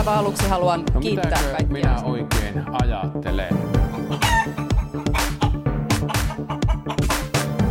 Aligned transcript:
aivan 0.00 0.18
aluksi 0.18 0.48
haluan 0.48 0.84
No 0.94 1.00
kiittää 1.00 1.42
kaikkia. 1.42 1.66
minä 1.66 2.02
oikein 2.04 2.64
ajattelen? 2.82 3.54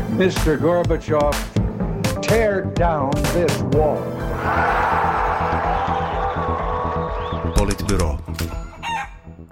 Mr. 0.10 0.58
Gorbachev, 0.62 1.34
tear 2.28 2.64
down 2.80 3.12
this 3.34 3.64
wall. 3.76 3.98
Politbyro. 7.58 8.18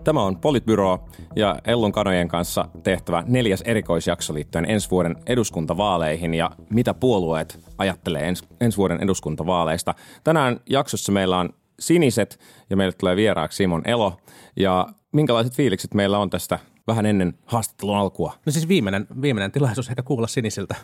Tämä 0.04 0.24
on 0.24 0.38
Politbyro 0.38 1.00
ja 1.36 1.56
Ellun 1.66 1.92
kanojen 1.92 2.28
kanssa 2.28 2.66
tehtävä 2.84 3.24
neljäs 3.28 3.62
erikoisjakso 3.62 4.34
liittyen 4.34 4.66
ensi 4.70 4.92
vuoden 4.92 5.16
eduskuntavaaleihin 5.26 6.34
ja 6.34 6.52
mitä 6.70 6.94
puolueet 6.94 7.60
ajattelee 7.78 8.28
ens, 8.28 8.44
ensi 8.62 8.78
vuoden 8.78 9.04
eduskuntavaaleista. 9.04 9.96
Tänään 10.24 10.60
jaksossa 10.70 11.12
meillä 11.12 11.38
on 11.38 11.50
siniset 11.80 12.40
ja 12.70 12.78
meille 12.78 12.94
tulee 12.94 13.16
vieraaksi 13.16 13.56
Simon 13.56 13.82
Elo 13.86 14.18
ja 14.56 14.88
minkälaiset 15.12 15.54
fiilikset 15.54 15.94
meillä 15.94 16.20
on 16.20 16.30
tästä 16.30 16.60
vähän 16.88 17.06
ennen 17.06 17.34
haastattelun 17.46 17.98
alkua? 17.98 18.34
No 18.46 18.52
siis 18.52 18.68
viimeinen, 18.68 19.08
viimeinen 19.22 19.52
tilaisuus 19.52 19.90
ehkä 19.90 20.04
kuulla 20.04 20.28
sinisiltä, 20.28 20.76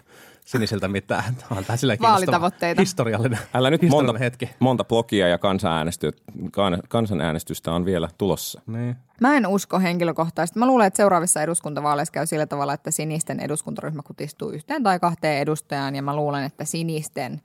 sinisiltä 0.46 0.88
mitään. 0.88 1.38
On 1.52 1.66
tämä 1.66 1.78
sillä 1.78 1.98
kiinnostava 1.98 2.14
Vaalitavoitteita. 2.14 2.82
Historiallinen, 2.82 3.40
Älä 3.54 3.70
nyt 3.70 3.82
historiallinen 3.82 4.14
monta, 4.14 4.24
hetki. 4.24 4.50
monta 4.60 4.84
blogia 4.84 5.28
ja 5.28 5.38
kansanäänestystä, 5.38 6.22
kan- 6.52 6.82
kansanäänestystä 6.90 7.72
on 7.72 7.86
vielä 7.86 8.10
tulossa. 8.18 8.62
Niin. 8.68 8.96
Mä 9.22 9.38
en 9.38 9.48
usko 9.48 9.80
henkilökohtaisesti. 9.80 10.60
Mä 10.60 10.68
luulen, 10.68 10.88
että 10.88 10.98
seuraavissa 10.98 11.42
eduskuntavaaleissa 11.42 12.12
käy 12.12 12.26
sillä 12.26 12.46
tavalla, 12.46 12.74
että 12.74 12.92
sinisten 12.92 13.40
eduskuntaryhmä 13.40 14.02
kutistuu 14.04 14.50
yhteen 14.50 14.84
tai 14.84 15.00
kahteen 15.00 15.42
edustajaan. 15.42 15.96
Ja 15.96 16.02
mä 16.02 16.16
luulen, 16.16 16.44
että 16.44 16.66
sinisten 16.66 17.42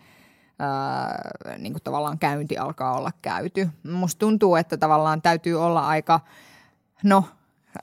ää, 0.58 1.30
niin 1.58 1.72
kuin 1.72 1.82
tavallaan 1.82 2.18
käynti 2.18 2.58
alkaa 2.58 2.96
olla 2.96 3.10
käyty. 3.22 3.68
Musta 3.92 4.18
tuntuu, 4.18 4.56
että 4.56 4.76
tavallaan 4.76 5.22
täytyy 5.22 5.62
olla 5.62 5.86
aika, 5.86 6.20
no 7.04 7.24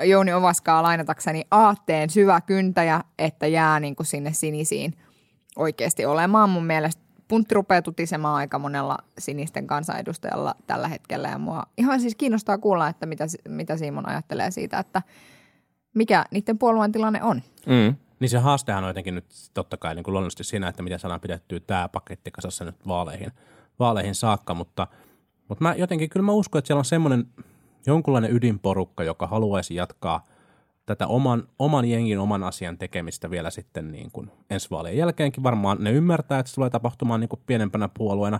Jouni 0.03 0.33
Ovaskaa 0.33 0.83
lainatakseni 0.83 1.45
aatteen 1.51 2.09
syvä 2.09 2.41
kyntäjä, 2.41 3.03
että 3.19 3.47
jää 3.47 3.79
niin 3.79 3.95
kuin 3.95 4.07
sinne 4.07 4.33
sinisiin 4.33 4.93
oikeasti 5.55 6.05
olemaan. 6.05 6.49
Mun 6.49 6.65
mielestä 6.65 7.01
puntti 7.27 7.55
rupeaa 7.55 7.81
tutisemaan 7.81 8.35
aika 8.35 8.59
monella 8.59 8.97
sinisten 9.17 9.67
kansanedustajalla 9.67 10.55
tällä 10.67 10.87
hetkellä. 10.87 11.27
Ja 11.27 11.37
mua 11.37 11.63
ihan 11.77 12.01
siis 12.01 12.15
kiinnostaa 12.15 12.57
kuulla, 12.57 12.87
että 12.87 13.05
mitä, 13.05 13.25
mitä 13.49 13.77
Simon 13.77 14.09
ajattelee 14.09 14.51
siitä, 14.51 14.79
että 14.79 15.01
mikä 15.93 16.25
niiden 16.31 16.57
puolueen 16.57 16.91
tilanne 16.91 17.23
on. 17.23 17.41
Mm. 17.65 17.95
Niin 18.25 18.29
se 18.29 18.37
haastehan 18.37 18.83
on 18.83 18.89
jotenkin 18.89 19.15
nyt 19.15 19.25
totta 19.53 19.77
kai 19.77 19.95
niin 19.95 20.03
kuin 20.03 20.13
luonnollisesti 20.13 20.43
siinä, 20.43 20.67
että 20.67 20.83
miten 20.83 20.99
saadaan 20.99 21.21
pidettyä 21.21 21.59
tämä 21.59 21.89
paketti 21.89 22.31
kasassa 22.31 22.65
nyt 22.65 22.87
vaaleihin, 22.87 23.31
vaaleihin 23.79 24.15
saakka, 24.15 24.53
mutta, 24.53 24.87
mutta 25.47 25.63
mä 25.63 25.75
jotenkin 25.75 26.09
kyllä 26.09 26.25
mä 26.25 26.31
uskon, 26.31 26.59
että 26.59 26.67
siellä 26.67 26.79
on 26.79 26.85
semmoinen 26.85 27.27
jonkunlainen 27.85 28.35
ydinporukka, 28.35 29.03
joka 29.03 29.27
haluaisi 29.27 29.75
jatkaa 29.75 30.23
tätä 30.85 31.07
oman, 31.07 31.43
oman 31.59 31.85
jengin, 31.85 32.19
oman 32.19 32.43
asian 32.43 32.77
tekemistä 32.77 33.29
vielä 33.29 33.49
sitten 33.49 33.91
niin 33.91 34.11
kuin 34.11 34.31
ensi 34.49 34.69
vaalien 34.69 34.97
jälkeenkin. 34.97 35.43
Varmaan 35.43 35.77
ne 35.79 35.91
ymmärtää, 35.91 36.39
että 36.39 36.49
se 36.49 36.55
tulee 36.55 36.69
tapahtumaan 36.69 37.19
niin 37.19 37.29
kuin 37.29 37.41
pienempänä 37.45 37.89
puolueena, 37.97 38.39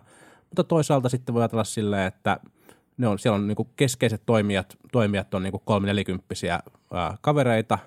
mutta 0.50 0.64
toisaalta 0.64 1.10
sitten 1.10 1.36
voi 1.36 1.42
ajatella 1.42 1.64
silleen, 1.64 2.08
että 2.08 2.40
ne 2.98 3.08
on, 3.08 3.20
siellä 3.20 3.36
on 3.36 3.48
niin 3.48 3.56
kuin 3.56 3.70
keskeiset 3.76 4.22
toimijat, 4.26 4.78
toimijat 4.92 5.34
on 5.34 5.44
niin 5.44 5.52
kuin 5.52 5.64
kolme 5.66 5.88
nelikymppisiä 5.88 6.60
kavereita, 7.22 7.80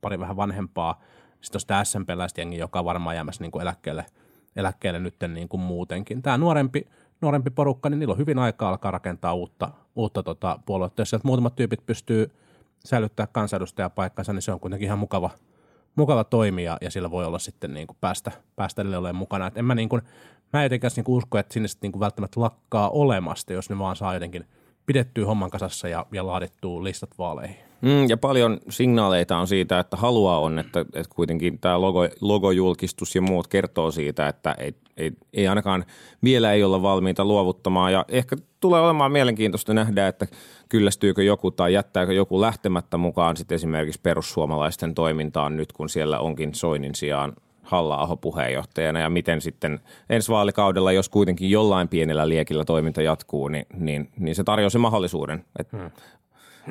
pari 0.00 0.18
vähän 0.18 0.36
vanhempaa. 0.36 1.00
Sitten 1.40 1.56
on 1.56 1.60
sitä 1.60 1.84
SMP-läistä 1.84 2.40
jengi, 2.40 2.58
joka 2.58 2.78
on 2.78 2.84
varmaan 2.84 3.16
jäämässä 3.16 3.44
niin 3.44 3.50
kuin 3.50 3.62
eläkkeelle, 3.62 4.06
eläkkeelle 4.56 5.00
nyt 5.00 5.14
niin 5.28 5.48
kuin 5.48 5.60
muutenkin. 5.60 6.22
Tämä 6.22 6.38
nuorempi, 6.38 6.86
nuorempi 7.20 7.50
porukka, 7.50 7.90
niin 7.90 7.98
niillä 7.98 8.12
on 8.12 8.18
hyvin 8.18 8.38
aikaa 8.38 8.68
alkaa 8.68 8.90
rakentaa 8.90 9.34
uutta, 9.34 9.70
uutta 9.96 10.22
tota 10.22 10.58
puoluetta. 10.66 11.00
Jos 11.00 11.10
sieltä 11.10 11.28
muutamat 11.28 11.56
tyypit 11.56 11.86
pystyy 11.86 12.30
säilyttää 12.84 13.26
kansanedustajapaikkansa, 13.26 14.32
niin 14.32 14.42
se 14.42 14.52
on 14.52 14.60
kuitenkin 14.60 14.86
ihan 14.86 14.98
mukava, 14.98 15.30
mukava 15.96 16.24
toimija 16.24 16.78
ja 16.80 16.90
sillä 16.90 17.10
voi 17.10 17.24
olla 17.24 17.38
sitten 17.38 17.74
niin 17.74 17.86
kuin 17.86 17.96
päästä, 18.00 18.32
päästä 18.56 18.82
olemaan 18.82 19.16
mukana. 19.16 19.46
Et 19.46 19.56
en 19.56 19.64
mä, 19.64 19.74
niin 19.74 19.88
kuin, 19.88 20.02
mä 20.52 20.60
en 20.60 20.64
jotenkin 20.64 20.90
niin 20.96 21.04
kuin 21.04 21.16
usko, 21.16 21.38
että 21.38 21.54
sinne 21.54 21.68
niin 21.82 21.92
kuin 21.92 22.00
välttämättä 22.00 22.40
lakkaa 22.40 22.90
olemasta, 22.90 23.52
jos 23.52 23.70
ne 23.70 23.78
vaan 23.78 23.96
saa 23.96 24.14
jotenkin 24.14 24.44
pidettyä 24.86 25.26
homman 25.26 25.50
kasassa 25.50 25.88
ja, 25.88 26.06
ja 26.12 26.26
laadittua 26.26 26.84
listat 26.84 27.10
vaaleihin. 27.18 27.67
Mm, 27.80 28.08
ja 28.08 28.16
paljon 28.16 28.58
signaaleita 28.68 29.36
on 29.36 29.46
siitä, 29.46 29.78
että 29.78 29.96
halua 29.96 30.38
on, 30.38 30.58
että, 30.58 30.80
että 30.80 31.14
kuitenkin 31.14 31.58
tämä 31.58 31.80
logo, 31.80 32.08
logojulkistus 32.20 33.14
ja 33.14 33.22
muut 33.22 33.46
kertoo 33.46 33.90
siitä, 33.90 34.28
että 34.28 34.52
ei, 34.58 34.74
ei, 34.96 35.12
ei 35.32 35.48
ainakaan 35.48 35.84
vielä 36.24 36.52
ei 36.52 36.64
olla 36.64 36.82
valmiita 36.82 37.24
luovuttamaan. 37.24 37.92
Ja 37.92 38.04
ehkä 38.08 38.36
tulee 38.60 38.80
olemaan 38.80 39.12
mielenkiintoista 39.12 39.74
nähdä, 39.74 40.08
että 40.08 40.26
kyllästyykö 40.68 41.22
joku 41.22 41.50
tai 41.50 41.72
jättääkö 41.72 42.12
joku 42.12 42.40
lähtemättä 42.40 42.96
mukaan 42.96 43.36
sitten 43.36 43.56
esimerkiksi 43.56 44.00
perussuomalaisten 44.00 44.94
toimintaan 44.94 45.56
nyt, 45.56 45.72
kun 45.72 45.88
siellä 45.88 46.18
onkin 46.18 46.54
Soinin 46.54 46.94
sijaan 46.94 47.32
halla 47.62 48.16
puheenjohtajana 48.20 49.00
ja 49.00 49.10
miten 49.10 49.40
sitten 49.40 49.80
ensi 50.10 50.32
vaalikaudella, 50.32 50.92
jos 50.92 51.08
kuitenkin 51.08 51.50
jollain 51.50 51.88
pienellä 51.88 52.28
liekillä 52.28 52.64
toiminta 52.64 53.02
jatkuu, 53.02 53.48
niin, 53.48 53.66
niin, 53.74 54.08
niin 54.18 54.34
se 54.34 54.44
tarjoaa 54.44 54.70
sen 54.70 54.80
mahdollisuuden, 54.80 55.44
että 55.58 55.76
hmm. 55.76 55.90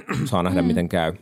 saa 0.29 0.43
nähdä 0.43 0.61
miten 0.61 0.89
käy. 0.89 1.13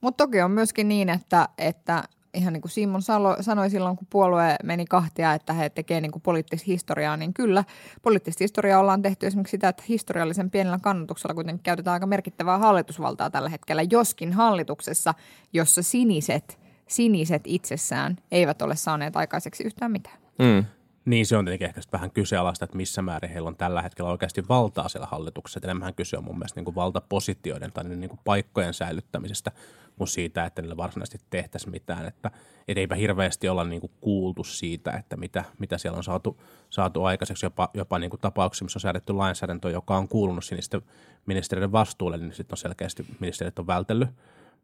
Mutta 0.00 0.24
toki 0.24 0.40
on 0.40 0.50
myöskin 0.50 0.88
niin, 0.88 1.08
että, 1.08 1.48
että 1.58 2.02
ihan 2.36 2.52
niin 2.52 2.60
kuin 2.60 2.72
Simon 2.72 3.02
Salo 3.02 3.36
sanoi 3.40 3.70
silloin, 3.70 3.96
kun 3.96 4.06
puolue 4.10 4.56
meni 4.62 4.84
kahtia, 4.84 5.34
että 5.34 5.52
he 5.52 5.70
tekevät 5.70 6.02
niin 6.02 6.22
poliittista 6.22 6.64
historiaa, 6.66 7.16
niin 7.16 7.34
kyllä 7.34 7.64
poliittista 8.02 8.44
historiaa 8.44 8.80
ollaan 8.80 9.02
tehty 9.02 9.26
esimerkiksi 9.26 9.50
sitä, 9.50 9.68
että 9.68 9.82
historiallisen 9.88 10.50
pienellä 10.50 10.78
kannatuksella 10.82 11.34
kuitenkin 11.34 11.62
käytetään 11.62 11.92
aika 11.92 12.06
merkittävää 12.06 12.58
hallitusvaltaa 12.58 13.30
tällä 13.30 13.48
hetkellä, 13.48 13.82
joskin 13.90 14.32
hallituksessa, 14.32 15.14
jossa 15.52 15.82
siniset, 15.82 16.58
siniset 16.88 17.42
itsessään 17.44 18.16
eivät 18.30 18.62
ole 18.62 18.76
saaneet 18.76 19.16
aikaiseksi 19.16 19.64
yhtään 19.64 19.92
mitään. 19.92 20.18
Mm. 20.38 20.64
Niin 21.06 21.26
se 21.26 21.36
on 21.36 21.44
tietenkin 21.44 21.68
ehkä 21.68 21.80
vähän 21.92 22.10
kyseenalaista, 22.10 22.64
että 22.64 22.76
missä 22.76 23.02
määrin 23.02 23.30
heillä 23.30 23.48
on 23.48 23.56
tällä 23.56 23.82
hetkellä 23.82 24.10
oikeasti 24.10 24.48
valtaa 24.48 24.88
siellä 24.88 25.06
hallituksessa. 25.06 25.58
Et 25.58 25.64
enemmän 25.64 25.94
kyse 25.94 26.18
on 26.18 26.24
mun 26.24 26.38
mielestä 26.38 26.58
niin 26.58 26.64
kuin 26.64 26.74
valtapositioiden 26.74 27.72
tai 27.72 27.84
niin 27.84 28.08
kuin 28.08 28.20
paikkojen 28.24 28.74
säilyttämisestä 28.74 29.52
kuin 29.98 30.08
siitä, 30.08 30.44
että 30.44 30.62
niillä 30.62 30.76
varsinaisesti 30.76 31.26
tehtäisiin 31.30 31.70
mitään. 31.70 32.06
Että 32.06 32.30
et 32.68 32.78
eipä 32.78 32.94
hirveästi 32.94 33.48
olla 33.48 33.64
niin 33.64 33.80
kuin 33.80 33.92
kuultu 34.00 34.44
siitä, 34.44 34.90
että 34.90 35.16
mitä, 35.16 35.44
mitä 35.58 35.78
siellä 35.78 35.96
on 35.96 36.04
saatu, 36.04 36.40
saatu 36.70 37.04
aikaiseksi. 37.04 37.46
Jopa, 37.46 37.68
jopa 37.74 37.98
niin 37.98 38.10
kuin 38.10 38.20
tapauksia, 38.20 38.64
missä 38.64 38.76
on 38.76 38.80
säädetty 38.80 39.12
lainsäädäntö, 39.12 39.70
joka 39.70 39.96
on 39.96 40.08
kuulunut 40.08 40.44
sinisten 40.44 40.82
ministeriöiden 41.26 41.72
vastuulle, 41.72 42.16
niin 42.16 42.32
sitten 42.32 42.54
on 42.54 42.58
selkeästi 42.58 43.06
ministeriöt 43.20 43.58
on 43.58 43.66
vältellyt, 43.66 44.08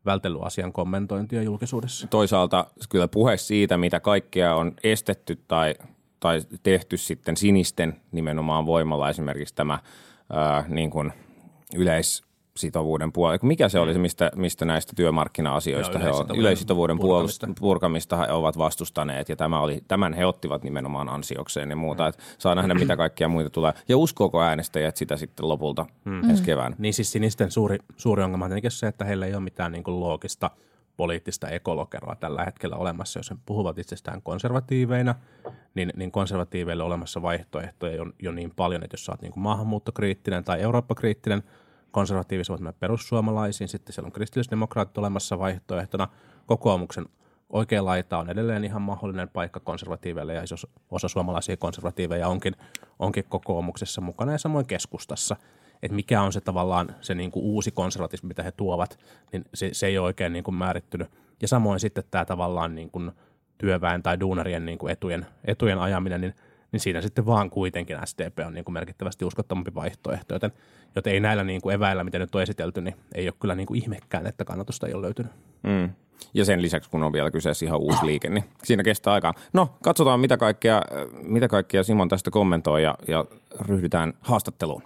vältellyt 0.05 0.43
asian 0.43 0.73
kommentointia 0.73 1.43
julkisuudessa. 1.43 2.07
Toisaalta 2.07 2.67
kyllä 2.89 3.09
puhe 3.09 3.37
siitä, 3.37 3.77
mitä 3.77 4.01
kaikkea 4.01 4.55
on 4.55 4.73
estetty 4.85 5.43
tai, 5.49 5.75
tai 6.23 6.41
tehty 6.63 6.97
sitten 6.97 7.37
sinisten 7.37 7.97
nimenomaan 8.13 8.67
voimalla, 8.67 9.11
esimerkiksi 9.11 9.55
tämä 9.55 9.79
ää, 10.33 10.65
niin 10.69 10.91
kuin 10.91 11.13
yleissitovuuden 11.77 13.13
puolella. 13.13 13.39
Mikä 13.43 13.69
se 13.69 13.79
oli 13.79 13.93
se, 13.93 13.99
mistä, 13.99 14.31
mistä 14.37 14.65
näistä 14.65 14.93
työmarkkina-asioista 14.97 15.99
Joo, 15.99 16.05
he 16.05 16.11
on, 16.11 16.39
yleissitovuuden 16.39 16.99
purkamista. 16.99 17.49
purkamista 17.61 18.17
he 18.17 18.33
ovat 18.33 18.59
vastustaneet 18.59 19.29
ja 19.29 19.37
tämä 19.37 19.61
oli, 19.61 19.81
tämän 19.89 20.15
he 20.15 20.27
ottivat 20.27 20.65
nimenomaan 20.65 21.09
ansiokseen 21.09 21.71
ja 21.71 21.77
muuta. 21.77 22.07
Että 22.07 22.23
saa 22.39 22.55
nähdä, 22.55 22.75
mitä 22.75 22.97
kaikkia 22.97 23.29
muita 23.29 23.51
tulee. 23.51 23.73
Ja 23.89 23.97
uskooko 23.97 24.43
äänestäjät 24.43 24.97
sitä 24.97 25.17
sitten 25.17 25.49
lopulta 25.49 25.87
mm. 26.05 26.31
ensi 26.31 26.43
keväänä? 26.43 26.77
Niin 26.79 26.95
siis 26.95 27.13
sinisten 27.13 27.51
suuri, 27.51 27.79
suuri 27.97 28.23
ongelma 28.23 28.45
on 28.45 28.51
tietenkin 28.51 28.71
se, 28.71 28.87
että 28.87 29.05
heillä 29.05 29.27
ei 29.27 29.35
ole 29.35 29.43
mitään 29.43 29.73
niin 29.73 29.85
kuin 29.85 30.01
loogista 30.01 30.51
poliittista 30.97 31.49
ekolokeroa 31.49 32.15
tällä 32.15 32.45
hetkellä 32.45 32.77
olemassa. 32.77 33.19
Jos 33.19 33.31
he 33.31 33.37
puhuvat 33.47 33.79
itsestään 33.79 34.23
konservatiiveina, 34.23 35.15
niin, 35.75 35.93
niin 35.97 36.13
konservatiiveille 36.13 36.83
olemassa 36.83 37.23
vaihtoehtoja 37.23 38.03
on 38.03 38.13
jo 38.23 38.33
niin 38.33 38.53
paljon, 38.57 38.85
että 38.85 38.95
jos 38.95 39.05
sä 39.05 39.13
oot 39.13 39.23
niin 39.23 39.33
kuin 39.33 39.43
maahanmuuttokriittinen 39.43 40.45
tai 40.45 40.61
eurooppakriittinen, 40.61 41.43
konservatiiviset 41.91 42.49
voivat 42.49 42.61
mennä 42.61 42.79
perussuomalaisiin, 42.81 43.69
sitten 43.69 43.93
siellä 43.93 44.07
on 44.07 44.13
kristillisdemokraatit 44.13 44.99
olemassa 44.99 45.39
vaihtoehtona, 45.39 46.09
kokoomuksen 46.47 47.07
oikea 47.53 47.85
laita 47.85 48.19
on 48.19 48.31
edelleen 48.31 48.65
ihan 48.65 48.83
mahdollinen 48.83 49.29
paikka 49.29 49.61
konservatiiveille 49.61 50.35
ja 50.35 50.43
iso 50.43 50.57
osa 50.91 51.09
suomalaisia 51.09 51.57
konservatiiveja 51.57 52.29
onkin, 52.29 52.57
onkin 52.99 53.25
kokoomuksessa 53.29 54.01
mukana 54.01 54.33
ja 54.33 54.39
samoin 54.39 54.67
keskustassa. 54.67 55.37
Että 55.83 55.97
mikä 55.97 56.23
on 56.23 56.33
se 56.33 56.41
tavallaan 56.41 56.95
se 57.01 57.15
niin 57.15 57.31
kuin 57.31 57.45
uusi 57.45 57.71
konservatismi, 57.71 58.29
mitä 58.29 58.43
he 58.43 58.53
tuovat, 58.53 58.99
niin 59.33 59.45
se, 59.55 59.69
se 59.73 59.87
ei 59.87 59.99
ole 59.99 60.07
oikein 60.07 60.33
niin 60.33 60.45
kuin 60.45 60.55
määrittynyt. 60.55 61.09
Ja 61.43 61.49
samoin 61.49 61.81
sitten 61.81 62.05
tämä 62.11 62.25
tavallaan 62.25 62.75
niin 62.75 62.91
kuin 62.91 63.13
työväen 63.59 64.03
tai 64.03 64.21
duunarien 64.21 64.67
niin 64.67 64.79
kuin 64.79 64.93
etujen, 64.93 65.27
etujen 65.45 65.79
ajaminen, 65.79 66.21
niin, 66.21 66.35
niin 66.73 66.81
siinä 66.81 67.01
sitten 67.01 67.27
vaan 67.27 67.51
kuitenkin 67.51 67.97
SDP 68.05 68.39
on 68.47 68.55
niin 68.55 68.65
kuin 68.65 68.73
merkittävästi 68.73 69.25
uskottavampi 69.25 69.75
vaihtoehto, 69.75 70.35
joten, 70.35 70.53
joten 70.97 71.13
ei 71.13 71.21
näillä 71.21 71.45
niin 71.45 71.61
kuin 71.61 71.75
eväillä, 71.75 72.05
mitä 72.05 72.19
nyt 72.19 72.35
on 72.35 72.43
esitelty, 72.43 72.81
niin 72.81 72.97
ei 73.15 73.29
ole 73.29 73.35
kyllä 73.41 73.55
niin 73.55 73.67
kuin 73.67 73.83
ihmekään, 73.83 74.27
että 74.27 74.45
kannatusta 74.45 74.87
ei 74.87 74.95
ole 74.95 75.03
löytynyt. 75.03 75.33
Mm. 75.63 75.91
Ja 76.35 76.45
sen 76.45 76.63
lisäksi, 76.63 76.91
kun 76.91 77.03
on 77.03 77.13
vielä 77.13 77.31
kyseessä 77.31 77.67
ihan 77.67 77.81
uusi 77.81 78.07
liike, 78.07 78.29
niin 78.29 78.45
siinä 78.65 78.83
kestää 78.83 79.13
aikaa. 79.13 79.35
No, 79.53 79.69
katsotaan, 79.83 80.21
mitä 80.21 80.37
kaikkea, 80.37 80.83
mitä 81.23 81.49
kaikkea 81.49 81.83
Simon 81.83 82.09
tästä 82.09 82.31
kommentoi 82.31 82.83
ja, 82.83 82.95
ja 83.09 83.25
ryhdytään 83.61 84.13
haastatteluun. 84.21 84.83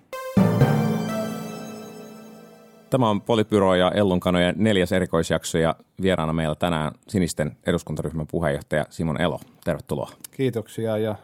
Tämä 2.90 3.10
on 3.10 3.20
Politbyro 3.20 3.74
ja 3.74 3.90
Ellunkanojen 3.90 4.54
neljäs 4.58 4.92
erikoisjakso 4.92 5.58
ja 5.58 5.74
vieraana 6.02 6.32
meillä 6.32 6.54
tänään 6.54 6.92
Sinisten 7.08 7.56
eduskuntaryhmän 7.66 8.26
puheenjohtaja 8.26 8.86
Simon 8.90 9.20
Elo. 9.20 9.40
Tervetuloa. 9.64 10.10
Kiitoksia 10.30 10.98
ja 10.98 11.14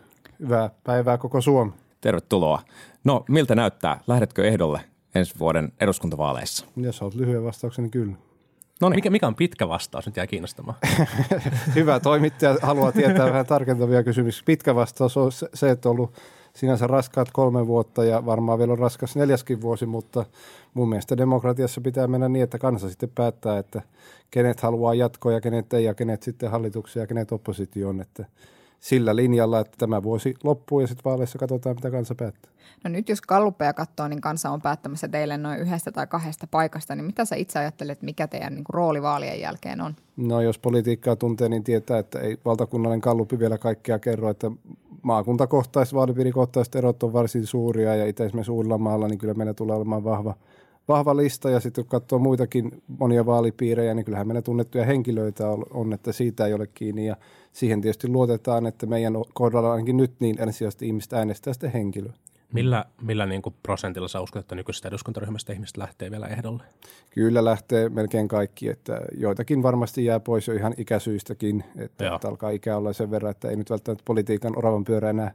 hyvää 0.41 0.71
päivää 0.85 1.19
koko 1.19 1.41
Suomi. 1.41 1.73
Tervetuloa. 2.01 2.63
No, 3.05 3.25
miltä 3.29 3.55
näyttää? 3.55 4.01
Lähdetkö 4.07 4.49
ehdolle 4.49 4.81
ensi 5.15 5.35
vuoden 5.39 5.73
eduskuntavaaleissa? 5.81 6.67
Jos 6.77 7.03
olet 7.03 7.15
lyhyen 7.15 7.45
vastauksen, 7.45 7.83
niin 7.83 7.91
kyllä. 7.91 8.13
No 8.81 8.89
niin. 8.89 8.97
Mikä, 8.97 9.11
mikä 9.11 9.27
on 9.27 9.35
pitkä 9.35 9.69
vastaus? 9.69 10.07
Nyt 10.07 10.17
jää 10.17 10.27
kiinnostamaan. 10.27 10.79
Hyvä 11.75 12.01
toimittaja 12.01 12.57
haluaa 12.63 12.93
tietää 12.93 13.27
vähän 13.27 13.47
tarkentavia 13.47 14.03
kysymyksiä. 14.03 14.43
Pitkä 14.47 14.75
vastaus 14.75 15.17
on 15.17 15.33
se- 15.33 15.49
se, 15.55 15.71
että 15.71 15.89
on 15.89 15.95
ollut 15.97 16.15
sinänsä 16.55 16.87
raskaat 16.87 17.29
kolme 17.33 17.67
vuotta 17.67 18.05
ja 18.05 18.27
varmaan 18.27 18.59
vielä 18.59 18.73
on 18.73 18.79
raskas 18.79 19.17
neljäskin 19.17 19.61
vuosi, 19.61 19.87
mutta 19.87 20.25
mun 20.75 20.89
mielestä 20.89 21.17
demokratiassa 21.17 21.81
pitää 21.81 22.07
mennä 22.07 22.29
niin, 22.29 22.43
että 22.43 22.59
kansa 22.59 22.89
sitten 22.89 23.13
päättää, 23.15 23.59
että 23.59 23.83
kenet 24.31 24.61
haluaa 24.61 24.95
jatkoa 24.95 25.33
ja 25.33 25.41
kenet 25.41 25.73
ei 25.73 25.85
ja 25.85 25.95
kenet 25.95 26.23
sitten 26.23 26.51
hallituksia 26.51 27.03
ja 27.03 27.07
kenet 27.07 27.33
oppositioon. 27.33 28.01
Että 28.01 28.27
sillä 28.81 29.17
linjalla, 29.17 29.61
että 29.61 29.77
tämä 29.79 30.03
vuosi 30.03 30.35
loppuu 30.45 30.81
ja 30.81 30.87
sitten 30.87 31.05
vaaleissa 31.05 31.39
katsotaan, 31.39 31.77
mitä 31.77 31.91
kansa 31.91 32.15
päättää. 32.15 32.53
No 32.85 32.91
nyt 32.91 33.09
jos 33.09 33.21
kalluppeja 33.21 33.73
katsoo, 33.73 34.09
niin 34.09 34.21
kansa 34.21 34.51
on 34.51 34.63
päättämässä 34.63 35.09
teille 35.09 35.37
noin 35.37 35.59
yhdestä 35.59 35.93
tai 35.93 36.07
kahdesta 36.07 36.47
paikasta, 36.47 36.95
niin 36.95 37.05
mitä 37.05 37.25
sä 37.25 37.37
itse 37.37 37.59
ajattelet, 37.59 38.03
mikä 38.03 38.27
teidän 38.27 38.55
niin 38.55 38.65
kuin, 38.65 38.75
rooli 38.75 39.03
vaalien 39.03 39.41
jälkeen 39.41 39.81
on? 39.81 39.97
No 40.17 40.41
jos 40.41 40.59
politiikkaa 40.59 41.17
tuntee, 41.17 41.49
niin 41.49 41.65
tietää, 41.65 41.99
että 41.99 42.19
ei 42.19 42.39
valtakunnallinen 42.45 43.01
kallupi 43.01 43.39
vielä 43.39 43.59
kaikkea 43.59 43.99
kerro, 43.99 44.31
että 44.31 44.51
maakuntakohtaiset, 45.03 45.95
vaalipiirikohtaiset 45.95 46.75
erot 46.75 47.03
on 47.03 47.13
varsin 47.13 47.47
suuria 47.47 47.97
ja 47.97 48.07
itse 48.07 48.25
esimerkiksi 48.25 48.53
Uudellamaalla, 48.53 49.09
niin 49.09 49.19
kyllä 49.19 49.35
meillä 49.35 49.55
tulee 49.55 49.77
olemaan 49.77 50.05
vahva, 50.05 50.35
vahva 50.89 51.17
lista 51.17 51.51
ja 51.51 51.61
sitten 51.61 51.85
kun 51.85 52.01
katsoo 52.01 52.19
muitakin 52.19 52.83
monia 52.99 53.27
vaalipiirejä, 53.27 53.95
niin 53.95 54.05
kyllähän 54.05 54.27
meillä 54.27 54.43
tunnettuja 54.43 54.85
henkilöitä 54.85 55.49
on, 55.75 55.93
että 55.93 56.13
siitä 56.13 56.47
ei 56.47 56.55
ole 56.55 56.67
kiinni 56.67 57.07
ja 57.07 57.17
siihen 57.53 57.81
tietysti 57.81 58.09
luotetaan, 58.09 58.67
että 58.67 58.87
meidän 58.87 59.15
kohdalla 59.35 59.73
ainakin 59.73 59.97
nyt 59.97 60.13
niin 60.21 60.41
ensisijaisesti 60.41 60.87
ihmistä 60.87 61.19
äänestää 61.19 61.53
sitten 61.53 61.73
henkilöä. 61.73 62.13
Millä, 62.53 62.85
millä 63.03 63.27
niin 63.27 63.43
kuin 63.43 63.55
prosentilla 63.63 64.09
sä 64.09 64.21
uskot, 64.21 64.41
että 64.41 64.55
nykyisestä 64.55 64.89
eduskuntaryhmästä 64.89 65.53
ihmiset 65.53 65.77
lähtee 65.77 66.11
vielä 66.11 66.27
ehdolle? 66.27 66.63
Kyllä 67.11 67.45
lähtee 67.45 67.89
melkein 67.89 68.29
kaikki, 68.29 68.69
että 68.69 69.01
joitakin 69.17 69.63
varmasti 69.63 70.05
jää 70.05 70.21
pois 70.21 70.49
jo 70.49 70.55
ihan 70.55 70.75
ikäsyistäkin, 70.77 71.65
että, 71.77 72.05
Joo. 72.05 72.15
että 72.17 72.29
alkaa 72.29 72.51
ikä 72.51 72.77
olla 72.77 72.93
sen 72.93 73.11
verran, 73.11 73.31
että 73.31 73.49
ei 73.49 73.57
nyt 73.57 73.71
välttämättä 73.71 74.05
politiikan 74.07 74.59
oravan 74.59 74.85
pyörä 74.85 75.11
enää 75.11 75.35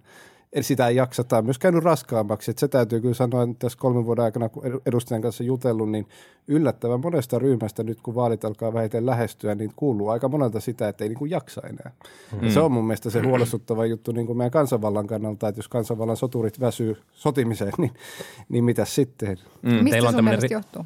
sitä 0.62 0.88
ei 0.88 0.96
jaksa. 0.96 1.24
Tämä 1.24 1.38
on 1.38 1.46
myös 1.46 1.60
käynyt 1.60 1.84
raskaammaksi. 1.84 2.52
Että 2.52 2.60
se 2.60 2.68
täytyy 2.68 3.02
kyllä 3.02 3.14
sanoa, 3.14 3.44
että 3.44 3.56
tässä 3.60 3.78
kolmen 3.78 4.06
vuoden 4.06 4.26
aikana, 4.26 4.50
kun 4.50 4.82
edustajan 4.86 5.22
kanssa 5.22 5.44
jutellut, 5.44 5.92
niin 5.92 6.08
yllättävän 6.48 7.00
monesta 7.00 7.40
ryhmästä 7.40 7.84
nyt, 7.84 8.02
kun 8.02 8.16
vaalit 8.16 8.46
alkaa 8.46 8.74
vähiten 8.74 9.06
lähestyä, 9.06 9.56
niin 9.56 9.72
kuuluu 9.76 10.10
aika 10.10 10.30
monelta 10.30 10.60
sitä, 10.60 10.88
että 10.88 11.04
ei 11.04 11.10
niin 11.10 11.18
kuin 11.18 11.32
jaksa 11.32 11.62
enää. 11.62 11.92
Mm. 12.32 12.44
Ja 12.48 12.52
se 12.52 12.60
on 12.60 12.72
mun 12.72 12.86
mielestä 12.86 13.10
se 13.10 13.22
huolestuttava 13.22 13.86
juttu 13.86 14.12
niin 14.12 14.28
kuin 14.28 14.38
meidän 14.38 14.52
kansanvallan 14.52 15.08
kannalta, 15.08 15.48
että 15.48 15.60
jos 15.60 15.68
kansanvallan 15.68 16.18
soturit 16.18 16.60
väsyy 16.60 16.98
sotimiseen, 17.14 17.74
niin, 17.78 17.94
niin 18.50 18.64
mitä 18.64 18.86
sitten? 18.86 19.38
Mm. 19.62 19.72
Mistä 19.72 19.90
Teillä 19.90 20.10
on 20.10 20.16
sun 20.16 20.26
ri- 20.26 20.52
johtuu? 20.52 20.86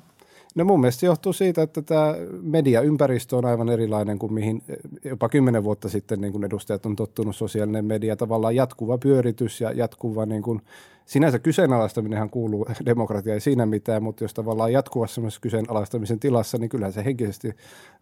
No 0.55 0.65
mun 0.65 0.79
mielestä 0.79 1.05
johtuu 1.05 1.33
siitä, 1.33 1.61
että 1.61 1.81
tämä 1.81 2.15
mediaympäristö 2.41 3.37
on 3.37 3.45
aivan 3.45 3.69
erilainen 3.69 4.19
kuin 4.19 4.33
mihin 4.33 4.63
jopa 5.03 5.29
kymmenen 5.29 5.63
vuotta 5.63 5.89
sitten 5.89 6.21
niin 6.21 6.31
kuin 6.31 6.43
edustajat 6.43 6.85
on 6.85 6.95
tottunut 6.95 7.35
sosiaalinen 7.35 7.85
media. 7.85 8.15
Tavallaan 8.15 8.55
jatkuva 8.55 8.97
pyöritys 8.97 9.61
ja 9.61 9.71
jatkuva 9.71 10.25
niin 10.25 10.41
kuin, 10.43 10.61
sinänsä 11.05 11.39
kyseenalaistaminenhan 11.39 12.29
kuuluu 12.29 12.65
demokratia, 12.85 13.33
ei 13.33 13.39
siinä 13.39 13.65
mitään, 13.65 14.03
mutta 14.03 14.23
jos 14.23 14.33
tavallaan 14.33 14.73
jatkuvassa 14.73 15.15
semmoisessa 15.15 15.41
kyseenalaistamisen 15.41 16.19
tilassa, 16.19 16.57
niin 16.57 16.69
kyllähän 16.69 16.93
se 16.93 17.05
henkisesti 17.05 17.55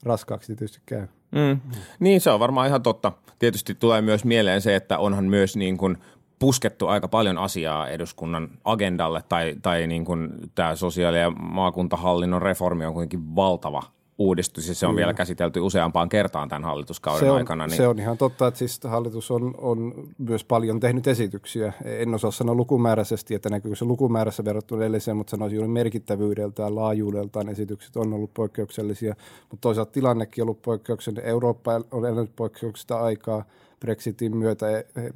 raskaaksi 0.04 0.56
tietysti 0.56 0.80
käy. 0.86 1.08
Mm. 1.32 1.60
Niin, 2.00 2.22
se 2.22 2.30
on 2.30 2.40
varmaan 2.40 2.68
ihan 2.68 2.84
totta. 2.84 3.12
Tietysti 3.40 3.76
tulee 3.76 4.02
myös 4.02 4.26
mieleen 4.26 4.62
se, 4.62 4.76
että 4.76 4.98
onhan 4.98 5.26
myös 5.26 5.56
niin 5.56 5.78
kuin 5.78 5.98
puskettu 6.40 6.88
aika 6.88 7.08
paljon 7.08 7.38
asiaa 7.38 7.88
eduskunnan 7.88 8.50
agendalle 8.64 9.24
tai, 9.30 9.56
tai 9.62 9.88
niin 9.88 10.06
kuin 10.06 10.30
tämä 10.56 10.76
sosiaali- 10.76 11.20
ja 11.20 11.32
maakuntahallinnon 11.32 12.42
reformi 12.42 12.86
on 12.86 12.94
kuitenkin 12.94 13.36
valtava 13.36 13.84
uudistus 14.20 14.68
ja 14.68 14.76
se 14.76 14.88
on 14.88 14.96
vielä 14.96 15.14
käsitelty 15.14 15.60
useampaan 15.60 16.10
kertaan 16.10 16.50
tämän 16.50 16.64
hallituskauden 16.64 17.20
Se 17.20 17.32
on, 17.32 17.38
aikana. 17.38 17.68
Niin 17.68 17.78
se 17.78 17.88
on 17.88 18.00
ihan 18.00 18.18
totta, 18.18 18.48
että 18.48 18.58
siis 18.58 18.80
hallitus 18.84 19.32
on, 19.32 19.54
on 19.58 19.94
myös 20.18 20.44
paljon 20.44 20.80
tehnyt 20.80 21.08
esityksiä. 21.08 21.74
En 21.86 22.16
osaa 22.16 22.32
sanoa 22.32 22.56
lukumääräisesti, 22.56 23.36
että 23.36 23.50
näkyykö 23.50 23.76
se 23.76 23.86
lukumäärässä 23.86 24.46
verrattuna 24.46 24.82
edelliseen, 24.82 25.18
mutta 25.18 25.32
sanoisin 25.32 25.56
juuri 25.56 25.70
merkittävyydeltään, 25.70 26.76
laajuudeltaan 26.76 27.50
esitykset 27.50 27.98
on 27.98 28.14
ollut 28.14 28.34
poikkeuksellisia. 28.34 29.16
Mutta 29.42 29.62
toisaalta 29.62 29.92
tilannekin 29.92 30.42
on 30.42 30.46
ollut 30.46 30.62
poikkeuksellinen. 30.62 31.30
Eurooppa 31.30 31.82
on 31.92 32.06
elänyt 32.06 32.36
poikkeuksista 32.36 33.00
aikaa 33.00 33.44
Brexitin 33.80 34.38
myötä, 34.38 34.66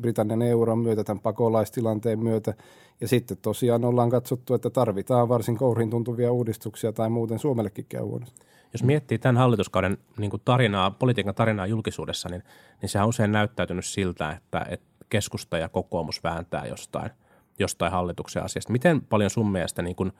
Britannian 0.01 0.41
euron 0.41 0.79
myötä, 0.79 1.03
tämän 1.03 1.21
pakolaistilanteen 1.21 2.19
myötä. 2.19 2.53
Ja 3.01 3.07
sitten 3.07 3.37
tosiaan 3.41 3.85
ollaan 3.85 4.09
katsottu, 4.09 4.53
että 4.53 4.69
tarvitaan 4.69 5.29
varsin 5.29 5.57
kouriin 5.57 5.89
tuntuvia 5.89 6.31
uudistuksia 6.31 6.91
tai 6.91 7.09
muuten 7.09 7.39
Suomellekin 7.39 7.85
käy 7.89 8.01
huonosti. 8.01 8.41
Jos 8.73 8.83
miettii 8.83 9.17
tämän 9.17 9.37
hallituskauden 9.37 9.97
niin 10.17 10.31
tarinaa, 10.45 10.91
politiikan 10.91 11.35
tarinaa 11.35 11.67
julkisuudessa, 11.67 12.29
niin, 12.29 12.43
niin 12.81 12.89
sehän 12.89 13.05
on 13.05 13.09
usein 13.09 13.31
näyttäytynyt 13.31 13.85
siltä, 13.85 14.31
että, 14.31 14.65
että 14.69 15.05
keskusta 15.09 15.57
ja 15.57 15.69
kokoomus 15.69 16.23
vääntää 16.23 16.65
jostain, 16.65 17.11
jostain 17.59 17.91
hallituksen 17.91 18.43
asiasta. 18.43 18.71
Miten 18.71 19.01
paljon 19.01 19.29
sun 19.29 19.51
mielestä 19.51 19.81
niin 19.81 19.95
kuin 19.95 20.11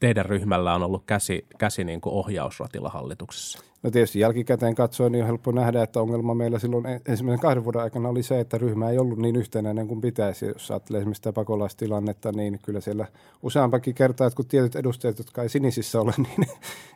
teidän 0.00 0.26
ryhmällä 0.26 0.74
on 0.74 0.82
ollut 0.82 1.02
käsi, 1.06 1.46
käsi 1.58 1.84
niin 1.84 2.00
kuin 2.00 2.14
ohjausratilla 2.14 2.88
hallituksessa? 2.88 3.58
No 3.82 3.90
tietysti 3.90 4.20
jälkikäteen 4.20 4.74
katsoen 4.74 5.12
niin 5.12 5.22
on 5.22 5.26
helppo 5.26 5.52
nähdä, 5.52 5.82
että 5.82 6.00
ongelma 6.00 6.34
meillä 6.34 6.58
silloin 6.58 6.84
ensimmäisen 7.08 7.40
kahden 7.40 7.64
vuoden 7.64 7.82
aikana 7.82 8.08
oli 8.08 8.22
se, 8.22 8.40
että 8.40 8.58
ryhmä 8.58 8.90
ei 8.90 8.98
ollut 8.98 9.18
niin 9.18 9.36
yhtenäinen 9.36 9.88
kuin 9.88 10.00
pitäisi. 10.00 10.46
Jos 10.46 10.70
ajattelee 10.70 10.98
esimerkiksi 10.98 11.18
sitä 11.18 11.32
pakolaistilannetta, 11.32 12.32
niin 12.32 12.58
kyllä 12.62 12.80
siellä 12.80 13.06
useampakin 13.42 13.94
kertaa, 13.94 14.26
että 14.26 14.36
kun 14.36 14.46
tietyt 14.46 14.76
edustajat, 14.76 15.18
jotka 15.18 15.42
ei 15.42 15.48
sinisissä 15.48 16.00
ole, 16.00 16.12
niin, 16.26 16.48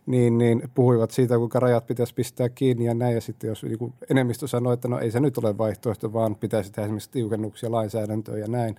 niin, 0.06 0.38
niin 0.38 0.62
puhuivat 0.74 1.10
siitä, 1.10 1.38
kuinka 1.38 1.60
rajat 1.60 1.86
pitäisi 1.86 2.14
pistää 2.14 2.48
kiinni 2.48 2.84
ja 2.84 2.94
näin. 2.94 3.14
Ja 3.14 3.20
sitten 3.20 3.48
jos 3.48 3.62
niin 3.62 3.78
kuin 3.78 3.92
enemmistö 4.10 4.46
sanoi, 4.46 4.74
että 4.74 4.88
no 4.88 4.98
ei 4.98 5.10
se 5.10 5.20
nyt 5.20 5.38
ole 5.38 5.58
vaihtoehto, 5.58 6.12
vaan 6.12 6.36
pitäisi 6.36 6.72
tehdä 6.72 6.86
esimerkiksi 6.86 7.10
tiukennuksia 7.10 7.72
lainsäädäntöön 7.72 8.40
ja 8.40 8.48
näin, 8.48 8.76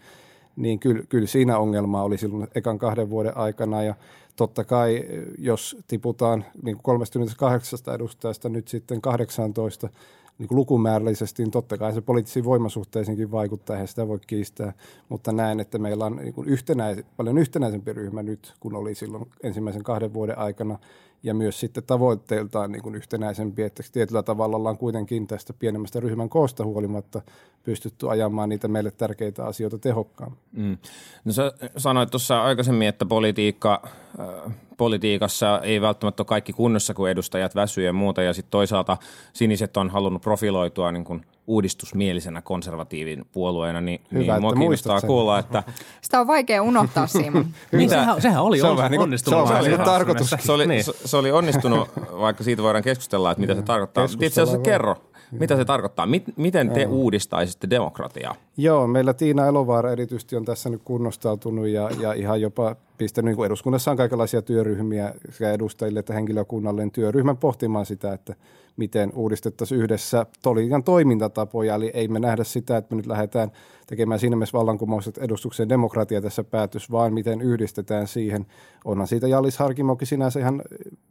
niin 0.56 0.80
kyllä, 0.80 1.04
kyllä 1.10 1.28
siinä 1.28 1.58
ongelmaa 1.58 2.04
oli 2.04 2.18
silloin 2.18 2.48
ekan 2.56 2.80
kahden 2.80 3.10
vuoden 3.10 3.38
aikana. 3.38 3.84
Ja 3.84 3.96
totta 4.36 4.63
kai, 4.63 5.04
jos 5.38 5.77
tiputaan 5.88 6.46
niin 6.63 6.75
kuin 6.75 6.84
38 6.84 7.80
edustajasta 7.96 8.50
nyt 8.50 8.68
sitten 8.68 9.01
18 9.01 9.89
niin 10.38 10.48
kuin 10.48 10.56
lukumäärällisesti, 10.56 11.44
niin 11.44 11.51
totta 11.51 11.77
kai 11.77 11.94
se 11.94 12.01
poliittisiin 12.01 12.46
voimasuhteisiinkin 12.46 13.32
vaikuttaa, 13.32 13.75
eihän 13.75 13.88
sitä 13.88 14.08
voi 14.08 14.20
kiistää, 14.27 14.74
mutta 15.10 15.32
näen, 15.32 15.60
että 15.60 15.77
meillä 15.77 16.06
on 16.06 16.16
niin 16.16 16.34
kuin 16.34 16.50
yhtenäis, 16.50 17.04
paljon 17.18 17.38
yhtenäisempi 17.38 17.94
ryhmä 17.94 18.24
nyt, 18.24 18.54
kuin 18.60 18.75
oli 18.75 18.96
silloin 18.96 19.30
ensimmäisen 19.44 19.84
kahden 19.84 20.13
vuoden 20.13 20.38
aikana, 20.38 20.80
ja 21.24 21.34
myös 21.34 21.60
sitten 21.60 21.84
tavoitteiltaan 21.84 22.72
niin 22.72 22.82
kuin 22.82 22.96
yhtenäisempi, 22.96 23.63
että 23.63 23.84
tietyllä 23.92 24.24
tavalla 24.24 24.58
ollaan 24.58 24.77
kuitenkin 24.77 25.27
tästä 25.27 25.53
pienemmästä 25.53 26.00
ryhmän 26.00 26.30
koosta 26.30 26.65
huolimatta 26.65 27.22
pystytty 27.63 28.10
ajamaan 28.10 28.50
niitä 28.50 28.68
meille 28.68 28.92
tärkeitä 28.92 29.46
asioita 29.46 29.77
tehokkaammin. 29.77 30.39
Mm. 30.51 30.77
No 31.25 31.34
sä 31.34 31.51
sanoit 31.77 32.10
tuossa 32.10 32.44
aikaisemmin, 32.44 32.88
että 32.88 33.06
politiikka, 33.06 33.82
äh, 34.20 34.53
politiikassa 34.77 35.62
ei 35.63 35.82
välttämättä 35.82 36.22
ole 36.22 36.27
kaikki 36.27 36.53
kunnossa, 36.53 36.94
kun 36.94 37.10
edustajat 37.10 37.56
väsyy 37.56 37.86
ja 37.86 37.94
muuta, 37.94 38.22
ja 38.22 38.34
sitten 38.34 38.51
toisaalta 38.51 38.98
siniset 39.34 39.77
on 39.77 39.89
halunnut 39.89 40.22
profiloitua 40.22 40.92
niin 40.92 41.03
kuin 41.03 41.25
uudistusmielisenä 41.48 42.42
konservatiivin 42.42 43.26
puolueena, 43.32 43.82
niin, 43.82 44.02
Hyvä, 44.14 44.34
niin 44.34 44.42
mua 44.42 44.54
kiinnostaa 44.54 45.00
sen. 45.00 45.08
kuulla, 45.08 45.40
että 45.40 45.64
Sitä 46.02 46.20
on 46.20 46.28
vaikea 46.28 46.64
unohtaa, 46.64 47.08
Simon. 47.08 47.46
Niin, 47.72 47.90
sehän, 47.96 48.22
sehän 48.22 48.44
oli 48.44 48.60
Se 48.60 48.68
on 48.68 48.78
vähän 48.78 48.92
niin 48.92 49.02
onnistunut. 49.02 49.38
se 49.40 49.42
on 49.42 49.50
vähän 49.50 49.54
vähän 49.64 49.72
niin 49.72 49.78
kuin 49.78 49.86
tarkoitus. 49.86 50.36
Se 50.40 50.52
oli, 50.52 50.68
Niin. 50.68 50.84
se, 50.84 50.92
se 51.06 51.18
oli 51.18 51.32
onnistunut, 51.32 51.90
vaikka 52.20 52.44
siitä 52.44 52.64
voidaan 52.64 52.84
keskustella, 52.84 53.32
että 53.32 53.42
mitä 53.42 53.56
se 53.56 53.62
tarkoittaa. 53.62 54.08
Mutta 54.08 54.26
Itse 54.26 54.42
asiassa 54.42 54.62
kerro, 54.62 54.96
mitä 55.32 55.56
se 55.56 55.66
tarkoittaa. 55.66 56.06
Mit, 56.06 56.24
miten 56.36 56.70
te 56.70 56.86
uudistaisitte 56.86 57.70
demokratiaa? 57.70 58.36
Joo, 58.58 58.88
meillä 58.88 59.14
Tiina 59.14 59.48
Elovaara 59.48 59.92
erityisesti 59.92 60.36
on 60.36 60.46
tässä 60.46 60.70
nyt 60.70 60.82
kunnostautunut 60.86 61.68
ja, 61.68 61.90
ja 62.00 62.14
ihan 62.14 62.42
jopa 62.42 62.76
pistänyt, 62.98 63.26
niin 63.26 63.36
kuin 63.36 63.46
eduskunnassa 63.46 63.92
on 63.92 63.98
kaikenlaisia 63.98 64.42
työryhmiä 64.42 65.14
sekä 65.30 65.52
edustajille 65.52 66.00
että 66.00 66.14
henkilökunnalle, 66.14 66.82
niin 66.82 66.92
työryhmän 66.92 67.38
pohtimaan 67.38 67.86
sitä, 67.86 68.14
että 68.14 68.36
miten 68.77 69.12
uudistettaisiin 69.15 69.82
yhdessä 69.82 70.25
politiikan 70.44 70.84
toimintatapoja, 70.84 71.75
eli 71.75 71.92
ei 71.94 72.08
me 72.08 72.20
nähdä 72.20 72.44
sitä, 72.44 72.77
että 72.77 72.96
me 72.96 72.98
nyt 72.98 73.08
lähdetään 73.08 73.51
tekemään 73.88 74.20
siinä 74.20 74.36
mielessä 74.36 74.58
vallankumoukset 74.58 75.18
edustuksen 75.18 75.70
demokratia 75.70 76.22
tässä 76.22 76.44
päätys, 76.44 76.92
vaan 76.92 77.13
miten 77.13 77.42
yhdistetään 77.42 78.08
siihen. 78.08 78.46
Onhan 78.86 79.08
siitä 79.08 79.27
Jallis 79.27 79.58
Harkimokin 79.58 80.08
sinänsä 80.08 80.39
ihan 80.39 80.62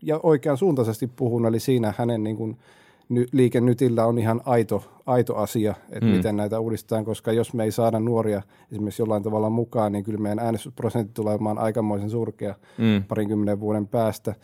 ja 0.03 0.21
oikean 0.23 0.57
suuntaisesti 0.57 1.07
puhunut, 1.07 1.49
eli 1.49 1.61
siinä 1.61 1.95
hänen 1.99 2.25
niin 2.25 2.37
kuin 2.37 2.57
Liike 3.33 3.61
Nytillä 3.61 4.07
on 4.07 4.19
ihan 4.19 4.41
aito, 4.45 4.85
aito 5.07 5.37
asia, 5.37 5.75
että 5.91 6.07
mm. 6.07 6.17
miten 6.17 6.37
näitä 6.37 6.61
uudistetaan, 6.61 7.05
koska 7.05 7.33
jos 7.33 7.55
me 7.55 7.65
ei 7.65 7.73
saada 7.73 8.01
nuoria 8.01 8.43
esimerkiksi 8.73 9.03
jollain 9.03 9.23
tavalla 9.23 9.51
mukaan, 9.51 9.93
niin 9.93 10.05
kyllä 10.05 10.19
meidän 10.19 10.39
äänestysprosentti 10.39 11.15
tulee 11.15 11.33
olemaan 11.35 11.59
aikamoisen 11.59 12.11
surkea 12.11 12.55
mm. 12.79 13.05
parinkymmenen 13.09 13.61
vuoden 13.61 13.87
päästä. 13.87 14.35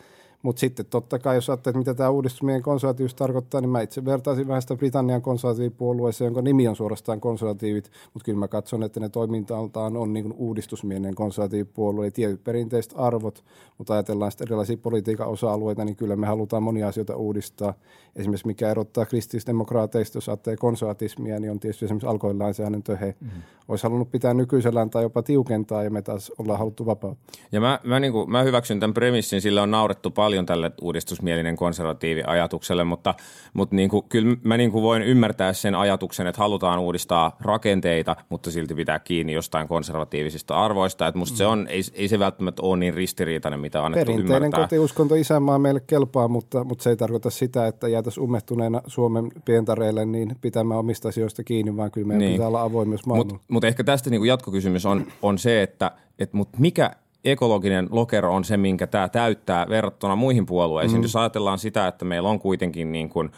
Mutta 0.41 0.59
sitten 0.59 0.85
totta 0.85 1.19
kai, 1.19 1.35
jos 1.35 1.49
ajattelet, 1.49 1.77
mitä 1.77 1.93
tämä 1.93 2.09
uudistuminen 2.09 2.61
konservatiivisuus 2.61 3.15
tarkoittaa, 3.15 3.61
niin 3.61 3.69
mä 3.69 3.81
itse 3.81 4.05
vertaisin 4.05 4.47
vähän 4.47 4.61
sitä 4.61 4.75
Britannian 4.75 5.21
konservatiivipuolueeseen, 5.21 6.27
jonka 6.27 6.41
nimi 6.41 6.67
on 6.67 6.75
suorastaan 6.75 7.21
konservatiivit, 7.21 7.91
mutta 8.13 8.25
kyllä 8.25 8.39
mä 8.39 8.47
katson, 8.47 8.83
että 8.83 8.99
ne 8.99 9.09
toimintaltaan 9.09 9.97
on 9.97 10.13
niin 10.13 10.33
uudistusmielinen 10.33 11.15
konservatiivipuolue, 11.15 12.05
eli 12.05 12.11
tietyt 12.11 12.43
perinteiset 12.43 12.93
arvot, 12.95 13.43
mutta 13.77 13.93
ajatellaan 13.93 14.31
sitten 14.31 14.47
erilaisia 14.47 14.77
politiikan 14.77 15.27
osa-alueita, 15.27 15.85
niin 15.85 15.95
kyllä 15.95 16.15
me 16.15 16.27
halutaan 16.27 16.63
monia 16.63 16.87
asioita 16.87 17.15
uudistaa. 17.15 17.73
Esimerkiksi 18.15 18.47
mikä 18.47 18.71
erottaa 18.71 19.05
kristillisdemokraateista, 19.05 20.17
jos 20.17 20.29
ajattelee 20.29 20.57
konservatismia, 20.57 21.39
niin 21.39 21.51
on 21.51 21.59
tietysti 21.59 21.85
esimerkiksi 21.85 22.07
alkoholilainsäädäntö, 22.07 22.97
he 22.97 23.15
mm. 23.19 23.29
olisi 23.67 23.83
halunnut 23.83 24.11
pitää 24.11 24.33
nykyisellään 24.33 24.89
tai 24.89 25.03
jopa 25.03 25.23
tiukentaa, 25.23 25.83
ja 25.83 25.89
me 25.89 26.01
taas 26.01 26.31
ollaan 26.37 26.59
haluttu 26.59 26.85
vapauttaa. 26.85 27.41
Ja 27.51 27.61
mä, 27.61 27.79
mä, 27.83 27.99
niin 27.99 28.13
kuin, 28.13 28.31
mä 28.31 28.43
hyväksyn 28.43 28.79
tämän 28.79 28.93
premissin, 28.93 29.41
sillä 29.41 29.63
on 29.63 29.71
naurettu 29.71 30.11
paljon 30.11 30.28
paljon 30.29 30.45
tälle 30.45 30.71
uudistusmielinen 30.81 31.55
konservatiivi 31.55 32.23
ajatukselle, 32.27 32.83
mutta, 32.83 33.13
mutta 33.53 33.75
niin 33.75 33.89
kuin, 33.89 34.05
kyllä 34.09 34.37
mä 34.43 34.57
niin 34.57 34.71
kuin 34.71 34.83
voin 34.83 35.01
ymmärtää 35.01 35.53
sen 35.53 35.75
ajatuksen, 35.75 36.27
että 36.27 36.41
halutaan 36.41 36.79
uudistaa 36.79 37.37
rakenteita, 37.41 38.15
mutta 38.29 38.51
silti 38.51 38.75
pitää 38.75 38.99
kiinni 38.99 39.33
jostain 39.33 39.67
konservatiivisista 39.67 40.55
arvoista. 40.55 41.07
Että 41.07 41.19
musta 41.19 41.33
mm. 41.33 41.37
se 41.37 41.45
on, 41.45 41.67
ei, 41.69 41.81
ei 41.93 42.07
se 42.07 42.19
välttämättä 42.19 42.61
ole 42.61 42.77
niin 42.77 42.93
ristiriitainen, 42.93 43.59
mitä 43.59 43.79
on 43.79 43.85
annettu 43.85 44.11
Perinteinen 44.11 44.43
ymmärtää. 44.43 44.67
kotiuskonto 44.67 45.15
isänmaa 45.15 45.59
meille 45.59 45.79
kelpaa, 45.79 46.27
mutta, 46.27 46.63
mutta 46.63 46.83
se 46.83 46.89
ei 46.89 46.97
tarkoita 46.97 47.29
sitä, 47.29 47.67
että 47.67 47.87
jäätäisiin 47.87 48.23
ummehtuneena 48.23 48.81
Suomen 48.87 49.31
pientareille 49.45 50.05
niin 50.05 50.35
pitämään 50.41 50.79
omista 50.79 51.09
asioista 51.09 51.43
kiinni, 51.43 51.77
vaan 51.77 51.91
kyllä 51.91 52.07
meidän 52.07 52.19
niin. 52.19 52.33
pitää 52.33 52.47
olla 52.47 52.61
avoin 52.61 52.89
myös 52.89 53.05
Mutta 53.05 53.35
mut 53.47 53.63
ehkä 53.63 53.83
tästä 53.83 54.09
niin 54.09 54.21
kuin 54.21 54.29
jatkokysymys 54.29 54.85
on, 54.85 55.05
on 55.21 55.37
se, 55.37 55.63
että 55.63 55.91
et, 56.19 56.33
mut 56.33 56.49
mikä 56.57 56.91
ekologinen 57.25 57.87
lokero 57.91 58.35
on 58.35 58.43
se, 58.43 58.57
minkä 58.57 58.87
tämä 58.87 59.09
täyttää 59.09 59.69
verrattuna 59.69 60.15
muihin 60.15 60.45
puolueisiin. 60.45 61.01
Mm. 61.01 61.03
Jos 61.03 61.15
ajatellaan 61.15 61.59
sitä, 61.59 61.87
että 61.87 62.05
meillä 62.05 62.29
on 62.29 62.39
kuitenkin 62.39 62.91
niin 62.91 63.09
kuin 63.09 63.31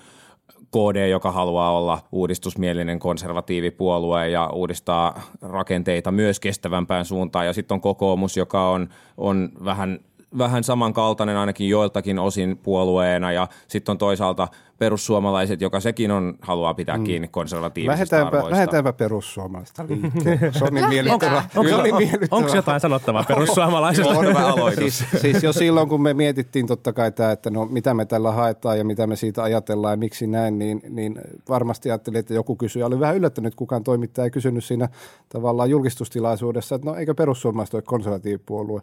KD, 0.72 1.10
joka 1.10 1.32
haluaa 1.32 1.78
olla 1.78 2.00
uudistusmielinen 2.12 3.00
konservatiivipuolue 3.00 4.30
ja 4.30 4.50
uudistaa 4.54 5.22
rakenteita 5.42 6.12
myös 6.12 6.40
kestävämpään 6.40 7.06
suuntaan. 7.06 7.46
Ja 7.46 7.54
sitten 7.54 7.76
on 7.76 7.82
kokoomus, 7.82 8.38
joka 8.38 8.70
on, 8.70 8.90
on 9.18 9.50
vähän, 9.66 10.00
vähän 10.38 10.64
samankaltainen 10.64 11.38
ainakin 11.38 11.70
joiltakin 11.70 12.20
osin 12.20 12.58
puolueena. 12.58 13.32
Ja 13.32 13.48
sitten 13.68 13.94
on 13.94 13.98
toisaalta 13.98 14.48
perussuomalaiset, 14.82 15.62
joka 15.62 15.80
sekin 15.80 16.12
on, 16.12 16.34
haluaa 16.42 16.74
pitää 16.74 16.98
mm. 16.98 17.04
kiinni 17.04 17.28
konservatiivisista 17.28 17.92
lähdetäänpä, 17.92 18.38
arvoista. 18.38 18.52
Lähdetäänpä 18.52 18.94
perussuomalaista 18.94 19.86
liikkeelle. 19.88 20.52
Se 20.54 20.64
on 20.64 20.74
niin 20.74 20.90
miellyttävä. 20.90 21.44
Onko, 21.56 21.82
niin 21.82 22.10
onko 22.32 22.56
jotain 22.56 22.80
sanottavaa 22.80 23.24
perussuomalaisista? 23.24 24.10
on 24.10 24.26
hyvä 24.26 24.48
aloitus. 24.48 24.98
siis, 24.98 25.22
siis 25.22 25.44
jo 25.44 25.54
silloin, 25.54 25.90
kun 25.90 26.02
me 26.02 26.14
mietittiin 26.14 26.68
totta 26.68 26.94
kai 26.94 27.12
tämä, 27.12 27.32
että 27.32 27.50
no 27.50 27.66
mitä 27.66 27.94
me 27.94 28.06
tällä 28.06 28.32
haetaan 28.32 28.78
ja 28.78 28.84
mitä 28.84 29.08
me 29.08 29.16
siitä 29.16 29.44
ajatellaan 29.44 29.94
ja 29.94 29.98
miksi 29.98 30.28
näin, 30.28 30.60
niin, 30.60 30.82
niin 30.90 31.22
varmasti 31.50 31.90
ajattelin, 31.90 32.20
että 32.20 32.34
joku 32.34 32.56
kysyi. 32.56 32.84
Oli 32.84 33.00
vähän 33.00 33.18
yllättänyt, 33.18 33.56
kukaan 33.56 33.84
toimittaja 33.84 34.26
ei 34.26 34.32
kysynyt 34.32 34.64
siinä 34.64 34.90
tavallaan 35.30 35.70
julkistustilaisuudessa, 35.70 36.76
että 36.76 36.90
no 36.90 36.96
eikö 36.96 37.14
perussuomalaiset 37.14 37.74
ole 37.74 37.84
konservatiivipuolue. 37.86 38.82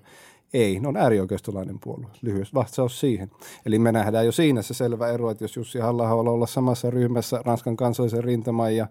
Ei, 0.53 0.81
ne 0.81 0.89
on 0.89 0.97
äärioikeistolainen 0.97 1.79
puolue. 1.81 2.07
Lyhyesti 2.23 2.55
vastaus 2.55 3.01
siihen. 3.01 3.31
Eli 3.67 3.79
me 3.79 3.93
nähdään 3.93 4.27
jo 4.27 4.33
siinä 4.33 4.63
se 4.63 4.75
selvä 4.75 5.09
ero, 5.09 5.31
että 5.31 5.45
jos 5.45 5.57
Jussi 5.57 5.79
halla 5.79 6.11
olla 6.11 6.47
samassa 6.47 6.91
ryhmässä 6.91 7.43
Ranskan 7.45 7.77
kansallisen 7.77 8.25
rintaman 8.25 8.77
ja 8.77 8.87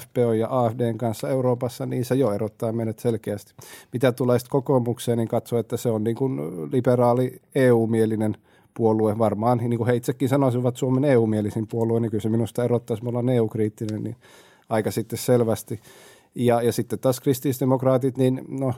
FPO 0.00 0.32
ja 0.32 0.46
AFDn 0.50 0.98
kanssa 0.98 1.28
Euroopassa, 1.28 1.86
niin 1.86 2.04
se 2.04 2.14
jo 2.14 2.32
erottaa 2.32 2.72
meidät 2.72 2.98
selkeästi. 2.98 3.54
Mitä 3.92 4.12
tulee 4.12 4.38
sitten 4.38 4.50
kokoomukseen, 4.50 5.18
niin 5.18 5.28
katso, 5.28 5.58
että 5.58 5.76
se 5.76 5.90
on 5.90 6.04
niin 6.04 6.16
kuin 6.16 6.40
liberaali 6.72 7.40
EU-mielinen 7.54 8.36
puolue. 8.74 9.18
Varmaan, 9.18 9.58
niin 9.58 9.78
kuin 9.78 9.86
he 9.86 9.96
itsekin 9.96 10.28
sanoisivat 10.28 10.76
Suomen 10.76 11.04
EU-mielisin 11.04 11.66
puolue, 11.68 12.00
niin 12.00 12.10
kyllä 12.10 12.22
se 12.22 12.28
minusta 12.28 12.64
erottaisi, 12.64 13.02
me 13.02 13.08
ollaan 13.08 13.28
EU-kriittinen, 13.28 14.02
niin 14.02 14.16
aika 14.68 14.90
sitten 14.90 15.18
selvästi. 15.18 15.80
Ja, 16.34 16.62
ja 16.62 16.72
sitten 16.72 16.98
taas 16.98 17.20
kristillisdemokraatit, 17.20 18.18
niin 18.18 18.44
no, 18.48 18.72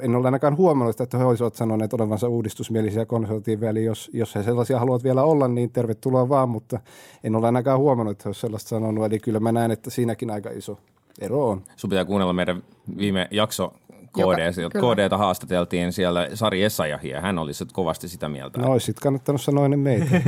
en 0.00 0.14
ole 0.16 0.26
ainakaan 0.26 0.56
huomannut, 0.56 1.00
että 1.00 1.18
he 1.18 1.24
olisivat 1.24 1.54
sanoneet 1.54 1.92
olevansa 1.92 2.28
uudistusmielisiä 2.28 3.06
konservatiiveja, 3.06 3.70
eli 3.70 3.84
jos, 3.84 4.10
jos 4.12 4.34
he 4.34 4.42
sellaisia 4.42 4.78
haluavat 4.78 5.04
vielä 5.04 5.22
olla, 5.22 5.48
niin 5.48 5.70
tervetuloa 5.70 6.28
vaan, 6.28 6.48
mutta 6.48 6.80
en 7.24 7.36
ole 7.36 7.46
ainakaan 7.46 7.78
huomannut, 7.78 8.12
että 8.12 8.22
he 8.24 8.28
olisivat 8.28 8.40
sellaista 8.40 8.68
sanonut, 8.68 9.04
eli 9.04 9.18
kyllä 9.18 9.40
mä 9.40 9.52
näen, 9.52 9.70
että 9.70 9.90
siinäkin 9.90 10.30
aika 10.30 10.50
iso 10.50 10.78
ero 11.20 11.48
on. 11.48 11.62
Sun 11.76 11.90
pitää 11.90 12.04
kuunnella 12.04 12.32
meidän 12.32 12.62
viime 12.98 13.28
jakso 13.30 13.72
KD, 14.12 14.68
KDta 14.68 15.18
haastateltiin 15.18 15.92
siellä 15.92 16.28
Sari 16.34 16.62
Essayahia. 16.62 17.20
Hän 17.20 17.38
oli 17.38 17.52
kovasti 17.72 18.08
sitä 18.08 18.28
mieltä. 18.28 18.60
No 18.60 18.72
olisit 18.72 19.00
kannattanut 19.00 19.40
sanoa 19.40 19.64
ennen 19.64 19.80
meitä. 19.80 20.06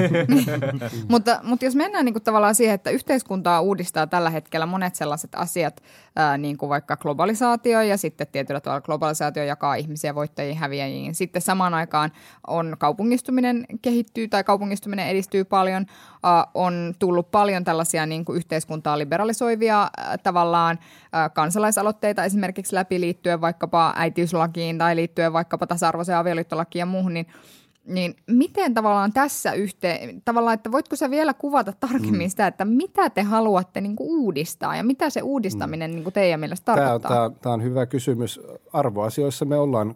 mutta, 1.09 1.41
mutta 1.43 1.65
jos 1.65 1.75
mennään 1.75 2.05
niin 2.05 2.13
kuin 2.13 2.23
tavallaan 2.23 2.55
siihen, 2.55 2.75
että 2.75 2.91
yhteiskuntaa 2.91 3.61
uudistaa 3.61 4.07
tällä 4.07 4.31
hetkellä 4.31 4.67
monet 4.67 4.95
sellaiset 4.95 5.31
asiat, 5.35 5.83
ää, 6.17 6.39
niin 6.39 6.59
kuin 6.59 6.71
vaikka 6.71 6.97
globalisaatio 6.97 7.81
ja 7.81 7.97
sitten 7.97 8.27
tietyllä 8.33 8.61
tavalla 8.61 8.81
globalisaatio 8.81 9.45
jakaa 9.45 9.75
ihmisiä 9.75 10.15
voittajiin 10.15 10.57
häviäjiin. 10.59 11.15
Sitten 11.15 11.43
samaan 11.43 11.75
aikaan 11.75 12.13
on 12.47 12.77
kaupungistuminen 12.79 13.67
kehittyy 13.83 14.29
tai 14.29 14.45
kaupungistuminen 14.45 15.09
edistyy 15.09 15.45
paljon. 15.45 15.87
Ää, 16.23 16.47
on 16.55 16.95
tullut 16.99 17.31
paljon 17.31 17.65
tällaisia 17.65 18.07
niin 18.07 18.25
kuin 18.25 18.37
yhteiskuntaa 18.37 18.99
liberalisoivia 18.99 19.91
ää, 19.97 20.19
tavallaan 20.19 20.79
ää, 21.13 21.29
kansalaisaloitteita 21.29 22.25
esimerkiksi 22.25 22.75
läpi 22.75 23.01
liittyen 23.01 23.41
vaikkapa 23.73 24.01
äitiyslakiin 24.01 24.79
tai 24.79 24.97
liittyen 24.97 25.33
vaikkapa 25.33 25.67
tasa-arvoiseen 25.67 26.19
avioliittolakiin 26.19 26.81
ja 26.81 26.87
muuhun, 26.87 27.15
niin– 27.15 27.27
niin 27.85 28.15
miten 28.31 28.75
tavallaan 28.75 29.13
tässä 29.13 29.53
yhteen, 29.53 30.23
tavallaan, 30.25 30.55
että 30.55 30.73
voitko 30.73 30.97
sä 30.97 31.11
vielä 31.11 31.35
kuvata 31.35 31.73
tarkemmin 31.81 32.27
mm. 32.27 32.31
sitä, 32.31 32.47
että 32.47 32.65
mitä 32.65 33.11
te 33.11 33.23
haluatte 33.23 33.81
niin 33.81 33.97
kuin 33.97 34.11
uudistaa 34.11 34.77
ja 34.77 34.85
mitä 34.85 35.11
se 35.11 35.23
uudistaminen 35.23 35.91
mm. 35.91 35.95
niin 35.95 36.03
kuin 36.03 36.13
teidän 36.15 36.41
mielestä 36.41 36.65
tarkoittaa? 36.65 37.11
Tämä 37.11 37.25
on, 37.25 37.35
tämä 37.35 37.53
on 37.53 37.63
hyvä 37.63 37.87
kysymys. 37.87 38.41
Arvoasioissa 38.73 39.45
me 39.45 39.57
ollaan, 39.57 39.95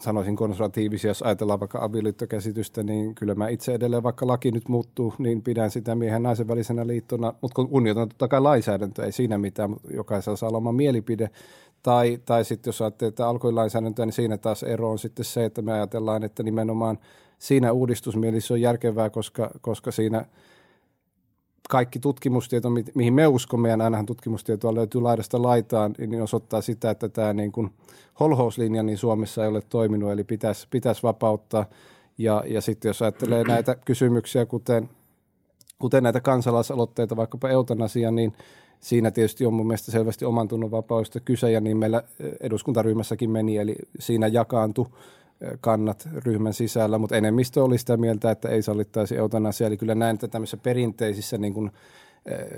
sanoisin 0.00 0.36
konservatiivisia, 0.36 1.10
jos 1.10 1.22
ajatellaan 1.22 1.60
vaikka 1.60 1.84
avioliittokäsitystä, 1.84 2.82
niin 2.82 3.14
kyllä 3.14 3.34
mä 3.34 3.48
itse 3.48 3.74
edelleen, 3.74 4.02
vaikka 4.02 4.26
laki 4.26 4.50
nyt 4.50 4.68
muuttuu, 4.68 5.14
niin 5.18 5.42
pidän 5.42 5.70
sitä 5.70 5.94
miehen 5.94 6.22
naisen 6.22 6.48
välisenä 6.48 6.86
liittona, 6.86 7.34
mutta 7.40 7.54
kun 7.54 7.68
kunnioitan 7.68 8.08
totta 8.08 8.28
kai 8.28 8.40
lainsäädäntöä, 8.40 9.04
ei 9.04 9.12
siinä 9.12 9.38
mitään, 9.38 9.70
mutta 9.70 9.92
jokaisella 9.92 10.36
saa 10.36 10.48
olla 10.48 10.58
oma 10.58 10.72
mielipide. 10.72 11.30
Tai, 11.82 12.18
tai 12.24 12.44
sitten 12.44 12.68
jos 12.68 12.82
ajattelee 12.82 13.12
alkoholilainsäädäntöä, 13.26 14.06
niin 14.06 14.12
siinä 14.12 14.38
taas 14.38 14.62
ero 14.62 14.90
on 14.90 14.98
sitten 14.98 15.24
se, 15.24 15.44
että 15.44 15.62
me 15.62 15.72
ajatellaan, 15.72 16.24
että 16.24 16.42
nimenomaan 16.42 16.98
siinä 17.38 17.72
uudistusmielisyys 17.72 18.50
on 18.50 18.60
järkevää, 18.60 19.10
koska, 19.10 19.50
koska 19.60 19.90
siinä 19.90 20.24
kaikki 21.68 21.98
tutkimustieto, 21.98 22.70
mihin 22.94 23.14
me 23.14 23.26
uskomme, 23.26 23.68
ja 23.68 23.76
ainahan 23.84 24.06
tutkimustietoa 24.06 24.74
löytyy 24.74 25.00
laidasta 25.00 25.42
laitaan, 25.42 25.94
niin 25.98 26.22
osoittaa 26.22 26.60
sitä, 26.60 26.90
että 26.90 27.08
tämä 27.08 27.32
niin 27.32 27.52
kuin 27.52 27.70
holhouslinja 28.20 28.82
niin 28.82 28.98
Suomessa 28.98 29.42
ei 29.42 29.48
ole 29.48 29.62
toiminut, 29.68 30.10
eli 30.10 30.24
pitäisi, 30.24 30.66
pitäisi 30.70 31.02
vapauttaa. 31.02 31.66
Ja, 32.18 32.44
ja 32.46 32.60
sitten 32.60 32.88
jos 32.88 33.02
ajattelee 33.02 33.44
näitä 33.44 33.74
kysymyksiä, 33.74 34.46
kuten, 34.46 34.90
kuten 35.78 36.02
näitä 36.02 36.20
kansalaisaloitteita, 36.20 37.16
vaikkapa 37.16 37.48
eutanasia, 37.48 38.10
niin– 38.10 38.32
siinä 38.82 39.10
tietysti 39.10 39.46
on 39.46 39.54
mun 39.54 39.66
mielestä 39.66 39.92
selvästi 39.92 40.24
oman 40.24 40.48
tunnon 40.48 40.70
vapaudesta 40.70 41.20
kyse 41.20 41.50
ja 41.50 41.60
niin 41.60 41.76
meillä 41.76 42.02
eduskuntaryhmässäkin 42.40 43.30
meni, 43.30 43.56
eli 43.56 43.76
siinä 43.98 44.26
jakaantui 44.26 44.86
kannat 45.60 46.08
ryhmän 46.14 46.54
sisällä, 46.54 46.98
mutta 46.98 47.16
enemmistö 47.16 47.64
oli 47.64 47.78
sitä 47.78 47.96
mieltä, 47.96 48.30
että 48.30 48.48
ei 48.48 48.62
sallittaisi 48.62 49.16
eutanasia. 49.16 49.66
Eli 49.66 49.76
kyllä 49.76 49.94
näen, 49.94 50.14
että 50.14 50.28
tämmöisissä 50.28 50.56
perinteisissä 50.56 51.38
niin 51.38 51.54
kuin 51.54 51.70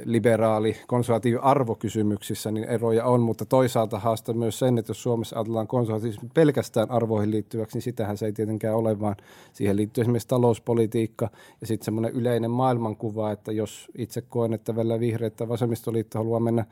liberaali, 0.04 0.76
konservatiivi 0.86 1.38
arvokysymyksissä 1.42 2.50
niin 2.50 2.64
eroja 2.64 3.04
on, 3.04 3.20
mutta 3.20 3.44
toisaalta 3.44 3.98
haastaa 3.98 4.34
myös 4.34 4.58
sen, 4.58 4.78
että 4.78 4.90
jos 4.90 5.02
Suomessa 5.02 5.36
ajatellaan 5.36 5.66
konservatiivismi 5.66 6.30
pelkästään 6.34 6.90
arvoihin 6.90 7.30
liittyväksi, 7.30 7.76
niin 7.76 7.82
sitähän 7.82 8.16
se 8.16 8.26
ei 8.26 8.32
tietenkään 8.32 8.76
ole, 8.76 9.00
vaan 9.00 9.16
siihen 9.52 9.76
liittyy 9.76 10.02
esimerkiksi 10.02 10.28
talouspolitiikka 10.28 11.30
ja 11.60 11.66
sitten 11.66 11.84
semmoinen 11.84 12.12
yleinen 12.12 12.50
maailmankuva, 12.50 13.32
että 13.32 13.52
jos 13.52 13.90
itse 13.98 14.22
koen, 14.22 14.52
että 14.52 14.76
välillä 14.76 15.00
vihreät 15.00 15.36
tai 15.36 15.48
vasemmistoliitto 15.48 16.18
haluaa 16.18 16.40
mennä 16.40 16.66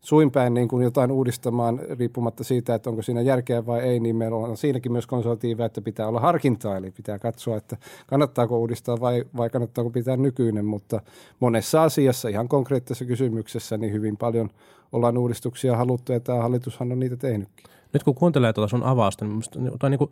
suinpäin 0.00 0.54
niin 0.54 0.68
kuin 0.68 0.82
jotain 0.82 1.12
uudistamaan 1.12 1.80
riippumatta 1.98 2.44
siitä, 2.44 2.74
että 2.74 2.90
onko 2.90 3.02
siinä 3.02 3.20
järkeä 3.20 3.66
vai 3.66 3.80
ei, 3.80 4.00
niin 4.00 4.16
meillä 4.16 4.36
on 4.36 4.56
siinäkin 4.56 4.92
myös 4.92 5.06
konservatiiveja, 5.06 5.66
että 5.66 5.80
pitää 5.80 6.08
olla 6.08 6.20
harkintaa, 6.20 6.76
eli 6.76 6.90
pitää 6.90 7.18
katsoa, 7.18 7.56
että 7.56 7.76
kannattaako 8.06 8.58
uudistaa 8.58 9.00
vai, 9.00 9.24
vai 9.36 9.50
kannattaako 9.50 9.90
pitää 9.90 10.16
nykyinen, 10.16 10.64
mutta 10.64 11.00
monessa 11.40 11.82
asiassa, 11.82 12.28
ihan 12.28 12.48
konkreettisessa 12.48 13.04
kysymyksessä, 13.04 13.78
niin 13.78 13.92
hyvin 13.92 14.16
paljon 14.16 14.50
ollaan 14.92 15.18
uudistuksia 15.18 15.76
haluttu, 15.76 16.12
ja 16.12 16.20
tämä 16.20 16.42
hallitushan 16.42 16.92
on 16.92 17.00
niitä 17.00 17.16
tehnytkin. 17.16 17.64
Nyt 17.92 18.02
kun 18.02 18.14
kuuntelee 18.14 18.52
tuota 18.52 18.68
sun 18.68 18.82
avausta, 18.82 19.24
niin, 19.24 19.34
musta, 19.34 19.58
niin 19.88 19.98
kuin 19.98 20.10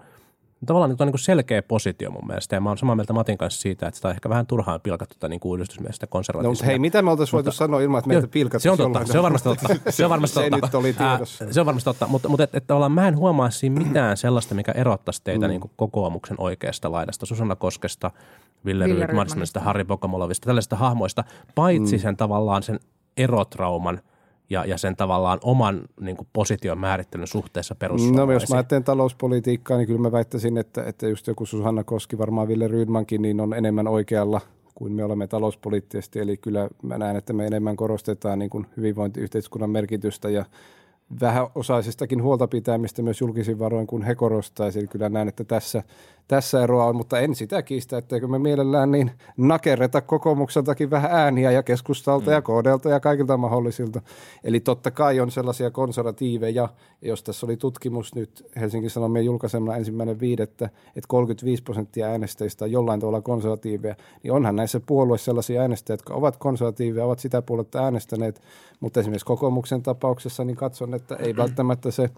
Tavallaan 0.67 0.91
nyt 0.91 1.01
on 1.01 1.07
niin 1.07 1.19
selkeä 1.19 1.63
positio 1.63 2.11
mun 2.11 2.27
mielestä, 2.27 2.57
ja 2.57 2.61
mä 2.61 2.71
oon 2.71 2.79
samaa 2.79 2.95
mieltä 2.97 3.13
Matin 3.13 3.39
kanssa 3.39 3.61
siitä, 3.61 3.87
että 3.89 3.97
sitä 3.97 4.09
on 4.09 4.15
ehkä 4.15 4.29
vähän 4.29 4.47
turhaan 4.47 4.81
pilkattu 4.81 5.15
tätä 5.15 5.29
niin 5.29 5.41
uudistusmielestä 5.45 6.07
No, 6.07 6.09
konservatismia. 6.11 6.51
mutta 6.51 6.65
hei, 6.65 6.79
mitä 6.79 7.03
me 7.03 7.11
oltaisiin 7.11 7.33
voitu 7.33 7.53
sanoa 7.53 7.81
ilman, 7.81 7.99
että 7.99 8.09
meitä 8.09 8.23
Joo, 8.23 8.29
pilkataan? 8.31 8.61
Se 8.61 8.71
on 8.71 8.79
totta, 8.79 9.13
se 9.13 9.19
on 9.19 9.23
varmasti 9.25 9.49
totta. 9.49 9.69
Se 9.91 10.05
on 10.05 10.11
varmasti 10.11 10.35
Se 10.41 10.51
totta. 10.51 10.67
nyt 10.67 10.75
oli 10.75 10.93
tiedossa. 10.93 11.45
Ää, 11.45 11.53
se 11.53 11.61
on 11.61 11.67
varmasti 11.67 11.85
totta, 11.85 12.07
mutta, 12.07 12.29
mutta 12.29 12.45
et, 12.45 12.55
et, 12.55 12.67
tavallaan 12.67 12.93
mä 12.93 13.09
en 13.09 13.17
huomaa 13.17 13.51
siinä 13.51 13.81
mitään 13.85 14.17
sellaista, 14.17 14.55
mikä 14.55 14.73
erottaisi 14.73 15.21
teitä 15.25 15.47
mm. 15.47 15.51
niin 15.51 15.61
kuin 15.61 15.71
kokoomuksen 15.77 16.37
oikeasta 16.41 16.93
laidasta, 16.93 17.27
Susanna 17.27 17.57
Koskesta, 17.57 18.11
Ville 18.65 18.85
Ville 18.85 19.07
Rydmanista. 19.07 19.61
Harri 19.61 19.85
Pokamolovista, 19.85 20.47
tällaisista 20.47 20.77
hahmoista, 20.77 21.25
paitsi 21.55 21.97
mm. 21.97 22.01
sen 22.01 22.17
tavallaan 22.17 22.63
sen 22.63 22.81
erotrauman 23.17 24.01
ja, 24.51 24.65
ja 24.65 24.79
sen 24.79 24.97
tavallaan 24.97 25.39
oman 25.43 25.81
niin 26.01 26.17
kuin 26.17 26.29
position 26.33 26.79
määrittelyn 26.79 27.27
suhteessa 27.27 27.75
No 27.75 27.79
perussuomalaisiin. 27.79 28.35
jos 28.35 28.49
mä 28.51 28.57
ajattelen 28.57 28.85
talouspolitiikkaa, 28.85 29.77
niin 29.77 29.87
kyllä 29.87 30.01
mä 30.01 30.13
väittäisin, 30.13 30.59
että, 30.59 30.85
että 30.85 31.09
just 31.09 31.27
joku 31.27 31.47
Susanna 31.47 31.85
Koski, 31.85 32.19
varmaan 32.19 32.49
Ville 32.49 32.69
Rydmankin, 32.69 33.23
niin 33.23 33.41
on 33.41 33.55
enemmän 33.55 33.89
oikealla 33.89 34.41
kuin 34.75 34.93
me 34.93 35.05
olemme 35.05 35.27
talouspoliittisesti. 35.27 36.19
Eli 36.21 36.37
kyllä 36.37 36.69
mä 36.83 36.99
näen, 36.99 37.17
että 37.17 37.33
me 37.33 37.47
enemmän 37.47 37.77
korostetaan 37.77 38.39
niin 38.39 38.51
kuin 38.51 38.67
hyvinvointiyhteiskunnan 38.77 39.71
merkitystä 39.71 40.31
ja 40.31 40.45
vähäosaisistakin 41.21 42.23
huolta 42.23 42.49
pitämistä 42.49 43.03
myös 43.03 43.21
julkisin 43.21 43.59
varoin, 43.59 43.87
kun 43.87 44.03
he 44.03 44.15
korostaisivat. 44.15 44.91
Kyllä 44.91 45.09
näen, 45.09 45.29
että 45.29 45.45
tässä, 45.45 45.83
tässä 46.29 46.63
eroa 46.63 46.85
on, 46.85 46.97
mutta 46.97 47.19
en 47.19 47.35
sitä 47.35 47.63
kiistä, 47.63 47.99
etteikö 47.99 48.29
me 48.29 48.39
mielellään 48.39 48.91
niin 48.91 49.11
nakerreta 49.37 50.01
kokoomukseltakin 50.01 50.91
vähän 50.91 51.11
ääniä 51.13 51.51
ja 51.51 51.63
keskustalta 51.63 52.27
mm. 52.27 52.33
ja 52.33 52.43
KDlta 52.43 52.89
ja 52.89 53.01
kaikilta 53.01 53.37
mahdollisilta. 53.37 54.03
Eli 54.45 54.61
totta 54.61 54.91
kai 54.91 55.21
on 55.21 55.31
sellaisia 55.31 55.71
konservatiiveja, 55.71 56.69
jos 57.03 57.23
tässä 57.23 57.47
oli 57.47 57.57
tutkimus 57.57 58.15
nyt 58.15 58.47
Helsingin 58.57 58.91
Sanomien 58.91 59.25
julkaisemana 59.25 59.77
ensimmäinen 59.77 60.21
viidettä, 60.21 60.65
että 60.97 61.09
35 61.09 61.63
prosenttia 61.63 62.07
äänestäjistä 62.07 62.65
on 62.65 62.73
jollain 62.73 63.01
tavalla 63.01 63.21
konservatiiveja, 63.21 63.95
niin 64.23 64.33
onhan 64.33 64.57
näissä 64.57 64.81
puolueissa 64.87 65.25
sellaisia 65.25 65.61
äänestäjiä, 65.61 65.95
jotka 65.95 66.15
ovat 66.15 66.37
konservatiiveja, 66.37 67.07
ovat 67.07 67.19
sitä 67.19 67.43
puoletta 67.43 67.85
äänestäneet, 67.85 68.43
mutta 68.81 69.01
esimerkiksi 69.01 69.27
kokoomuksen 69.27 69.83
tapauksessa 69.83 70.45
niin 70.45 70.57
katson, 70.57 70.95
että 70.95 71.17
ei 71.17 71.37
välttämättä 71.43 71.91
se 71.91 72.11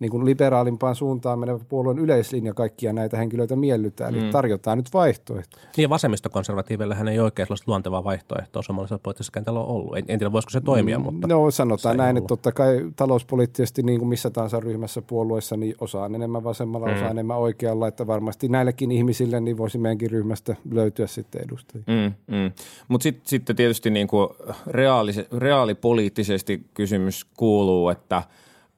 niin 0.00 0.10
kuin 0.10 0.24
liberaalimpaan 0.24 0.94
suuntaan 0.94 1.38
menevä 1.38 1.58
puolueen 1.68 1.98
yleislinja 1.98 2.54
kaikkia 2.54 2.92
näitä 2.92 3.16
henkilöitä 3.16 3.56
miellyttää. 3.56 4.08
Eli 4.08 4.30
tarjotaan 4.32 4.78
nyt 4.78 4.94
vaihtoehto. 4.94 5.58
Niin 5.76 5.90
vasemmistokonservatiiveillähän 5.90 7.08
ei 7.08 7.20
oikein 7.20 7.46
sellaista 7.46 7.70
luontevaa 7.70 8.04
vaihtoehtoa 8.04 8.62
suomalaisella 8.62 9.00
poliittisella 9.02 9.34
kentällä 9.34 9.60
ole 9.60 9.68
ollut. 9.68 9.96
En, 9.96 10.04
en 10.08 10.18
tiedä, 10.18 10.32
voisiko 10.32 10.50
se 10.50 10.60
toimia, 10.60 10.98
mutta 10.98 11.26
No 11.26 11.50
sanotaan 11.50 11.96
näin, 11.96 12.16
ollut. 12.16 12.24
että 12.24 12.28
totta 12.28 12.52
kai 12.52 12.90
talouspoliittisesti 12.96 13.82
niin 13.82 13.98
kuin 13.98 14.08
missä 14.08 14.30
tahansa 14.30 14.60
ryhmässä 14.60 15.02
puolueessa, 15.02 15.56
niin 15.56 15.74
osa 15.80 16.02
on 16.02 16.14
enemmän 16.14 16.44
vasemmalla, 16.44 16.86
mm. 16.86 16.94
osa 16.94 17.08
enemmän 17.08 17.38
oikealla, 17.38 17.88
että 17.88 18.06
varmasti 18.06 18.48
näillekin 18.48 18.92
ihmisille 18.92 19.40
niin 19.40 19.58
voisi 19.58 19.78
meidänkin 19.78 20.10
ryhmästä 20.10 20.56
löytyä 20.70 21.06
sitten 21.06 21.42
edustajia. 21.44 21.84
Mm, 21.86 22.36
mm. 22.36 22.52
Mutta 22.88 23.02
sitten 23.02 23.22
sit 23.26 23.44
tietysti 23.56 23.90
niinku 23.90 24.36
reaalis- 24.66 25.38
reaalipoliittisesti 25.38 26.66
kysymys 26.74 27.26
kuuluu, 27.36 27.88
että 27.88 28.22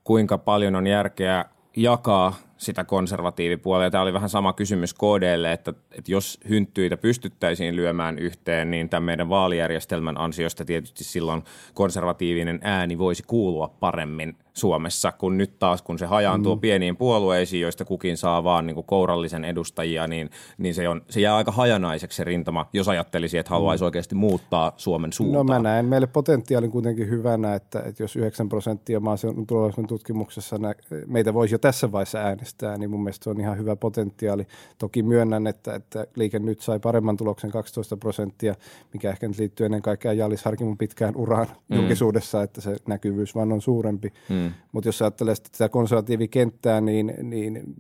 kuinka 0.07 0.39
paljon 0.39 0.75
on 0.75 0.87
järkeä 0.87 1.45
jakaa 1.77 2.35
sitä 2.57 2.85
konservatiivipuolea. 2.85 3.91
Tämä 3.91 4.03
oli 4.03 4.13
vähän 4.13 4.29
sama 4.29 4.53
kysymys 4.53 4.95
KDlle, 4.95 5.53
että, 5.53 5.75
että 5.93 6.13
jos 6.13 6.41
hynttyitä 6.49 6.97
pystyttäisiin 6.97 7.77
lyömään 7.77 8.19
yhteen, 8.19 8.71
niin 8.71 8.89
tämän 8.89 9.03
meidän 9.03 9.29
vaalijärjestelmän 9.29 10.21
ansiosta 10.21 10.65
tietysti 10.65 11.05
silloin 11.05 11.43
konservatiivinen 11.75 12.61
ääni 12.63 12.99
voisi 12.99 13.23
kuulua 13.23 13.69
paremmin 13.81 14.37
Suomessa, 14.57 15.13
kun 15.13 15.39
nyt 15.39 15.59
taas 15.59 15.83
kun 15.83 15.99
se 15.99 16.07
hajaantuu 16.07 16.55
mm. 16.55 16.61
pieniin 16.61 16.97
puolueisiin, 16.97 17.61
joista 17.61 17.85
kukin 17.85 18.17
saa 18.17 18.45
vaan 18.45 18.67
niin 18.67 18.75
kuin 18.75 18.87
kourallisen 18.87 19.45
edustajia, 19.45 20.07
niin, 20.07 20.31
niin 20.59 20.75
se, 20.75 20.89
on, 20.89 21.03
se 21.09 21.21
jää 21.21 21.37
aika 21.37 21.53
hajanaiseksi 21.53 22.17
se 22.17 22.25
rintama, 22.25 22.69
jos 22.73 22.89
ajattelisi, 22.89 23.39
että 23.39 23.51
haluaisi 23.51 23.85
oikeasti 23.85 24.15
muuttaa 24.15 24.73
Suomen 24.77 25.09
No 25.09 25.13
suuntaan. 25.13 25.47
mä 25.47 25.59
näen 25.59 25.87
meille 25.87 26.07
potentiaalin 26.07 26.71
kuitenkin 26.71 27.11
hyvänä, 27.11 27.55
että, 27.55 27.83
että 27.87 28.03
jos 28.03 28.17
9 28.17 28.49
prosenttia 28.49 29.01
maaseudun 29.01 29.47
tulevaisuuden 29.47 29.89
tutkimuksessa 29.89 30.59
nä, 30.59 30.75
meitä 31.07 31.35
voisi 31.35 31.55
jo 31.55 31.59
tässä 31.59 31.93
vaiheessa 31.93 32.19
äänestää, 32.19 32.46
niin 32.79 32.91
mun 32.91 33.03
mielestä 33.03 33.25
se 33.25 33.31
on 33.31 33.41
ihan 33.41 33.59
hyvä 33.59 33.77
potentiaali. 33.77 34.47
Toki 34.79 35.03
myönnän, 35.03 35.47
että, 35.47 35.75
että 35.75 36.07
Liike 36.17 36.39
nyt 36.39 36.61
sai 36.61 36.81
paremman 36.81 37.17
tuloksen 37.17 37.51
12 37.51 37.97
prosenttia, 37.97 38.55
mikä 38.93 39.11
ehkä 39.11 39.29
nyt 39.29 39.39
liittyy 39.39 39.67
ennen 39.67 39.83
kaikkea 39.83 40.13
Jallis 40.13 40.45
Harkimon 40.45 40.79
pitkään 40.79 41.17
uraan 41.17 41.47
mm. 41.69 41.77
julkisuudessa, 41.77 42.43
että 42.43 42.61
se 42.61 42.77
näkyvyys 42.89 43.35
vaan 43.35 43.53
on 43.53 43.61
suurempi. 43.61 44.13
Mm. 44.29 44.53
Mutta 44.73 44.89
jos 44.89 45.03
ajattelee 45.03 45.35
tätä 45.53 45.69
konservatiivikenttää, 45.69 46.81
niin, 46.81 47.15
niin 47.23 47.77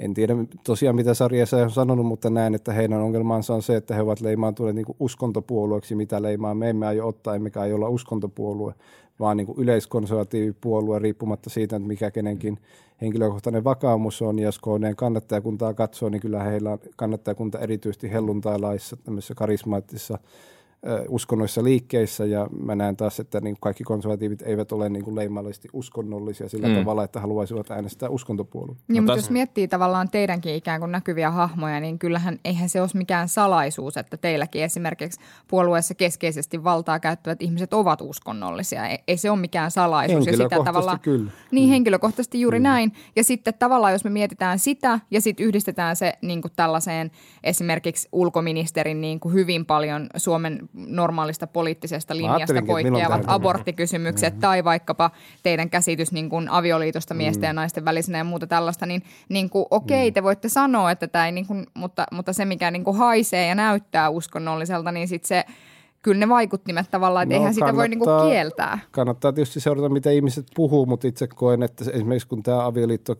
en 0.00 0.14
tiedä 0.14 0.34
tosiaan 0.64 0.96
mitä 0.96 1.14
sarjassa 1.14 1.56
on 1.56 1.70
sanonut, 1.70 2.06
mutta 2.06 2.30
näen, 2.30 2.54
että 2.54 2.72
heidän 2.72 3.00
ongelmansa 3.00 3.54
on 3.54 3.62
se, 3.62 3.76
että 3.76 3.94
he 3.94 4.02
ovat 4.02 4.20
leimaantuneet 4.20 4.76
niin 4.76 4.86
uskontopuolueeksi, 5.00 5.94
mitä 5.94 6.22
leimaa 6.22 6.54
me 6.54 6.70
emme 6.70 6.86
aio 6.86 7.06
ottaa, 7.08 7.34
emmekä 7.34 7.60
aio 7.60 7.74
olla 7.74 7.88
uskontopuolue, 7.88 8.74
vaan 9.20 9.36
niin 9.36 9.46
kuin 9.46 9.58
yleiskonservatiivipuolue 9.58 10.98
riippumatta 10.98 11.50
siitä, 11.50 11.76
että 11.76 11.88
mikä 11.88 12.10
kenenkin 12.10 12.58
henkilökohtainen 13.00 13.64
vakaumus 13.64 14.22
on. 14.22 14.38
Ja 14.38 14.44
jos 14.44 14.58
KDn 14.58 14.96
kannattajakuntaa 14.96 15.74
katsoo, 15.74 16.08
niin 16.08 16.20
kyllä 16.20 16.42
heillä 16.42 16.70
on 16.70 16.78
kannattajakunta 16.96 17.58
erityisesti 17.58 18.12
helluntailaissa, 18.12 18.96
tämmöisissä 18.96 19.34
karismaattisissa 19.34 20.18
ö, 20.86 21.04
uskonnollisissa 21.08 21.64
liikkeissä 21.64 22.24
ja 22.24 22.48
mä 22.62 22.74
näen 22.74 22.96
taas, 22.96 23.20
että 23.20 23.40
niin 23.40 23.56
kaikki 23.60 23.84
konservatiivit 23.84 24.42
eivät 24.42 24.72
ole 24.72 24.88
niin 24.88 25.04
kuin 25.04 25.16
leimallisesti 25.16 25.68
uskonnollisia 25.72 26.48
sillä 26.48 26.68
mm. 26.68 26.74
tavalla, 26.74 27.04
että 27.04 27.20
haluaisivat 27.20 27.70
äänestää 27.70 28.08
uskontopuolue. 28.08 28.76
Niin, 28.88 28.96
No 28.96 29.02
mutta 29.02 29.18
jos 29.18 29.30
miettii 29.30 29.68
tavallaan 29.68 30.10
teidänkin 30.10 30.54
ikään 30.54 30.80
kuin 30.80 30.92
näkyviä 30.92 31.30
hahmoja, 31.30 31.80
niin 31.80 31.98
kyllähän 31.98 32.38
eihän 32.44 32.68
se 32.68 32.80
ole 32.80 32.88
mikään 32.94 33.28
salaisuus, 33.28 33.96
että 33.96 34.16
teilläkin 34.16 34.62
esimerkiksi 34.62 35.20
puolueessa 35.48 35.94
keskeisesti 35.94 36.64
valtaa 36.64 37.00
käyttävät 37.00 37.42
ihmiset 37.42 37.74
ovat 37.74 38.00
uskonnollisia. 38.00 38.86
Ei, 38.86 38.98
ei 39.08 39.16
se 39.16 39.30
ole 39.30 39.40
mikään 39.40 39.70
salaisuus. 39.70 40.26
Ja 40.26 40.32
sitä 40.32 40.64
tavallaan, 40.64 41.00
kyllä. 41.00 41.30
Niin, 41.50 41.68
henkilökohtaisesti 41.68 42.40
juuri 42.40 42.60
näin. 42.60 42.92
Ja 43.16 43.24
sitten 43.24 43.54
tavallaan, 43.58 43.92
jos 43.92 44.04
me 44.04 44.10
mietitään 44.10 44.58
sitä 44.58 45.00
ja 45.10 45.20
sitten 45.20 45.46
yhdistetään 45.46 45.96
se 45.96 46.12
niin 46.22 46.42
kuin 46.42 46.52
tällaiseen 46.56 47.10
esimerkiksi 47.44 48.08
ulkoministerin 48.12 49.00
niin 49.00 49.20
kuin 49.20 49.34
hyvin 49.34 49.66
paljon 49.66 50.06
Suomen 50.16 50.67
normaalista 50.72 51.46
poliittisesta 51.46 52.16
linjasta 52.16 52.62
poikkeavat 52.66 53.22
aborttikysymykset 53.26 54.34
mm-hmm. 54.34 54.40
tai 54.40 54.64
vaikkapa 54.64 55.10
teidän 55.42 55.70
käsitys 55.70 56.12
niin 56.12 56.30
kuin 56.30 56.48
avioliitosta 56.48 57.14
miesten 57.14 57.48
ja 57.48 57.52
naisten 57.52 57.84
välisenä 57.84 58.18
ja 58.18 58.24
muuta 58.24 58.46
tällaista, 58.46 58.86
niin, 58.86 59.02
niin 59.28 59.50
kuin, 59.50 59.66
okei, 59.70 60.12
te 60.12 60.22
voitte 60.22 60.48
sanoa, 60.48 60.90
että 60.90 61.08
tämä 61.08 61.26
ei, 61.26 61.32
niin 61.32 61.46
kuin, 61.46 61.66
mutta, 61.74 62.06
mutta 62.12 62.32
se 62.32 62.44
mikä 62.44 62.70
niin 62.70 62.84
kuin 62.84 62.96
haisee 62.96 63.46
ja 63.46 63.54
näyttää 63.54 64.10
uskonnolliselta, 64.10 64.92
niin 64.92 65.08
sitten 65.08 65.28
se, 65.28 65.44
kyllä 66.02 66.18
ne 66.18 66.28
vaikuttimet 66.28 66.90
tavallaan, 66.90 67.22
että 67.22 67.34
no, 67.34 67.38
eihän 67.38 67.54
sitä 67.54 67.76
voi 67.76 67.88
niin 67.88 67.98
kuin 67.98 68.28
kieltää. 68.28 68.78
Kannattaa 68.90 69.32
tietysti 69.32 69.60
seurata, 69.60 69.88
mitä 69.88 70.10
ihmiset 70.10 70.46
puhuu, 70.54 70.86
mutta 70.86 71.08
itse 71.08 71.26
koen, 71.26 71.62
että 71.62 71.84
esimerkiksi 71.92 72.28
kun 72.28 72.42
tämä 72.42 72.66
avioliitto 72.66 73.16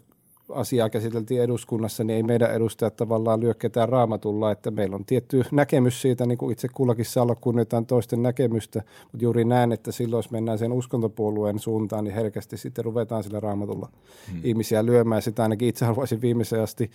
asiaa 0.53 0.91
käsiteltiin 0.91 1.43
eduskunnassa, 1.43 2.05
niin 2.05 2.17
ei 2.17 2.23
meidän 2.23 2.51
edustajat 2.51 2.97
tavallaan 2.97 3.41
lyö 3.41 3.55
ketään 3.55 3.89
raamatulla, 3.89 4.51
että 4.51 4.71
meillä 4.71 4.97
on 4.97 5.05
tietty 5.05 5.43
näkemys 5.53 6.03
siitä, 6.03 6.27
niin 6.27 6.39
kuin 6.39 6.53
itse 6.53 6.69
kullakin 6.69 7.05
saa 7.05 7.23
olla 7.23 7.35
kunnioitetaan 7.35 7.87
toisten 7.87 8.23
näkemystä, 8.23 8.83
mutta 9.03 9.25
juuri 9.25 9.45
näen, 9.45 9.73
että 9.73 9.93
silloin 9.93 10.19
jos 10.19 10.31
mennään 10.31 10.59
sen 10.59 10.73
uskontopuolueen 10.73 11.59
suuntaan, 11.59 12.05
niin 12.05 12.15
herkästi 12.15 12.57
sitten 12.57 12.85
ruvetaan 12.85 13.23
sillä 13.23 13.41
raamatulla 13.41 13.89
hmm. 14.33 14.41
ihmisiä 14.45 14.87
lyömään. 14.87 15.23
Sitä 15.23 15.43
ainakin 15.43 15.69
itse 15.69 15.85
haluaisin 15.85 16.21
viimeisen 16.21 16.63
asti 16.63 16.91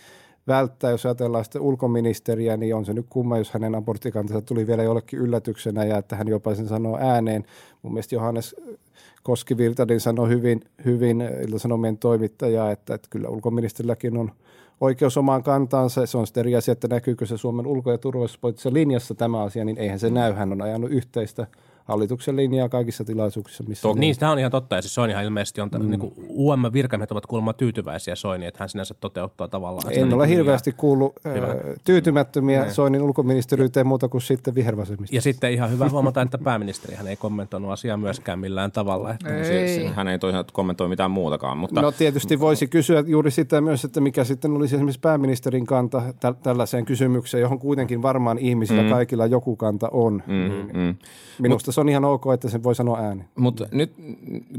välttää, 0.46 0.90
jos 0.90 1.06
ajatellaan 1.06 1.44
sitten 1.44 1.62
ulkoministeriä, 1.62 2.56
niin 2.56 2.74
on 2.74 2.84
se 2.84 2.92
nyt 2.92 3.06
kumma, 3.10 3.38
jos 3.38 3.50
hänen 3.50 3.74
aborttikantansa 3.74 4.42
tuli 4.42 4.66
vielä 4.66 4.82
jollekin 4.82 5.18
yllätyksenä 5.18 5.84
ja 5.84 5.98
että 5.98 6.16
hän 6.16 6.28
jopa 6.28 6.54
sen 6.54 6.68
sanoo 6.68 6.98
ääneen. 7.00 7.44
Mun 7.82 7.92
mielestä 7.92 8.14
Johannes 8.14 8.56
Koski-Virtanen 9.24 10.00
sanoi 10.00 10.28
hyvin, 10.28 10.60
hyvin 10.84 11.24
Ilta-Sanomien 11.46 11.98
toimittaja, 11.98 12.70
että, 12.70 12.94
että 12.94 13.08
kyllä 13.10 13.28
ulkoministerilläkin 13.28 14.16
on 14.16 14.30
oikeus 14.80 15.16
omaan 15.16 15.42
kantaansa. 15.42 16.06
Se 16.06 16.18
on 16.18 16.26
sitten 16.26 16.40
eri 16.40 16.56
asia, 16.56 16.72
että 16.72 16.88
näkyykö 16.88 17.26
se 17.26 17.36
Suomen 17.36 17.66
ulko- 17.66 17.90
ja 17.90 17.98
turvallisuuspoliittisessa 17.98 18.72
linjassa 18.72 19.14
tämä 19.14 19.42
asia, 19.42 19.64
niin 19.64 19.78
eihän 19.78 19.98
se 19.98 20.10
näy. 20.10 20.32
Hän 20.32 20.52
on 20.52 20.62
ajanut 20.62 20.90
yhteistä 20.90 21.46
hallituksen 21.84 22.36
linjaa 22.36 22.68
kaikissa 22.68 23.04
tilaisuuksissa, 23.04 23.64
missä 23.68 23.82
Toki. 23.82 24.00
Niin, 24.00 24.18
tämä 24.18 24.32
on 24.32 24.38
ihan 24.38 24.50
totta. 24.50 24.76
Ja 24.76 24.82
siis 24.82 24.94
Soinihan 24.94 25.24
ilmeisesti 25.24 25.60
on, 25.60 25.70
mm. 25.78 25.90
niin 25.90 26.00
kuin 26.00 26.14
UM 26.28 26.62
virkamiehet 26.72 27.12
ovat 27.12 27.26
kuulemma 27.26 27.52
tyytyväisiä 27.52 28.14
Soiniin, 28.14 28.48
että 28.48 28.58
hän 28.60 28.68
sinänsä 28.68 28.94
toteuttaa 29.00 29.48
tavallaan. 29.48 29.92
En 29.92 29.94
niin 29.94 30.14
ole 30.14 30.26
kuin 30.26 30.36
hirveästi 30.36 30.72
kuullut 30.72 31.12
Hyvä. 31.34 31.46
ö, 31.46 31.76
tyytymättömiä 31.84 32.72
Soinin 32.72 33.02
ulkoministeriyteen 33.02 33.86
muuta 33.86 34.08
kuin 34.08 34.22
sitten 34.22 34.54
vihervasemmista. 34.54 35.16
Ja 35.16 35.22
sitten 35.22 35.52
ihan 35.52 35.70
hyvä 35.70 35.88
huomata, 35.88 36.22
että 36.22 36.38
pääministeri 36.38 36.94
hän 36.94 37.06
ei 37.06 37.16
kommentoinut 37.16 37.70
asiaa 37.70 37.96
myöskään 37.96 38.38
millään 38.38 38.72
tavalla. 38.72 39.10
Että 39.10 39.36
Ei. 39.36 39.68
Siis 39.68 39.92
hän 39.92 40.08
ei 40.08 40.18
toisaalta 40.18 40.52
kommentoi 40.52 40.88
mitään 40.88 41.10
muutakaan, 41.10 41.58
mutta 41.58 41.82
No 41.82 41.92
tietysti 41.92 42.40
voisi 42.40 42.66
kysyä 42.66 43.04
juuri 43.06 43.30
sitä 43.30 43.60
myös, 43.60 43.84
että 43.84 44.00
mikä 44.00 44.24
sitten 44.24 44.52
olisi 44.52 44.74
esimerkiksi 44.74 45.00
pääministerin 45.00 45.66
kanta 45.66 46.02
tä- 46.20 46.34
tällaiseen 46.42 46.84
kysymykseen, 46.84 47.40
johon 47.40 47.58
kuitenkin 47.58 48.02
varmaan 48.02 48.38
ihmisillä 48.38 48.82
mm. 48.82 48.88
kaikilla 48.88 49.26
joku 49.26 49.56
kanta 49.56 49.88
on. 49.92 50.22
Mm, 50.26 50.80
mm. 50.80 50.94
Minusta 51.38 51.72
se 51.74 51.80
on 51.80 51.88
ihan 51.88 52.04
ok, 52.04 52.24
että 52.34 52.48
sen 52.48 52.62
voi 52.62 52.74
sanoa 52.74 52.98
ääni. 52.98 53.24
Mutta 53.34 53.66
nyt 53.72 53.92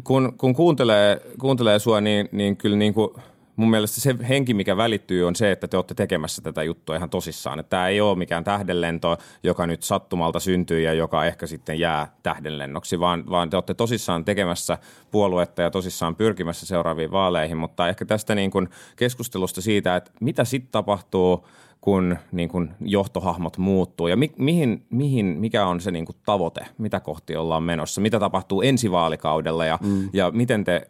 kun, 0.04 0.34
kun 0.38 0.56
kuuntelee, 0.56 1.22
kuuntelee 1.40 1.80
sua, 1.80 2.02
niin, 2.02 2.30
niin 2.32 2.58
kyllä 2.58 2.78
niin 2.78 2.94
kuin 2.94 3.10
mun 3.56 3.70
mielestä 3.70 4.02
se 4.02 4.16
henki, 4.30 4.54
mikä 4.54 4.78
välittyy, 4.78 5.28
on 5.28 5.36
se, 5.36 5.52
että 5.52 5.68
te 5.68 5.78
olette 5.78 5.94
tekemässä 5.94 6.42
tätä 6.42 6.64
juttua 6.64 6.96
ihan 6.96 7.10
tosissaan. 7.10 7.60
Että 7.60 7.70
tämä 7.70 7.88
ei 7.88 8.02
ole 8.02 8.18
mikään 8.18 8.44
tähdenlento, 8.44 9.18
joka 9.44 9.68
nyt 9.68 9.84
sattumalta 9.84 10.40
syntyy 10.40 10.82
ja 10.82 10.94
joka 10.94 11.26
ehkä 11.26 11.48
sitten 11.48 11.80
jää 11.80 12.16
tähdenlennoksi, 12.24 13.00
vaan, 13.00 13.24
vaan 13.30 13.50
te 13.50 13.58
olette 13.58 13.74
tosissaan 13.74 14.26
tekemässä 14.26 14.78
puoluetta 15.12 15.62
ja 15.62 15.72
tosissaan 15.72 16.16
pyrkimässä 16.16 16.66
seuraaviin 16.66 17.12
vaaleihin. 17.12 17.58
Mutta 17.58 17.88
ehkä 17.88 18.06
tästä 18.06 18.36
niin 18.36 18.52
kuin 18.52 18.70
keskustelusta 18.96 19.62
siitä, 19.62 19.96
että 19.96 20.12
mitä 20.20 20.44
sitten 20.44 20.72
tapahtuu, 20.72 21.48
kun 21.86 22.18
niin 22.32 22.50
kuin 22.50 22.72
johtohahmot 22.82 23.58
muuttuu 23.58 24.08
ja 24.08 24.18
mi, 24.18 24.32
mihin, 24.38 24.86
mihin, 24.90 25.26
mikä 25.26 25.66
on 25.66 25.82
se 25.82 25.92
niin 25.92 26.06
kuin 26.06 26.16
tavoite, 26.26 26.66
mitä 26.78 27.00
kohti 27.00 27.36
ollaan 27.36 27.64
menossa, 27.64 28.02
mitä 28.02 28.20
tapahtuu 28.20 28.62
ensi 28.62 28.92
vaalikaudella 28.92 29.66
ja, 29.66 29.80
mm. 29.84 30.10
ja 30.14 30.32
miten 30.32 30.64
te 30.64 30.90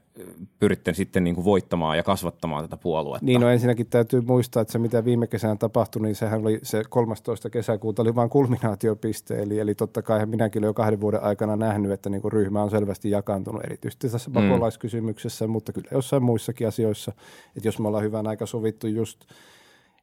pyritte 0.59 0.93
sitten 0.93 1.23
niin 1.23 1.35
kuin 1.35 1.45
voittamaan 1.45 1.97
ja 1.97 2.03
kasvattamaan 2.03 2.63
tätä 2.63 2.77
puoluetta. 2.77 3.25
Niin 3.25 3.41
no 3.41 3.49
ensinnäkin 3.49 3.87
täytyy 3.87 4.21
muistaa, 4.21 4.61
että 4.61 4.71
se 4.71 4.79
mitä 4.79 5.05
viime 5.05 5.27
kesänä 5.27 5.55
tapahtui, 5.55 6.01
niin 6.01 6.15
sehän 6.15 6.41
oli 6.41 6.59
se 6.63 6.83
13. 6.89 7.49
kesäkuuta 7.49 8.01
oli 8.01 8.15
vain 8.15 8.29
kulminaatiopiste. 8.29 9.41
Eli, 9.41 9.59
eli 9.59 9.75
totta 9.75 10.01
kai 10.01 10.25
minäkin 10.25 10.59
olen 10.59 10.69
jo 10.69 10.73
kahden 10.73 11.01
vuoden 11.01 11.23
aikana 11.23 11.55
nähnyt, 11.55 11.91
että 11.91 12.09
niin 12.09 12.21
kuin 12.21 12.31
ryhmä 12.31 12.63
on 12.63 12.69
selvästi 12.69 13.09
jakantunut 13.09 13.63
erityisesti 13.63 14.09
tässä 14.09 14.29
mm. 14.29 14.33
pakolaiskysymyksessä, 14.33 15.47
mutta 15.47 15.73
kyllä 15.73 15.87
jossain 15.91 16.23
muissakin 16.23 16.67
asioissa. 16.67 17.11
Että 17.57 17.67
jos 17.67 17.79
me 17.79 17.87
ollaan 17.87 18.03
hyvän 18.03 18.27
aika 18.27 18.45
sovittu 18.45 18.87
just– 18.87 19.25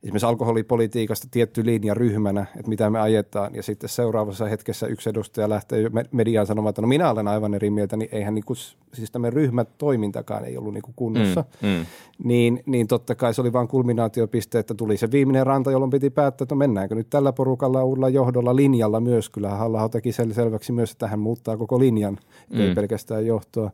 esimerkiksi 0.02 0.26
alkoholipolitiikasta 0.26 1.28
tietty 1.30 1.66
linja 1.66 1.94
ryhmänä, 1.94 2.46
että 2.56 2.68
mitä 2.68 2.90
me 2.90 3.00
ajetaan, 3.00 3.54
ja 3.54 3.62
sitten 3.62 3.88
seuraavassa 3.88 4.44
hetkessä 4.44 4.86
yksi 4.86 5.10
edustaja 5.10 5.48
lähtee 5.48 5.90
mediaan 6.12 6.46
sanomaan, 6.46 6.70
että 6.70 6.82
no 6.82 6.88
minä 6.88 7.10
olen 7.10 7.28
aivan 7.28 7.54
eri 7.54 7.70
mieltä, 7.70 7.96
niin 7.96 8.08
eihän 8.12 8.34
niin 8.34 8.44
kuin, 8.44 8.56
siis 8.92 9.10
tämmöinen 9.10 9.32
ryhmätoimintakaan 9.32 10.44
ei 10.44 10.56
ollut 10.56 10.74
niin 10.74 10.82
kuin 10.82 10.94
kunnossa. 10.96 11.44
Mm, 11.62 11.68
mm. 11.68 11.86
Niin, 12.24 12.62
niin 12.66 12.88
totta 12.88 13.14
kai 13.14 13.34
se 13.34 13.40
oli 13.40 13.52
vain 13.52 13.68
kulminaatiopiste, 13.68 14.58
että 14.58 14.74
tuli 14.74 14.96
se 14.96 15.10
viimeinen 15.10 15.46
ranta, 15.46 15.70
jolloin 15.70 15.90
piti 15.90 16.10
päättää, 16.10 16.44
että 16.44 16.54
no 16.54 16.58
mennäänkö 16.58 16.94
nyt 16.94 17.10
tällä 17.10 17.32
porukalla 17.32 17.84
uudella 17.84 18.08
johdolla 18.08 18.56
linjalla 18.56 19.00
myös. 19.00 19.28
Kyllähän 19.28 19.58
halla 19.58 19.88
teki 19.88 20.12
selväksi 20.12 20.72
myös, 20.72 20.92
että 20.92 21.08
hän 21.08 21.18
muuttaa 21.18 21.56
koko 21.56 21.78
linjan, 21.78 22.18
mm. 22.52 22.60
ei 22.60 22.74
pelkästään 22.74 23.26
johtoa 23.26 23.70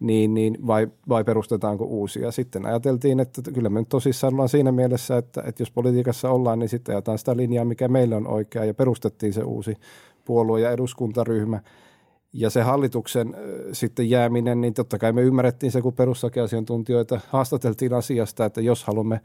niin, 0.00 0.34
niin 0.34 0.66
vai, 0.66 0.88
vai 1.08 1.24
perustetaanko 1.24 1.84
uusia. 1.84 2.30
Sitten 2.30 2.66
ajateltiin, 2.66 3.20
että 3.20 3.42
kyllä 3.54 3.68
me 3.68 3.80
nyt 3.80 3.88
tosissaan 3.88 4.32
ollaan 4.32 4.48
siinä 4.48 4.72
mielessä, 4.72 5.16
että, 5.16 5.42
että 5.46 5.62
jos 5.62 5.70
politiikassa 5.70 6.30
ollaan, 6.30 6.58
niin 6.58 6.68
sitten 6.68 6.94
ajataan 6.94 7.18
sitä 7.18 7.36
linjaa, 7.36 7.64
mikä 7.64 7.88
meillä 7.88 8.16
on 8.16 8.26
oikea 8.26 8.64
ja 8.64 8.74
perustettiin 8.74 9.32
se 9.32 9.42
uusi 9.42 9.76
puolue- 10.24 10.60
ja 10.60 10.70
eduskuntaryhmä. 10.70 11.60
Ja 12.32 12.50
se 12.50 12.62
hallituksen 12.62 13.36
sitten 13.72 14.10
jääminen, 14.10 14.60
niin 14.60 14.74
totta 14.74 14.98
kai 14.98 15.12
me 15.12 15.22
ymmärrettiin 15.22 15.72
se, 15.72 15.82
kun 15.82 15.92
perustuslakiasiantuntijoita 15.92 17.20
haastateltiin 17.28 17.94
asiasta, 17.94 18.44
että 18.44 18.60
jos 18.60 18.84
haluamme 18.84 19.20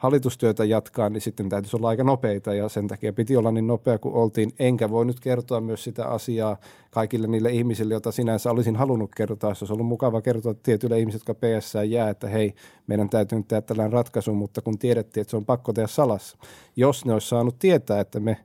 hallitustyötä 0.00 0.64
jatkaa, 0.64 1.08
niin 1.08 1.20
sitten 1.20 1.48
täytyisi 1.48 1.76
olla 1.76 1.88
aika 1.88 2.04
nopeita 2.04 2.54
ja 2.54 2.68
sen 2.68 2.88
takia 2.88 3.12
piti 3.12 3.36
olla 3.36 3.50
niin 3.50 3.66
nopea 3.66 3.98
kuin 3.98 4.14
oltiin. 4.14 4.52
Enkä 4.58 4.90
voi 4.90 5.04
nyt 5.04 5.20
kertoa 5.20 5.60
myös 5.60 5.84
sitä 5.84 6.06
asiaa 6.06 6.56
kaikille 6.90 7.26
niille 7.26 7.50
ihmisille, 7.50 7.94
joita 7.94 8.12
sinänsä 8.12 8.50
olisin 8.50 8.76
halunnut 8.76 9.10
kertoa. 9.16 9.54
Se 9.54 9.62
olisi 9.64 9.72
ollut 9.72 9.86
mukava 9.86 10.20
kertoa 10.20 10.54
tietyille 10.54 10.98
ihmisille, 10.98 11.24
jotka 11.28 11.46
PS 11.46 11.74
jää, 11.88 12.10
että 12.10 12.28
hei, 12.28 12.54
meidän 12.86 13.08
täytyy 13.08 13.38
nyt 13.38 13.48
tehdä 13.48 13.60
tällainen 13.60 13.92
ratkaisu, 13.92 14.34
mutta 14.34 14.62
kun 14.62 14.78
tiedettiin, 14.78 15.22
että 15.22 15.30
se 15.30 15.36
on 15.36 15.44
pakko 15.44 15.72
tehdä 15.72 15.86
salassa. 15.86 16.36
Jos 16.76 17.04
ne 17.04 17.12
olisi 17.12 17.28
saanut 17.28 17.58
tietää, 17.58 18.00
että 18.00 18.20
me 18.20 18.36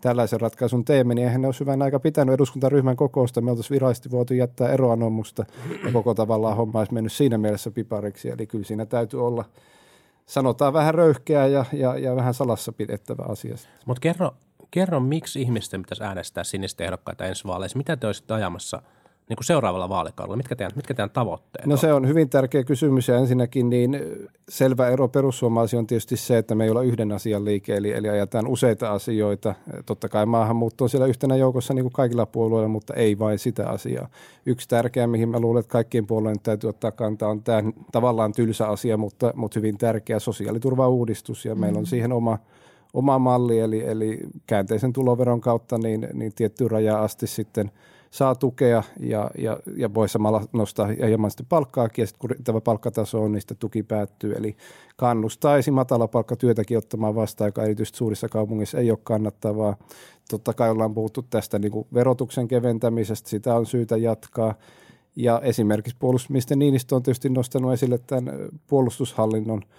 tällaisen 0.00 0.40
ratkaisun 0.40 0.84
teemme, 0.84 1.14
niin 1.14 1.26
eihän 1.26 1.40
ne 1.40 1.48
olisi 1.48 1.60
hyvän 1.60 1.82
aika 1.82 2.00
pitänyt 2.00 2.34
eduskuntaryhmän 2.34 2.96
kokousta. 2.96 3.40
Me 3.40 3.50
oltaisiin 3.50 3.74
virallisesti 3.74 4.10
voitu 4.10 4.34
jättää 4.34 4.68
eroanomusta 4.68 5.44
ja 5.84 5.92
koko 5.92 6.14
tavallaan 6.14 6.56
homma 6.56 6.78
olisi 6.78 6.94
mennyt 6.94 7.12
siinä 7.12 7.38
mielessä 7.38 7.70
pipariksi. 7.70 8.28
Eli 8.28 8.46
kyllä 8.46 8.64
siinä 8.64 8.86
täytyy 8.86 9.26
olla– 9.26 9.44
sanotaan 10.26 10.72
vähän 10.72 10.94
röyhkeä 10.94 11.46
ja, 11.46 11.64
ja, 11.72 11.98
ja 11.98 12.16
vähän 12.16 12.34
salassa 12.34 12.72
pidettävä 12.72 13.24
asia. 13.28 13.54
Mutta 13.86 14.00
kerro, 14.00 14.34
kerro, 14.70 15.00
miksi 15.00 15.42
ihmisten 15.42 15.82
pitäisi 15.82 16.04
äänestää 16.04 16.44
sinistä 16.44 16.84
ehdokkaita 16.84 17.24
ensi 17.24 17.44
vaaleissa? 17.44 17.78
Mitä 17.78 17.96
te 17.96 18.06
olisitte 18.06 18.34
ajamassa– 18.34 18.82
niin 19.28 19.36
kuin 19.36 19.44
seuraavalla 19.44 19.88
vaalikaudella? 19.88 20.36
Mitkä 20.36 20.56
teidän, 20.56 20.72
mitkä 20.76 20.94
teidän 20.94 21.10
tavoitteet 21.10 21.66
No 21.66 21.72
on? 21.72 21.78
se 21.78 21.92
on 21.92 22.08
hyvin 22.08 22.28
tärkeä 22.28 22.64
kysymys 22.64 23.08
ja 23.08 23.16
ensinnäkin 23.16 23.70
niin 23.70 23.98
selvä 24.48 24.88
ero 24.88 25.08
perussuomalaisiin 25.08 25.78
on 25.78 25.86
tietysti 25.86 26.16
se, 26.16 26.38
että 26.38 26.54
me 26.54 26.64
ei 26.64 26.70
olla 26.70 26.82
yhden 26.82 27.12
asian 27.12 27.44
liike, 27.44 27.76
eli, 27.76 27.92
eli 27.92 28.08
ajetaan 28.08 28.46
useita 28.46 28.92
asioita. 28.92 29.54
Totta 29.86 30.08
kai 30.08 30.26
maahanmuutto 30.26 30.84
on 30.84 30.90
siellä 30.90 31.06
yhtenä 31.06 31.36
joukossa 31.36 31.74
niin 31.74 31.84
kuin 31.84 31.92
kaikilla 31.92 32.26
puolueilla, 32.26 32.68
mutta 32.68 32.94
ei 32.94 33.18
vain 33.18 33.38
sitä 33.38 33.68
asiaa. 33.68 34.08
Yksi 34.46 34.68
tärkeä, 34.68 35.06
mihin 35.06 35.28
mä 35.28 35.40
luulen, 35.40 35.60
että 35.60 35.72
kaikkien 35.72 36.06
puolueiden 36.06 36.42
täytyy 36.42 36.70
ottaa 36.70 36.92
kantaa, 36.92 37.28
on 37.28 37.42
tämä 37.42 37.62
tavallaan 37.92 38.32
tylsä 38.32 38.68
asia, 38.68 38.96
mutta, 38.96 39.32
mutta 39.36 39.58
hyvin 39.58 39.78
tärkeä 39.78 40.18
sosiaaliturvauudistus 40.18 41.44
ja 41.44 41.54
mm. 41.54 41.60
meillä 41.60 41.78
on 41.78 41.84
mm. 41.84 41.88
siihen 41.88 42.12
oma 42.12 42.38
oma 42.94 43.18
malli, 43.18 43.60
eli, 43.60 43.86
eli 43.86 44.18
käänteisen 44.46 44.92
tuloveron 44.92 45.40
kautta 45.40 45.78
niin, 45.78 46.08
niin 46.12 46.32
tiettyyn 46.34 46.70
rajaan 46.70 47.02
asti 47.02 47.26
sitten– 47.26 47.70
saa 48.14 48.34
tukea 48.34 48.82
ja, 49.00 49.30
ja, 49.38 49.58
ja 49.76 49.94
voi 49.94 50.08
samalla 50.08 50.42
nostaa 50.52 50.86
hieman 50.86 51.30
sitten 51.30 51.46
palkkaakin 51.48 52.02
ja 52.02 52.06
sitten 52.06 52.28
kun 52.28 52.44
tämä 52.44 52.60
palkkataso 52.60 53.22
on, 53.22 53.32
niin 53.32 53.40
sitten 53.40 53.56
tuki 53.56 53.82
päättyy. 53.82 54.34
Eli 54.34 54.56
kannustaisi 54.96 55.70
matalapalkkatyötäkin 55.70 56.78
ottamaan 56.78 57.14
vastaan, 57.14 57.48
joka 57.48 57.62
erityisesti 57.62 57.98
suurissa 57.98 58.28
kaupungeissa 58.28 58.78
ei 58.78 58.90
ole 58.90 58.98
kannattavaa. 59.02 59.76
Totta 60.30 60.52
kai 60.52 60.70
ollaan 60.70 60.94
puhuttu 60.94 61.22
tästä 61.22 61.58
niin 61.58 61.72
kuin 61.72 61.86
verotuksen 61.94 62.48
keventämisestä, 62.48 63.28
sitä 63.28 63.54
on 63.54 63.66
syytä 63.66 63.96
jatkaa. 63.96 64.54
Ja 65.16 65.40
esimerkiksi 65.40 65.96
puolustusministeri 65.98 66.58
Niinistö 66.58 66.96
on 66.96 67.02
tietysti 67.02 67.28
nostanut 67.28 67.72
esille 67.72 67.98
tämän 67.98 68.34
puolustushallinnon– 68.66 69.62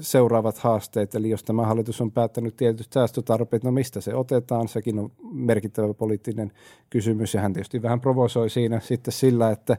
seuraavat 0.00 0.58
haasteet. 0.58 1.14
Eli 1.14 1.30
jos 1.30 1.42
tämä 1.42 1.66
hallitus 1.66 2.00
on 2.00 2.12
päättänyt 2.12 2.56
tietyt 2.56 2.92
säästötarpeet, 2.94 3.64
no 3.64 3.70
mistä 3.70 4.00
se 4.00 4.14
otetaan, 4.14 4.68
sekin 4.68 4.98
on 4.98 5.10
merkittävä 5.32 5.94
poliittinen 5.94 6.52
kysymys. 6.90 7.34
Ja 7.34 7.40
hän 7.40 7.52
tietysti 7.52 7.82
vähän 7.82 8.00
provosoi 8.00 8.50
siinä 8.50 8.80
sitten 8.80 9.12
sillä, 9.12 9.50
että 9.50 9.76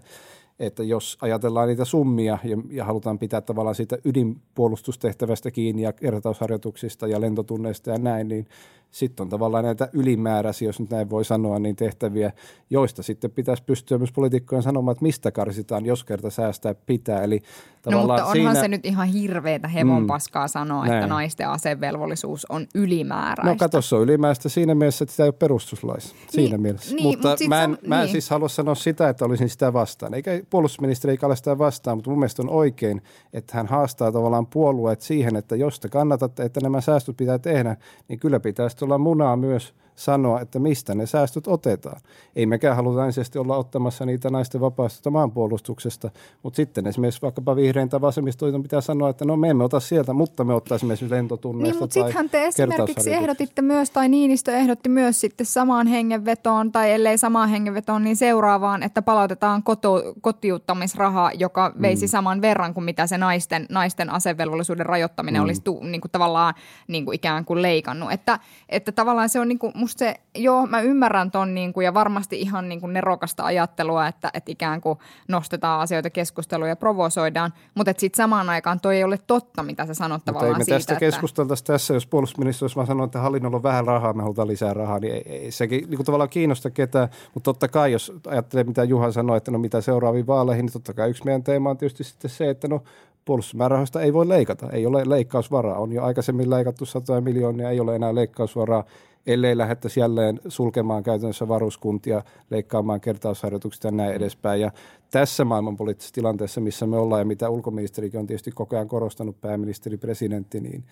että 0.60 0.84
jos 0.84 1.18
ajatellaan 1.22 1.68
niitä 1.68 1.86
summia 1.86 2.38
ja, 2.44 2.58
ja 2.70 2.86
halutaan 2.86 3.20
pitää 3.20 3.42
tavallaan 3.42 3.76
siitä 3.76 3.98
ydinpuolustustehtävästä 4.06 5.52
kiinni 5.52 5.82
ja 5.82 5.94
kertausharjoituksista 5.94 7.08
ja 7.08 7.22
lentotunneista 7.22 7.90
ja 7.90 7.98
näin, 7.98 8.28
niin 8.28 8.48
sitten 8.94 9.24
on 9.24 9.30
tavallaan 9.30 9.64
näitä 9.64 9.90
ylimääräisiä, 9.94 10.68
jos 10.68 10.80
nyt 10.80 10.90
näin 10.90 11.10
voi 11.10 11.26
sanoa, 11.26 11.60
niin 11.60 11.76
tehtäviä, 11.76 12.32
joista 12.70 13.04
sitten 13.04 13.32
pitäisi 13.32 13.64
pystyä 13.64 13.98
myös 13.98 14.12
poliitikkojen 14.12 14.64
sanomaan, 14.64 14.94
että 14.94 15.04
mistä 15.04 15.32
karsitaan, 15.32 15.86
jos 15.86 16.04
kerta 16.04 16.30
säästää 16.30 16.76
pitää. 16.86 17.24
Eli 17.24 17.42
no 17.86 18.00
mutta 18.00 18.14
onhan 18.14 18.34
siinä... 18.34 18.62
se 18.62 18.68
nyt 18.68 18.86
ihan 18.86 19.08
hirveätä 19.08 19.68
hevon 19.68 20.08
paskaa 20.08 20.46
mm, 20.46 20.50
sanoa, 20.50 20.86
näin. 20.86 20.94
että 20.94 21.08
naisten 21.08 21.50
asevelvollisuus 21.50 22.46
on 22.46 22.68
ylimääräistä. 22.76 23.52
No 23.52 23.56
kato, 23.58 23.82
se 23.82 23.96
on 23.96 24.04
ylimääräistä 24.04 24.50
siinä 24.50 24.76
mielessä, 24.76 25.04
että 25.04 25.12
sitä 25.12 25.24
ei 25.24 25.28
ole 25.28 25.36
perustuslaissa. 25.40 26.16
Siinä 26.30 26.50
niin, 26.50 26.62
mielessä. 26.62 26.96
Niin, 26.96 27.08
mutta, 27.08 27.30
mutta 27.30 27.48
mä 27.48 27.64
en, 27.64 27.70
on, 27.70 27.78
mä 27.88 27.96
en 27.96 28.06
niin. 28.06 28.12
siis 28.12 28.30
halua 28.30 28.50
sanoa 28.50 28.76
sitä, 28.76 29.10
että 29.10 29.26
olisin 29.26 29.50
sitä 29.50 29.74
vastaan. 29.74 30.14
Eikä 30.14 30.32
puolustusministeri 30.50 31.12
ei 31.12 31.28
ole 31.28 31.36
sitä 31.36 31.58
vastaan, 31.58 31.98
mutta 31.98 32.10
mun 32.10 32.20
mielestä 32.20 32.42
on 32.42 32.50
oikein, 32.50 33.02
että 33.34 33.58
hän 33.58 33.68
haastaa 33.68 34.12
tavallaan 34.12 34.48
puolueet 34.48 35.02
siihen, 35.02 35.36
että 35.36 35.56
jos 35.56 35.80
te 35.80 35.90
kannatatte, 35.90 36.44
että 36.44 36.60
nämä 36.60 36.82
säästöt 36.82 37.18
pitää 37.18 37.40
tehdä, 37.40 37.78
niin 38.08 38.20
kyllä 38.20 38.40
pitäisi 38.40 38.78
olla 38.84 38.98
munaa 38.98 39.36
myös 39.36 39.74
sanoa, 39.96 40.42
että 40.42 40.60
mistä 40.60 40.96
ne 40.96 41.06
säästöt 41.06 41.48
otetaan. 41.48 42.02
Ei 42.36 42.46
mekään 42.46 42.76
haluta 42.76 43.06
ensisijaisesti 43.06 43.40
olla 43.40 43.58
ottamassa 43.58 44.06
niitä 44.06 44.30
naisten 44.30 44.62
vapaasta 44.62 45.10
maanpuolustuksesta, 45.10 46.10
mutta 46.44 46.56
sitten 46.56 46.88
esimerkiksi 46.88 47.22
vaikkapa 47.22 47.56
vihreän 47.56 47.90
tai 47.90 48.02
vasemmistoiton 48.02 48.64
pitää 48.64 48.82
sanoa, 48.82 49.10
että 49.10 49.26
no 49.26 49.38
me 49.38 49.50
emme 49.50 49.64
ota 49.64 49.80
sieltä, 49.80 50.14
mutta 50.14 50.44
me 50.44 50.54
ottaisimme 50.54 50.94
esimerkiksi 50.94 51.16
lentotunneista 51.16 51.74
niin, 51.74 51.84
mutta 51.84 51.94
sittenhän 51.94 52.30
te 52.30 52.46
esimerkiksi 52.46 53.14
ehdotitte 53.14 53.62
myös, 53.62 53.92
tai 53.92 54.10
Niinistö 54.10 54.52
ehdotti 54.52 54.90
myös 54.90 55.20
sitten 55.20 55.46
samaan 55.46 55.88
hengenvetoon, 55.88 56.72
tai 56.72 56.92
ellei 56.92 57.18
samaan 57.18 57.50
hengenvetoon, 57.50 58.04
niin 58.04 58.16
seuraavaan, 58.16 58.84
että 58.84 59.02
palautetaan 59.02 59.64
koto, 59.64 60.14
kotiuttamisraha, 60.22 61.32
joka 61.32 61.74
veisi 61.82 62.06
mm. 62.06 62.10
saman 62.10 62.42
verran 62.42 62.74
kuin 62.74 62.84
mitä 62.84 63.08
se 63.08 63.18
naisten, 63.18 63.66
naisten 63.70 64.10
asevelvollisuuden 64.10 64.86
rajoittaminen 64.86 65.42
mm. 65.42 65.44
olisi 65.44 65.62
tu, 65.62 65.80
niin 65.84 66.02
kuin 66.02 66.12
tavallaan 66.12 66.54
niin 66.88 67.06
kuin 67.06 67.16
ikään 67.16 67.46
kuin 67.46 67.62
leikannut. 67.62 68.12
Että, 68.12 68.40
että 68.70 68.92
tavallaan 68.92 69.30
se 69.30 69.40
on 69.40 69.48
niin 69.48 69.60
kuin, 69.60 69.74
musta 69.84 70.00
se, 70.00 70.16
joo, 70.36 70.68
mä 70.68 70.82
ymmärrän 70.82 71.32
ton 71.32 71.54
niin 71.54 71.74
kuin, 71.74 71.86
ja 71.86 71.94
varmasti 71.94 72.42
ihan 72.42 72.70
niin 72.70 72.82
kuin 72.82 72.94
nerokasta 72.94 73.46
ajattelua, 73.46 74.08
että, 74.08 74.32
että 74.34 74.52
ikään 74.52 74.82
kuin 74.82 75.00
nostetaan 75.28 75.82
asioita 75.82 76.10
keskusteluun 76.10 76.70
ja 76.70 76.76
provosoidaan, 76.76 77.54
mutta 77.76 77.94
sitten 77.98 78.18
samaan 78.18 78.50
aikaan 78.50 78.80
toi 78.80 78.98
ei 78.98 79.04
ole 79.04 79.20
totta, 79.28 79.64
mitä 79.64 79.86
sä 79.86 79.94
sanot 79.94 80.26
tavallaan 80.26 80.54
ei 80.54 80.58
me 80.58 80.64
siitä, 80.64 80.78
tästä 80.78 80.94
että... 80.94 81.00
keskusteltaisiin 81.00 81.68
tässä, 81.68 81.94
jos 81.94 82.08
puolustusministeri 82.08 82.64
olisi 82.64 82.76
vaan 82.76 82.88
sanonut, 82.88 83.08
että 83.08 83.20
hallinnolla 83.20 83.58
on 83.58 83.64
vähän 83.64 83.88
rahaa, 83.88 84.14
me 84.14 84.22
halutaan 84.22 84.48
lisää 84.48 84.74
rahaa, 84.74 85.00
niin 85.00 85.14
ei, 85.14 85.24
ei 85.26 85.52
sekin 85.52 85.80
niin 85.80 85.98
kuin 85.98 86.06
tavallaan 86.06 86.30
kiinnosta 86.30 86.70
ketään, 86.70 87.10
mutta 87.34 87.54
totta 87.54 87.68
kai, 87.68 87.92
jos 87.92 88.14
ajattelee, 88.28 88.64
mitä 88.64 88.84
Juha 88.84 89.12
sanoi, 89.12 89.38
että 89.38 89.52
no 89.52 89.58
mitä 89.58 89.82
seuraaviin 89.82 90.28
vaaleihin, 90.28 90.66
niin 90.66 90.74
totta 90.74 90.94
kai 90.94 91.10
yksi 91.10 91.26
meidän 91.26 91.44
teema 91.44 91.70
on 91.70 91.78
tietysti 91.78 92.04
sitten 92.04 92.32
se, 92.32 92.50
että 92.50 92.68
no 92.68 92.84
puolustusmäärärahoista 93.26 94.02
ei 94.02 94.14
voi 94.14 94.28
leikata. 94.28 94.70
Ei 94.70 94.86
ole 94.86 95.04
leikkausvaraa. 95.06 95.78
On 95.78 95.92
jo 95.92 96.04
aikaisemmin 96.04 96.50
leikattu 96.50 96.86
satoja 96.86 97.22
miljoonia, 97.22 97.70
ei 97.70 97.80
ole 97.80 97.96
enää 97.96 98.16
leikkausvaraa, 98.16 98.84
ellei 99.28 99.58
lähdettäisi 99.58 100.00
jälleen 100.00 100.40
sulkemaan 100.48 101.04
käytännössä 101.04 101.48
varuskuntia, 101.48 102.24
leikkaamaan 102.50 103.02
kertausharjoituksia 103.02 103.88
ja 103.88 103.92
näin 103.92 104.14
edespäin. 104.14 104.62
Ja 104.62 104.72
tässä 105.12 105.46
maailmanpoliittisessa 105.46 106.16
tilanteessa, 106.16 106.62
missä 106.62 106.88
me 106.88 106.98
ollaan 106.98 107.22
ja 107.22 107.26
mitä 107.26 107.50
ulkoministerikin 107.50 108.20
on 108.20 108.28
tietysti 108.28 108.52
koko 108.52 108.76
ajan 108.76 108.88
korostanut 108.88 109.42
pääministeri, 109.42 109.98
presidentti, 109.98 110.60
niin 110.60 110.84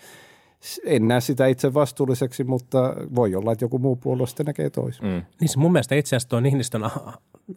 en 0.86 1.08
näe 1.08 1.22
sitä 1.22 1.48
itse 1.48 1.74
vastuulliseksi, 1.74 2.44
mutta 2.44 2.96
voi 3.16 3.36
olla, 3.36 3.52
että 3.52 3.66
joku 3.66 3.80
muu 3.80 3.96
puolue 3.96 4.28
sitten 4.28 4.46
näkee 4.46 4.70
toisin. 4.70 5.06
Mm. 5.06 5.22
Niin 5.40 5.50
se 5.50 5.60
mun 5.60 5.72
mielestä 5.72 5.96
itse 5.96 6.16
asiassa 6.16 6.30
tuo 6.30 6.40
Niinistön 6.40 6.90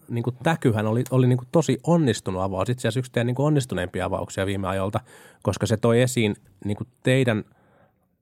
niin 0.09 0.23
kuin 0.23 0.37
täkyhän 0.43 0.87
oli, 0.87 1.05
oli 1.11 1.27
niin 1.27 1.39
kuin 1.39 1.49
tosi 1.53 1.79
onnistunut 1.87 2.43
avaus. 2.43 2.69
Itse 2.69 2.89
asiassa 2.89 2.99
yksi 2.99 3.13
teidän 3.13 3.27
niin 3.27 3.35
kuin 3.35 3.47
onnistuneimpia 3.47 4.05
avauksia 4.05 4.47
viime 4.47 4.69
ajoilta, 4.69 5.01
koska 5.43 5.67
se 5.67 5.77
toi 5.77 6.03
esiin 6.03 6.37
niin 6.65 6.77
kuin 6.77 6.89
teidän 7.03 7.45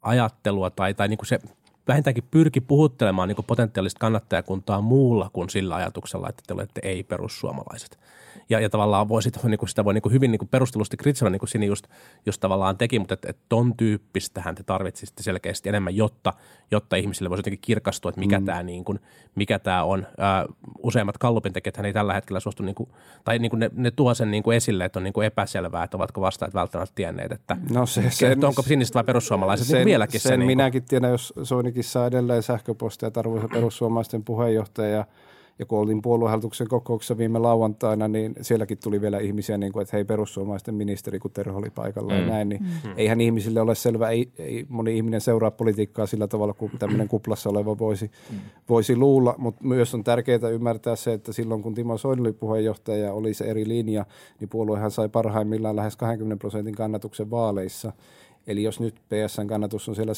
ajattelua 0.03 0.71
tai, 0.71 0.95
tai 0.95 1.09
niin 1.09 1.19
kuin 1.19 1.27
se 1.27 1.38
vähintäänkin 1.88 2.25
pyrki 2.31 2.61
puhuttelemaan 2.61 3.29
niin 3.29 3.37
kuin 3.37 3.47
potentiaalista 3.47 3.99
kannattajakuntaa 3.99 4.81
muulla 4.81 5.31
kuin 5.33 5.51
sillä 5.51 5.75
ajatuksella, 5.75 6.29
että 6.29 6.42
te 6.47 6.55
olette 6.55 6.81
ei-perussuomalaiset 6.85 7.99
ja, 8.53 8.61
ja 8.61 8.71
tavallaan 8.71 9.09
voi 9.09 9.23
sit, 9.23 9.42
niin 9.45 9.59
kuin 9.59 9.68
sitä 9.68 9.85
voi 9.85 9.95
niin 9.95 10.03
kuin 10.03 10.12
hyvin 10.12 10.31
niin 10.31 10.38
kuin 10.38 10.49
perustelusti 10.49 10.97
kritisoida, 10.97 11.31
niin 11.31 11.38
kuin 11.40 11.49
Sini 11.49 11.66
just, 11.66 11.87
just 12.27 12.40
tavallaan 12.40 12.77
teki, 12.77 12.99
mutta 12.99 13.14
että 13.14 13.31
et 13.31 13.38
ton 13.49 13.77
tyyppistähän 13.77 14.55
te 14.55 14.62
tarvitsisitte 14.62 15.23
selkeästi 15.23 15.68
enemmän, 15.68 15.97
jotta, 15.97 16.33
jotta 16.71 16.97
ihmisille 16.97 17.31
voisi 17.31 17.38
jotenkin 17.38 17.61
kirkastua, 17.61 18.09
että 18.09 18.21
mikä 18.21 18.40
mm. 18.40 18.47
tämä 18.47 18.62
niin 18.62 18.85
kuin, 18.85 19.01
mikä 19.35 19.59
tää 19.59 19.85
on. 19.85 20.07
Ää, 20.18 20.47
useimmat 20.83 21.18
kallupin 21.18 21.53
tekijät 21.53 21.79
ei 21.79 21.92
tällä 21.92 22.14
hetkellä 22.14 22.40
suostu, 22.40 22.62
niin 22.62 22.75
kuin, 22.75 22.88
tai 23.25 23.38
niin 23.38 23.51
kuin 23.51 23.61
ne, 23.61 23.71
ne 23.75 23.90
tuo 23.90 24.14
sen 24.14 24.31
niin 24.31 24.42
kuin 24.42 24.57
esille, 24.57 24.85
että 24.85 24.99
on 24.99 25.05
niin 25.05 25.12
kuin 25.12 25.27
epäselvää, 25.27 25.85
että 25.85 25.97
ovatko 25.97 26.21
vastaajat 26.21 26.55
välttämättä 26.55 26.95
tienneet, 26.95 27.33
että, 27.33 27.57
no 27.71 27.87
se, 27.87 28.11
sen, 28.11 28.33
että 28.33 28.49
onko 28.49 28.62
siniset 28.62 28.95
vai 28.95 29.05
perussuomalaiset, 29.05 29.66
sen, 29.66 29.77
niin 29.77 29.87
vieläkin 29.87 30.21
sen 30.21 30.29
se. 30.29 30.37
Niin 30.37 30.47
minäkin 30.47 30.85
tiedän, 30.85 31.11
jos 31.11 31.35
Soinikin 31.73 31.91
saa 31.93 32.07
edelleen 32.07 32.43
sähköpostia, 32.43 33.07
että 33.07 33.21
arvoisa 33.21 33.49
perussuomalaisten 33.49 34.25
puheenjohtaja– 34.25 35.05
ja 35.59 35.67
kun 35.67 35.79
olin 35.79 36.03
puoluehallituksen 36.03 36.69
kokouksessa 36.69 37.19
viime 37.19 37.39
lauantaina, 37.39 38.09
niin 38.09 38.35
sielläkin 38.41 38.79
tuli 38.79 39.01
vielä 39.01 39.19
ihmisiä, 39.19 39.59
niin 39.59 39.73
kuin, 39.73 39.83
että 39.83 39.97
hei 39.97 40.05
perussuomalaisten 40.05 40.75
ministeri, 40.75 41.19
kun 41.19 41.31
Terho 41.31 41.59
oli 41.59 41.71
paikalla 41.71 42.13
mm. 42.13 42.19
ja 42.19 42.27
näin, 42.27 42.49
niin 42.49 42.63
mm. 42.63 42.93
eihän 42.97 43.21
ihmisille 43.21 43.61
ole 43.61 43.75
selvä, 43.75 44.09
ei, 44.09 44.33
ei 44.39 44.67
moni 44.69 44.97
ihminen 44.97 45.21
seuraa 45.21 45.51
politiikkaa 45.51 46.07
sillä 46.07 46.29
tavalla, 46.29 46.55
kuin 46.55 46.73
tämmöinen 46.79 47.09
kuplassa 47.09 47.51
oleva 47.51 47.79
voisi, 47.79 48.11
mm. 48.31 48.39
voisi 48.69 48.97
luulla, 48.97 49.35
mutta 49.39 49.65
myös 49.65 49.95
on 49.95 50.05
tärkeää 50.05 50.49
ymmärtää 50.53 50.97
se, 50.97 51.13
että 51.13 51.33
silloin 51.33 51.63
kun 51.63 51.75
Timo 51.75 51.99
Soini 51.99 52.21
oli 52.21 52.33
puheenjohtaja 52.33 53.05
ja 53.05 53.13
oli 53.13 53.35
se 53.35 53.45
eri 53.45 53.69
linja, 53.69 54.07
niin 54.41 54.49
puoluehan 54.49 54.91
sai 54.91 55.09
parhaimmillaan 55.09 55.77
lähes 55.77 55.97
20 55.97 56.41
prosentin 56.41 56.75
kannatuksen 56.75 57.31
vaaleissa, 57.31 57.93
Eli 58.47 58.63
jos 58.63 58.81
nyt 58.81 58.95
PSN 58.95 59.47
kannatus 59.47 59.89
on 59.89 59.95
siellä 59.95 60.13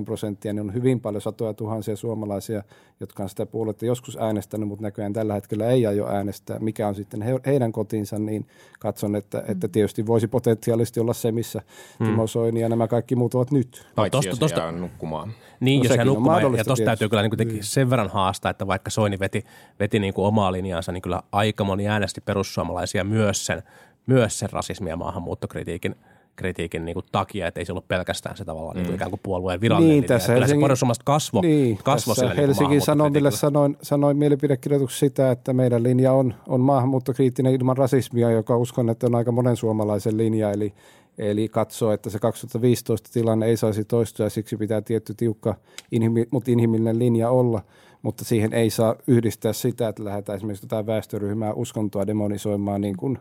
7-8 0.00 0.04
prosenttia, 0.04 0.52
niin 0.52 0.60
on 0.60 0.74
hyvin 0.74 1.00
paljon 1.00 1.20
satoja 1.20 1.54
tuhansia 1.54 1.96
suomalaisia, 1.96 2.62
jotka 3.00 3.22
on 3.22 3.28
sitä 3.28 3.46
puoletta 3.46 3.86
joskus 3.86 4.16
äänestänyt, 4.20 4.68
mutta 4.68 4.82
näköjään 4.82 5.12
tällä 5.12 5.34
hetkellä 5.34 5.66
ei 5.66 5.86
aio 5.86 6.08
äänestää. 6.08 6.58
Mikä 6.58 6.88
on 6.88 6.94
sitten 6.94 7.22
he, 7.22 7.40
heidän 7.46 7.72
kotinsa, 7.72 8.18
niin 8.18 8.46
katson, 8.78 9.16
että, 9.16 9.38
mm. 9.38 9.44
että 9.48 9.68
tietysti 9.68 10.06
voisi 10.06 10.28
potentiaalisesti 10.28 11.00
olla 11.00 11.12
se, 11.12 11.32
missä 11.32 11.62
mm. 11.98 12.06
Timo 12.06 12.26
Soini 12.26 12.60
ja 12.60 12.68
nämä 12.68 12.88
kaikki 12.88 13.16
muut 13.16 13.34
ovat 13.34 13.50
nyt. 13.50 13.86
Paitsi 13.94 14.10
tosta, 14.10 14.30
jos 14.30 14.38
tosta, 14.38 14.72
nukkumaan. 14.72 15.32
Niin, 15.60 15.78
no 15.78 15.84
jos 15.88 15.96
hän 15.96 16.06
nukkumaan. 16.06 16.56
Ja 16.56 16.64
tuosta 16.64 16.84
täytyy 16.84 17.08
kyllä 17.08 17.22
niin 17.22 17.30
kuin 17.36 17.48
niin. 17.48 17.64
sen 17.64 17.90
verran 17.90 18.10
haastaa, 18.10 18.50
että 18.50 18.66
vaikka 18.66 18.90
Soini 18.90 19.18
veti, 19.18 19.44
veti 19.80 19.98
niin 19.98 20.14
kuin 20.14 20.26
omaa 20.26 20.52
linjaansa, 20.52 20.92
niin 20.92 21.02
kyllä 21.02 21.22
aika 21.32 21.64
moni 21.64 21.88
äänesti 21.88 22.20
perussuomalaisia 22.20 23.04
myös 23.04 23.46
sen, 23.46 23.62
myös 24.06 24.38
sen 24.38 24.48
rasismi- 24.52 24.88
ja 24.88 24.96
maahanmuuttokritiikin– 24.96 25.96
kritiikin 26.36 26.84
niin 26.84 26.94
kuin 26.94 27.06
takia, 27.12 27.46
että 27.46 27.60
ei 27.60 27.64
se 27.64 27.72
ollut 27.72 27.88
pelkästään 27.88 28.36
se 28.36 28.44
tavallaan 28.44 28.76
niin 28.76 28.84
mm. 28.84 28.88
niin 28.88 28.94
ikään 28.94 29.10
kuin 29.10 29.20
puolueen 29.22 29.60
virallinen 29.60 29.92
niin, 29.92 30.04
tässä 30.04 30.32
Kyllä 30.32 30.46
Helsingin, 30.46 30.76
se 30.76 30.86
kasvo, 31.04 31.40
niin, 31.40 31.78
kasvo 31.84 32.14
tässä 32.14 32.26
niinku 32.26 32.40
Helsingin 32.40 32.70
niin 32.70 32.80
Sanomille 32.80 33.30
sanoin, 33.30 33.76
sanoin 33.82 34.16
mielipidekirjoituksessa 34.16 35.06
sitä, 35.06 35.30
että 35.30 35.52
meidän 35.52 35.82
linja 35.82 36.12
on, 36.12 36.34
on 36.48 36.60
maahanmuuttokriittinen 36.60 37.54
ilman 37.54 37.76
rasismia, 37.76 38.30
joka 38.30 38.56
uskon, 38.56 38.90
että 38.90 39.06
on 39.06 39.14
aika 39.14 39.32
monen 39.32 39.56
suomalaisen 39.56 40.16
linja, 40.16 40.50
eli 40.50 40.74
Eli 41.18 41.48
katsoo, 41.48 41.92
että 41.92 42.10
se 42.10 42.18
2015 42.18 43.10
tilanne 43.12 43.46
ei 43.46 43.56
saisi 43.56 43.84
toistua 43.84 44.26
ja 44.26 44.30
siksi 44.30 44.56
pitää 44.56 44.80
tietty 44.80 45.14
tiukka, 45.14 45.54
inhimi, 45.90 46.26
mutta 46.30 46.50
inhimillinen 46.50 46.98
linja 46.98 47.30
olla– 47.30 47.62
mutta 48.02 48.24
siihen 48.24 48.52
ei 48.52 48.70
saa 48.70 48.96
yhdistää 49.06 49.52
sitä, 49.52 49.88
että 49.88 50.04
lähdetään 50.04 50.36
esimerkiksi 50.36 50.64
jotain 50.64 50.86
väestöryhmää 50.86 51.52
uskontoa 51.52 52.06
demonisoimaan 52.06 52.80
niin 52.80 52.96
kuin 52.96 53.18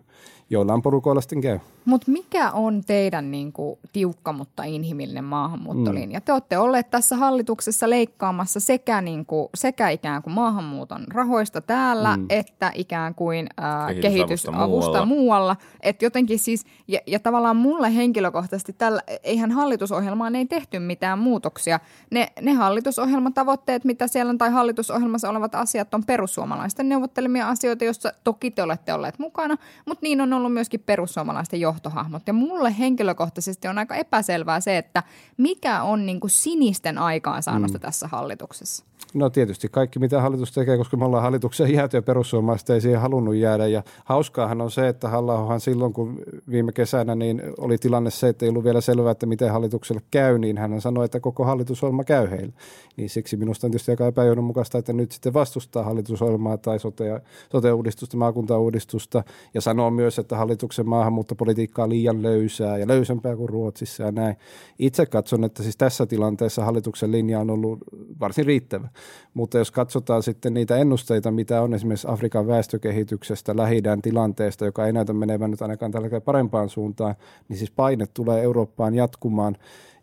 joillain 0.51 0.81
porukoilla 0.81 1.21
sitten 1.21 1.41
käy. 1.41 1.59
Mutta 1.85 2.11
mikä 2.11 2.51
on 2.51 2.81
teidän 2.87 3.31
niin 3.31 3.53
kuin, 3.53 3.79
tiukka, 3.93 4.33
mutta 4.33 4.63
inhimillinen 4.63 5.23
maahanmuuttolinja? 5.23 6.19
Mm. 6.19 6.23
Te 6.23 6.33
olette 6.33 6.57
olleet 6.57 6.89
tässä 6.89 7.15
hallituksessa 7.15 7.89
leikkaamassa 7.89 8.59
sekä, 8.59 9.01
niin 9.01 9.25
kuin, 9.25 9.49
sekä 9.55 9.89
ikään 9.89 10.23
kuin 10.23 10.33
maahanmuuton 10.33 11.05
rahoista 11.13 11.61
täällä, 11.61 12.17
mm. 12.17 12.25
että 12.29 12.71
ikään 12.75 13.15
kuin 13.15 13.47
äh, 13.59 14.01
kehitysavusta, 14.01 14.91
muualla. 14.91 15.05
muualla. 15.05 15.55
Et 15.81 16.01
jotenkin 16.01 16.39
siis, 16.39 16.65
ja, 16.87 16.99
ja 17.07 17.19
tavallaan 17.19 17.55
mulle 17.55 17.95
henkilökohtaisesti, 17.95 18.73
tällä, 18.73 19.01
eihän 19.23 19.51
hallitusohjelmaan 19.51 20.35
ei 20.35 20.45
tehty 20.45 20.79
mitään 20.79 21.19
muutoksia. 21.19 21.79
Ne, 22.11 22.27
ne 22.41 22.53
hallitusohjelmatavoitteet, 22.53 23.85
mitä 23.85 24.07
siellä 24.07 24.29
on, 24.29 24.37
tai 24.37 24.49
hallitusohjelmassa 24.49 25.29
olevat 25.29 25.55
asiat 25.55 25.93
on 25.93 26.05
perussuomalaisten 26.05 26.89
neuvottelemia 26.89 27.49
asioita, 27.49 27.85
joissa 27.85 28.13
toki 28.23 28.51
te 28.51 28.63
olette 28.63 28.93
olleet 28.93 29.19
mukana, 29.19 29.57
mutta 29.85 30.03
niin 30.03 30.21
on 30.21 30.33
ollut 30.33 30.40
myöskin 30.49 30.79
perussuomalaisten 30.79 31.61
johtohahmot. 31.61 32.23
Ja 32.27 32.33
mulle 32.33 32.75
henkilökohtaisesti 32.79 33.67
on 33.67 33.77
aika 33.77 33.95
epäselvää 33.95 34.59
se, 34.59 34.77
että 34.77 35.03
mikä 35.37 35.83
on 35.83 36.05
niin 36.05 36.19
kuin 36.19 36.31
sinisten 36.31 36.97
aikaansaannosta 36.97 37.77
mm. 37.77 37.81
tässä 37.81 38.07
hallituksessa. 38.07 38.85
No 39.13 39.29
tietysti 39.29 39.69
kaikki, 39.69 39.99
mitä 39.99 40.21
hallitus 40.21 40.51
tekee, 40.51 40.77
koska 40.77 40.97
me 40.97 41.05
ollaan 41.05 41.23
hallituksen 41.23 41.73
jääty 41.73 41.97
ja 41.97 42.01
perussuomalaiset 42.01 42.69
ei 42.69 42.81
siihen 42.81 43.01
halunnut 43.01 43.35
jäädä. 43.35 43.67
Ja 43.67 43.83
hauskaahan 44.05 44.61
on 44.61 44.71
se, 44.71 44.87
että 44.87 45.09
halla 45.09 45.59
silloin, 45.59 45.93
kun 45.93 46.19
viime 46.49 46.71
kesänä 46.71 47.15
niin 47.15 47.41
oli 47.57 47.77
tilanne 47.77 48.09
se, 48.11 48.27
että 48.27 48.45
ei 48.45 48.49
ollut 48.49 48.63
vielä 48.63 48.81
selvää, 48.81 49.11
että 49.11 49.25
miten 49.25 49.51
hallitukselle 49.51 50.01
käy, 50.11 50.39
niin 50.39 50.57
hän 50.57 50.81
sanoi, 50.81 51.05
että 51.05 51.19
koko 51.19 51.45
hallitusohjelma 51.45 52.03
käy 52.03 52.29
heille. 52.29 52.53
Niin 52.97 53.09
siksi 53.09 53.37
minusta 53.37 53.67
on 53.67 53.71
tietysti 53.71 53.91
aika 53.91 54.07
epäjohdonmukaista, 54.07 54.77
että 54.77 54.93
nyt 54.93 55.11
sitten 55.11 55.33
vastustaa 55.33 55.83
hallitusohjelmaa 55.83 56.57
tai 56.57 56.77
sote- 56.77 57.21
sote-uudistusta, 57.51 58.17
maakuntauudistusta 58.17 59.23
ja 59.53 59.61
sanoo 59.61 59.91
myös, 59.91 60.19
että 60.19 60.30
hallituksen 60.35 60.89
maahanmuuttopolitiikka 60.89 61.83
on 61.83 61.89
liian 61.89 62.21
löysää 62.21 62.77
ja 62.77 62.87
löysempää 62.87 63.35
kuin 63.35 63.49
Ruotsissa 63.49 64.03
ja 64.03 64.11
näin. 64.11 64.35
Itse 64.79 65.05
katson, 65.05 65.43
että 65.43 65.63
siis 65.63 65.77
tässä 65.77 66.05
tilanteessa 66.05 66.65
hallituksen 66.65 67.11
linja 67.11 67.39
on 67.39 67.49
ollut 67.49 67.79
varsin 68.19 68.45
riittävä. 68.45 68.87
Mutta 69.33 69.57
jos 69.57 69.71
katsotaan 69.71 70.23
sitten 70.23 70.53
niitä 70.53 70.77
ennusteita, 70.77 71.31
mitä 71.31 71.61
on 71.61 71.73
esimerkiksi 71.73 72.07
Afrikan 72.09 72.47
väestökehityksestä, 72.47 73.57
lähi 73.57 73.81
tilanteesta, 74.01 74.65
joka 74.65 74.85
ei 74.85 74.93
näytä 74.93 75.13
menevän 75.13 75.51
nyt 75.51 75.61
ainakaan 75.61 75.91
tällä 75.91 76.21
parempaan 76.21 76.69
suuntaan, 76.69 77.15
niin 77.49 77.57
siis 77.57 77.71
paine 77.71 78.05
tulee 78.13 78.43
Eurooppaan 78.43 78.95
jatkumaan. 78.95 79.57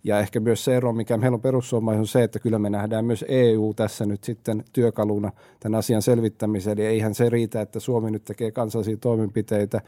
Ja 0.04 0.20
ehkä 0.20 0.40
myös 0.40 0.64
se 0.64 0.76
ero, 0.76 0.92
mikä 0.92 1.16
meillä 1.16 1.34
on 1.34 1.40
perussuomalaisuus, 1.40 2.08
on 2.08 2.20
se, 2.20 2.24
että 2.24 2.38
kyllä 2.38 2.58
me 2.58 2.70
nähdään 2.70 3.04
myös 3.04 3.24
EU 3.28 3.74
tässä 3.76 4.06
nyt 4.06 4.24
sitten 4.24 4.64
työkaluna 4.72 5.32
tämän 5.60 5.78
asian 5.78 6.02
selvittämiseen. 6.02 6.78
Eli 6.78 6.86
eihän 6.86 7.14
se 7.14 7.30
riitä, 7.30 7.60
että 7.60 7.80
Suomi 7.80 8.10
nyt 8.10 8.24
tekee 8.24 8.50
kansallisia 8.50 8.96
toimenpiteitä, 8.96 9.80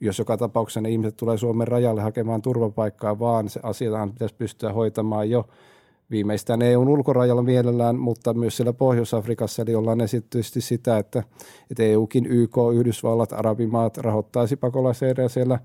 jos 0.00 0.18
joka 0.18 0.36
tapauksessa 0.36 0.80
ne 0.80 0.90
ihmiset 0.90 1.16
tulee 1.16 1.38
Suomen 1.38 1.68
rajalle 1.68 2.02
hakemaan 2.02 2.42
turvapaikkaa, 2.42 3.18
vaan 3.18 3.48
se 3.48 3.60
asia 3.62 4.08
pitäisi 4.12 4.34
pystyä 4.34 4.72
hoitamaan 4.72 5.30
jo 5.30 5.48
viimeistään 6.10 6.62
EUn 6.62 6.88
ulkorajalla 6.88 7.42
mielellään, 7.42 7.96
mutta 7.96 8.34
myös 8.34 8.56
siellä 8.56 8.72
Pohjois-Afrikassa, 8.72 9.62
eli 9.62 9.74
ollaan 9.74 10.00
esitetty 10.00 10.42
sitä, 10.42 10.98
että, 10.98 11.22
että 11.70 11.82
EUkin, 11.82 12.26
YK, 12.26 12.56
Yhdysvallat, 12.74 13.32
Arabimaat 13.32 13.96
rahoittaisi 13.98 14.56
pakolaisleireja 14.56 15.28
siellä 15.28 15.58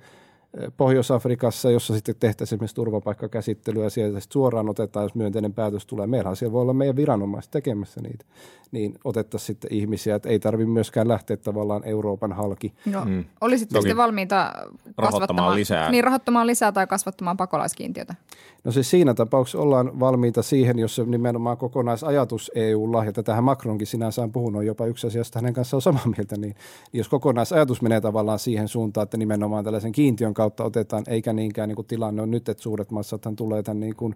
Pohjois-Afrikassa, 0.78 1.72
jossa 1.72 1.94
sitten 1.94 2.16
tehtäisiin 2.20 2.56
esimerkiksi 2.56 2.76
turvapaikkakäsittelyä 2.76 3.84
ja 3.84 3.90
sieltä 3.90 4.20
suoraan 4.30 4.70
otetaan, 4.70 5.04
jos 5.04 5.16
myönteinen 5.16 5.54
päätös 5.54 5.86
tulee. 5.86 6.08
Meillähän 6.08 6.36
siellä 6.36 6.54
voi 6.54 6.62
olla 6.62 6.74
meidän 6.74 6.96
viranomaiset 6.96 7.52
tekemässä 7.52 8.02
niitä, 8.02 8.26
niin 8.72 8.96
otettaisiin 9.04 9.48
sitten 9.48 9.74
ihmisiä, 9.74 10.16
että 10.16 10.30
ei 10.30 10.40
tarvitse 10.40 10.72
myöskään 10.72 11.08
lähteä 11.08 11.38
tavallaan 11.38 11.84
Euroopan 11.86 12.34
halki. 12.34 12.74
No, 12.86 13.06
mm. 13.06 13.26
Olisitte 13.42 13.80
sitten 13.80 13.98
valmiita 13.98 14.54
rahoittamaan 14.98 15.56
lisää. 15.56 15.92
Niin, 15.92 16.04
rahoittamaan 16.04 16.48
lisää 16.48 16.72
tai 16.72 16.88
kasvattamaan 16.88 17.38
pakolaiskiintiötä? 17.38 18.16
No 18.64 18.72
siis 18.72 18.90
siinä 18.90 19.14
tapauksessa 19.14 19.60
ollaan 19.60 20.00
valmiita 20.00 20.42
siihen, 20.42 20.80
jos 20.80 20.96
se 20.96 21.04
nimenomaan 21.04 21.58
kokonaisajatus 21.58 22.52
EUlla, 22.56 23.06
ja 23.06 23.14
tätähän 23.14 23.44
Macronkin 23.44 23.88
sinänsä 23.88 24.22
on 24.22 24.32
puhunut, 24.32 24.60
on 24.60 24.66
jopa 24.66 24.86
yksi 24.86 25.08
asia, 25.08 25.20
josta 25.20 25.40
hänen 25.40 25.54
kanssaan 25.54 25.78
on 25.78 25.82
samaa 25.82 26.08
mieltä, 26.18 26.38
niin 26.38 26.56
jos 26.94 27.10
kokonaisajatus 27.10 27.82
menee 27.82 28.02
tavallaan 28.02 28.40
siihen 28.40 28.68
suuntaan, 28.68 29.04
että 29.04 29.18
nimenomaan 29.18 29.64
tällaisen 29.64 29.92
kiintiön 29.92 30.34
kautta 30.44 30.64
otetaan, 30.64 31.04
eikä 31.08 31.34
niinkään 31.34 31.70
niin 31.70 31.76
kuin 31.76 31.88
tilanne 31.88 32.22
on 32.22 32.32
nyt, 32.32 32.50
että 32.50 32.64
suuret 32.64 32.92
massathan 32.92 33.36
tulee 33.36 33.64
tämän 33.64 33.80
niin 33.80 33.96
kuin, 33.96 34.16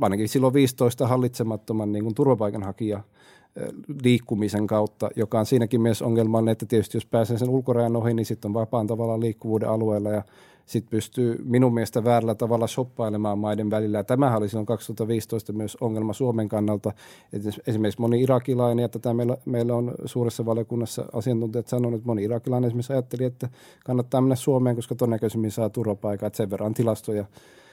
ainakin 0.00 0.28
silloin 0.28 0.54
15 0.54 1.08
hallitsemattoman 1.08 1.92
niin 1.92 2.04
kuin 2.04 2.14
turvapaikanhakija 2.14 3.02
liikkumisen 4.02 4.66
kautta, 4.66 5.10
joka 5.16 5.38
on 5.38 5.46
siinäkin 5.46 5.80
mielessä 5.80 6.04
ongelmallinen, 6.04 6.52
että 6.52 6.66
tietysti 6.66 6.96
jos 6.96 7.06
pääsee 7.06 7.38
sen 7.38 7.48
ulkorajan 7.48 7.96
ohi, 7.96 8.14
niin 8.14 8.26
sitten 8.26 8.48
on 8.48 8.54
vapaan 8.54 8.86
tavalla 8.86 9.20
liikkuvuuden 9.20 9.68
alueella 9.68 10.10
ja 10.10 10.22
sitten 10.66 10.90
pystyy 10.90 11.42
minun 11.44 11.74
mielestä 11.74 12.04
väärällä 12.04 12.34
tavalla 12.34 12.66
shoppailemaan 12.66 13.38
maiden 13.38 13.70
välillä. 13.70 13.98
Ja 13.98 14.04
tämähän 14.04 14.38
oli 14.38 14.48
silloin 14.48 14.66
2015 14.66 15.52
myös 15.52 15.76
ongelma 15.80 16.12
Suomen 16.12 16.48
kannalta. 16.48 16.92
Että 17.32 17.50
esimerkiksi 17.66 18.00
moni 18.00 18.22
irakilainen, 18.22 18.82
ja 18.82 18.88
tätä 18.88 19.14
meillä, 19.14 19.36
meillä 19.44 19.74
on 19.74 19.94
suuressa 20.04 20.46
valiokunnassa 20.46 21.04
asiantuntijat 21.12 21.68
sanonut, 21.68 21.94
että 21.94 22.06
moni 22.06 22.22
irakilainen 22.22 22.68
esimerkiksi 22.68 22.92
ajatteli, 22.92 23.24
että 23.24 23.48
kannattaa 23.84 24.20
mennä 24.20 24.36
Suomeen, 24.36 24.76
koska 24.76 24.94
todennäköisemmin 24.94 25.50
saa 25.50 25.70
turvapaikaa, 25.70 26.26
että 26.26 26.36
sen 26.36 26.50
verran 26.50 26.74
tilastoja 26.74 27.24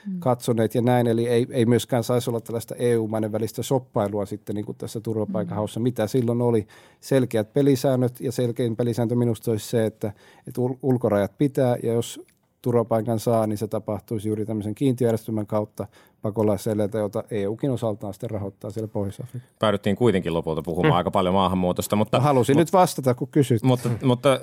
mm. 0.07 0.19
katsoneet 0.19 0.75
ja 0.75 0.81
näin. 0.81 1.07
Eli 1.07 1.27
ei, 1.27 1.47
ei 1.49 1.65
myöskään 1.65 2.03
saisi 2.03 2.29
olla 2.29 2.41
tällaista 2.41 2.75
EU-maiden 2.75 3.31
välistä 3.31 3.63
shoppailua 3.63 4.25
sitten 4.25 4.55
niin 4.55 4.65
kuin 4.65 4.77
tässä 4.77 4.99
turvapaikanhaussa. 4.99 5.79
Mm. 5.79 5.83
Mitä 5.83 6.07
silloin 6.07 6.41
oli? 6.41 6.67
Selkeät 6.99 7.53
pelisäännöt 7.53 8.21
ja 8.21 8.31
selkein 8.31 8.75
pelisääntö 8.75 9.15
minusta 9.15 9.51
olisi 9.51 9.69
se, 9.69 9.85
että, 9.85 10.13
että 10.47 10.61
ulkorajat 10.81 11.37
pitää 11.37 11.77
ja 11.83 11.93
jos 11.93 12.21
turvapaikan 12.61 13.19
saa, 13.19 13.47
niin 13.47 13.57
se 13.57 13.67
tapahtuisi 13.67 14.27
juuri 14.27 14.45
tämmöisen 14.45 14.75
kiintiöjärjestelmän 14.75 15.47
kautta 15.47 15.87
pakolaiseleiltä, 16.21 16.97
jota 16.97 17.23
EUkin 17.31 17.71
osaltaan 17.71 18.13
sitten 18.13 18.29
rahoittaa 18.29 18.71
siellä 18.71 18.87
Pohjois-Afrikassa. 18.87 19.55
Päädyttiin 19.59 19.95
kuitenkin 19.95 20.33
lopulta 20.33 20.61
puhumaan 20.61 20.93
mm. 20.93 20.97
aika 20.97 21.11
paljon 21.11 21.33
maahanmuutosta. 21.33 21.95
Mutta, 21.95 22.17
no, 22.17 22.23
halusin 22.23 22.53
mutta, 22.53 22.61
nyt 22.61 22.73
vastata, 22.73 23.13
kun 23.13 23.27
kysyt. 23.27 23.63
Mutta, 23.63 23.89
mutta 24.03 24.39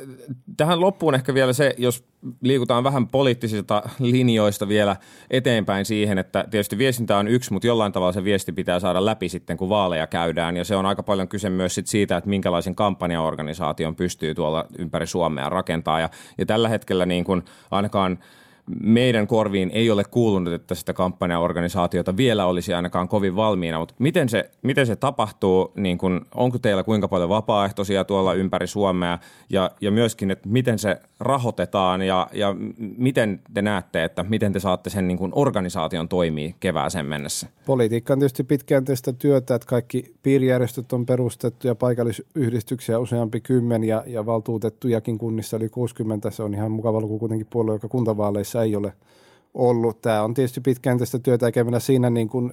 tähän 0.56 0.80
loppuun 0.80 1.14
ehkä 1.14 1.34
vielä 1.34 1.52
se, 1.52 1.74
jos 1.78 2.04
liikutaan 2.40 2.84
vähän 2.84 3.08
poliittisilta 3.08 3.82
linjoista 3.98 4.68
vielä 4.68 4.96
eteenpäin 5.30 5.84
siihen, 5.84 6.18
että 6.18 6.44
tietysti 6.50 6.78
viestintä 6.78 7.16
on 7.16 7.28
yksi, 7.28 7.52
mutta 7.52 7.66
jollain 7.66 7.92
tavalla 7.92 8.12
se 8.12 8.24
viesti 8.24 8.52
pitää 8.52 8.80
saada 8.80 9.04
läpi 9.04 9.28
sitten, 9.28 9.56
kun 9.56 9.68
vaaleja 9.68 10.06
käydään. 10.06 10.56
Ja 10.56 10.64
se 10.64 10.76
on 10.76 10.86
aika 10.86 11.02
paljon 11.02 11.28
kyse 11.28 11.50
myös 11.50 11.74
sit 11.74 11.86
siitä, 11.86 12.16
että 12.16 12.30
minkälaisen 12.30 12.74
kampanjaorganisaation 12.74 13.96
pystyy 13.96 14.34
tuolla 14.34 14.66
ympäri 14.78 15.06
Suomea 15.06 15.48
rakentaa. 15.48 16.00
Ja, 16.00 16.10
ja 16.38 16.46
tällä 16.46 16.68
hetkellä 16.68 17.06
niin 17.06 17.24
kuin 17.24 17.42
ainakaan– 17.70 18.18
meidän 18.80 19.26
korviin 19.26 19.70
ei 19.74 19.90
ole 19.90 20.04
kuulunut, 20.04 20.52
että 20.52 20.74
sitä 20.74 20.92
kampanjaorganisaatiota 20.92 22.16
vielä 22.16 22.46
olisi 22.46 22.74
ainakaan 22.74 23.08
kovin 23.08 23.36
valmiina, 23.36 23.78
mutta 23.78 23.94
miten 23.98 24.28
se, 24.28 24.50
miten 24.62 24.86
se 24.86 24.96
tapahtuu, 24.96 25.72
niin 25.76 25.98
kun, 25.98 26.26
onko 26.34 26.58
teillä 26.58 26.82
kuinka 26.82 27.08
paljon 27.08 27.28
vapaaehtoisia 27.28 28.04
tuolla 28.04 28.34
ympäri 28.34 28.66
Suomea 28.66 29.18
ja, 29.50 29.70
ja 29.80 29.90
myöskin, 29.90 30.30
että 30.30 30.48
miten 30.48 30.78
se 30.78 31.00
rahoitetaan 31.20 32.02
ja, 32.02 32.28
ja 32.32 32.54
miten 32.96 33.40
te 33.54 33.62
näette, 33.62 34.04
että 34.04 34.22
miten 34.22 34.52
te 34.52 34.60
saatte 34.60 34.90
sen 34.90 35.08
niin 35.08 35.18
kun 35.18 35.32
organisaation 35.34 36.08
toimii 36.08 36.54
kevääseen 36.60 37.06
mennessä? 37.06 37.46
Politiikka 37.66 38.12
on 38.12 38.18
tietysti 38.18 38.44
pitkäjänteistä 38.44 39.12
työtä, 39.12 39.54
että 39.54 39.68
kaikki 39.68 40.14
piirijärjestöt 40.22 40.92
on 40.92 41.06
perustettu 41.06 41.66
ja 41.66 41.74
paikallisyhdistyksiä 41.74 42.98
useampi 42.98 43.40
kymmen 43.40 43.84
ja, 43.84 44.04
ja 44.06 44.26
valtuutettujakin 44.26 45.18
kunnissa 45.18 45.56
yli 45.56 45.68
60. 45.68 46.30
Se 46.30 46.42
on 46.42 46.54
ihan 46.54 46.72
mukava 46.72 47.00
luku 47.00 47.18
kuitenkin 47.18 47.46
puolue, 47.50 47.74
joka 47.74 47.88
kuntavaaleissa 47.88 48.57
ei 48.62 48.76
ole 48.76 48.92
ollut. 49.54 50.02
Tämä 50.02 50.22
on 50.22 50.34
tietysti 50.34 50.60
pitkäjänteistä 50.60 51.18
työtä, 51.18 51.46
eikä 51.46 51.64
siinä 51.78 52.10
niin 52.10 52.28
kuin 52.28 52.52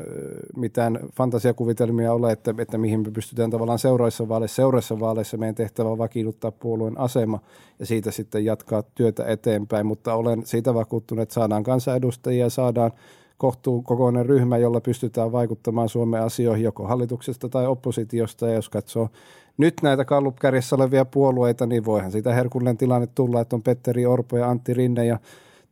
mitään 0.55 0.99
fantasiakuvitelmia 1.15 2.13
ole, 2.13 2.31
että, 2.31 2.53
että 2.57 2.77
mihin 2.77 2.99
me 2.99 3.11
pystytään 3.11 3.51
tavallaan 3.51 3.79
seuraavissa 3.79 4.29
vaaleissa. 4.29 4.55
Seuraavissa 4.55 4.99
vaaleissa 4.99 5.37
meidän 5.37 5.55
tehtävä 5.55 5.89
on 5.89 5.97
vakiinnuttaa 5.97 6.51
puolueen 6.51 6.99
asema 6.99 7.39
ja 7.79 7.85
siitä 7.85 8.11
sitten 8.11 8.45
jatkaa 8.45 8.83
työtä 8.83 9.25
eteenpäin, 9.25 9.85
mutta 9.85 10.15
olen 10.15 10.45
siitä 10.45 10.73
vakuuttunut, 10.73 11.23
että 11.23 11.33
saadaan 11.33 11.63
kansanedustajia, 11.63 12.49
saadaan 12.49 12.91
kohtuu 13.37 13.81
kokoinen 13.81 14.25
ryhmä, 14.25 14.57
jolla 14.57 14.81
pystytään 14.81 15.31
vaikuttamaan 15.31 15.89
Suomen 15.89 16.21
asioihin 16.21 16.63
joko 16.63 16.87
hallituksesta 16.87 17.49
tai 17.49 17.67
oppositiosta. 17.67 18.47
Ja 18.47 18.53
jos 18.53 18.69
katsoo 18.69 19.09
nyt 19.57 19.73
näitä 19.81 20.05
kallupkärjessä 20.05 20.75
olevia 20.75 21.05
puolueita, 21.05 21.65
niin 21.65 21.85
voihan 21.85 22.11
siitä 22.11 22.33
herkullinen 22.33 22.77
tilanne 22.77 23.07
tulla, 23.15 23.41
että 23.41 23.55
on 23.55 23.63
Petteri 23.63 24.05
Orpo 24.05 24.37
ja 24.37 24.49
Antti 24.49 24.73
Rinne 24.73 25.05
ja 25.05 25.19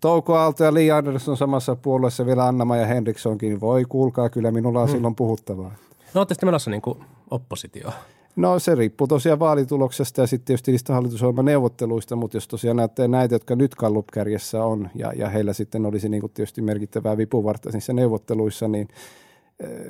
Touko 0.01 0.35
Aalto 0.35 0.63
ja 0.63 0.73
Li 0.73 0.91
Andersson 0.91 1.37
samassa 1.37 1.75
puolueessa 1.75 2.25
vielä 2.25 2.47
Anna 2.47 2.77
ja 2.77 2.85
Henrikssonkin. 2.85 3.61
Voi 3.61 3.85
kuulkaa, 3.89 4.29
kyllä 4.29 4.51
minulla 4.51 4.81
on 4.81 4.87
hmm. 4.87 4.95
silloin 4.95 5.15
puhuttavaa. 5.15 5.71
No 6.13 6.19
olette 6.19 6.33
sitten 6.33 6.47
menossa 6.47 6.71
niin 6.71 6.81
kuin 6.81 6.99
oppositioon. 7.31 7.93
No 8.35 8.59
se 8.59 8.75
riippuu 8.75 9.07
tosiaan 9.07 9.39
vaalituloksesta 9.39 10.21
ja 10.21 10.27
sitten 10.27 10.45
tietysti 10.45 10.71
niistä 10.71 10.93
hallitusohjelmaneuvotteluista, 10.93 12.15
mutta 12.15 12.37
jos 12.37 12.47
tosiaan 12.47 12.77
näette 12.77 13.07
näitä, 13.07 13.35
jotka 13.35 13.55
nyt 13.55 13.75
kallupkärjessä 13.75 14.65
on 14.65 14.89
ja, 14.95 15.13
ja 15.15 15.29
heillä 15.29 15.53
sitten 15.53 15.85
olisi 15.85 16.09
niin 16.09 16.21
kuin 16.21 16.31
tietysti 16.33 16.61
merkittävää 16.61 17.17
vipuvartta 17.17 17.69
niissä 17.73 17.93
neuvotteluissa, 17.93 18.67
niin 18.67 18.87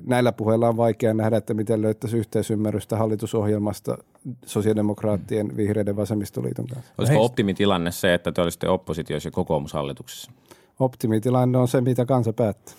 näillä 0.05 0.31
puheilla 0.31 0.69
on 0.69 0.77
vaikea 0.77 1.13
nähdä, 1.13 1.37
että 1.37 1.53
miten 1.53 1.81
löytäisi 1.81 2.17
yhteisymmärrystä 2.17 2.97
hallitusohjelmasta 2.97 3.97
sosiaalidemokraattien, 4.45 5.57
vihreiden 5.57 5.95
vasemmistoliiton 5.95 6.67
kanssa. 6.67 6.93
Olisiko 6.97 7.25
optimitilanne 7.25 7.91
se, 7.91 8.13
että 8.13 8.31
te 8.31 8.41
olisitte 8.41 8.69
oppositioissa 8.69 9.27
ja 9.27 9.31
kokoomushallituksessa? 9.31 10.31
Optimitilanne 10.79 11.57
on 11.57 11.67
se, 11.67 11.81
mitä 11.81 12.05
kansa 12.05 12.33
päättää. 12.33 12.75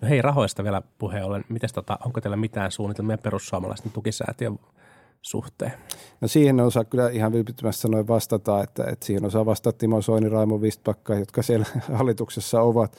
No 0.00 0.08
hei, 0.08 0.22
rahoista 0.22 0.64
vielä 0.64 0.82
puheen 0.98 1.24
ollen. 1.24 1.44
Mites 1.48 1.72
tota, 1.72 1.98
onko 2.04 2.20
teillä 2.20 2.36
mitään 2.36 2.70
suunnitelmia 2.70 3.18
perussuomalaisten 3.18 3.92
tukisäätiön 3.92 4.58
suhteen? 5.22 5.72
No 6.20 6.28
siihen 6.28 6.60
osaa 6.60 6.84
kyllä 6.84 7.10
ihan 7.10 7.32
vilpittömästi 7.32 7.82
sanoin 7.82 8.08
vastata, 8.08 8.62
että, 8.62 8.84
että 8.84 9.06
siihen 9.06 9.24
osaa 9.24 9.46
vastata 9.46 9.78
Timo 9.78 10.02
Soini, 10.02 10.28
Raimo 10.28 10.60
Vistpakka, 10.60 11.14
jotka 11.14 11.42
siellä 11.42 11.66
hallituksessa 11.98 12.60
ovat. 12.60 12.96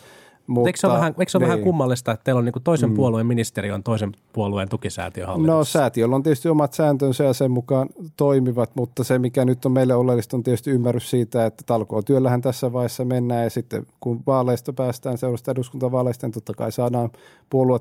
Mutta, 0.47 0.69
eikö 0.69 0.79
se 0.79 0.87
ole, 0.87 0.95
vähän, 0.95 1.15
eikö 1.19 1.31
se 1.31 1.37
ole 1.37 1.43
niin. 1.43 1.51
vähän 1.51 1.63
kummallista, 1.63 2.11
että 2.11 2.23
teillä 2.23 2.39
on 2.39 2.45
niin 2.45 2.63
toisen 2.63 2.89
mm. 2.89 2.95
puolueen 2.95 3.25
ministeri 3.25 3.71
on 3.71 3.83
toisen 3.83 4.11
puolueen 4.33 4.69
tukisäätiö 4.69 5.27
No 5.37 5.63
säätiöllä 5.63 6.15
on 6.15 6.23
tietysti 6.23 6.49
omat 6.49 6.73
sääntönsä 6.73 7.23
ja 7.23 7.33
sen 7.33 7.51
mukaan 7.51 7.89
toimivat, 8.17 8.75
mutta 8.75 9.03
se 9.03 9.19
mikä 9.19 9.45
nyt 9.45 9.65
on 9.65 9.71
meille 9.71 9.95
oleellista 9.95 10.37
on 10.37 10.43
tietysti 10.43 10.71
ymmärrys 10.71 11.09
siitä, 11.09 11.45
että 11.45 11.63
talkootyöllähän 11.65 12.41
tässä 12.41 12.73
vaiheessa 12.73 13.05
mennään 13.05 13.43
ja 13.43 13.49
sitten 13.49 13.85
kun 13.99 14.23
vaaleista 14.27 14.73
päästään 14.73 15.17
seurasta 15.17 15.51
eduskuntavaaleista, 15.51 16.27
niin 16.27 16.33
totta 16.33 16.53
kai 16.53 16.71
saadaan 16.71 17.09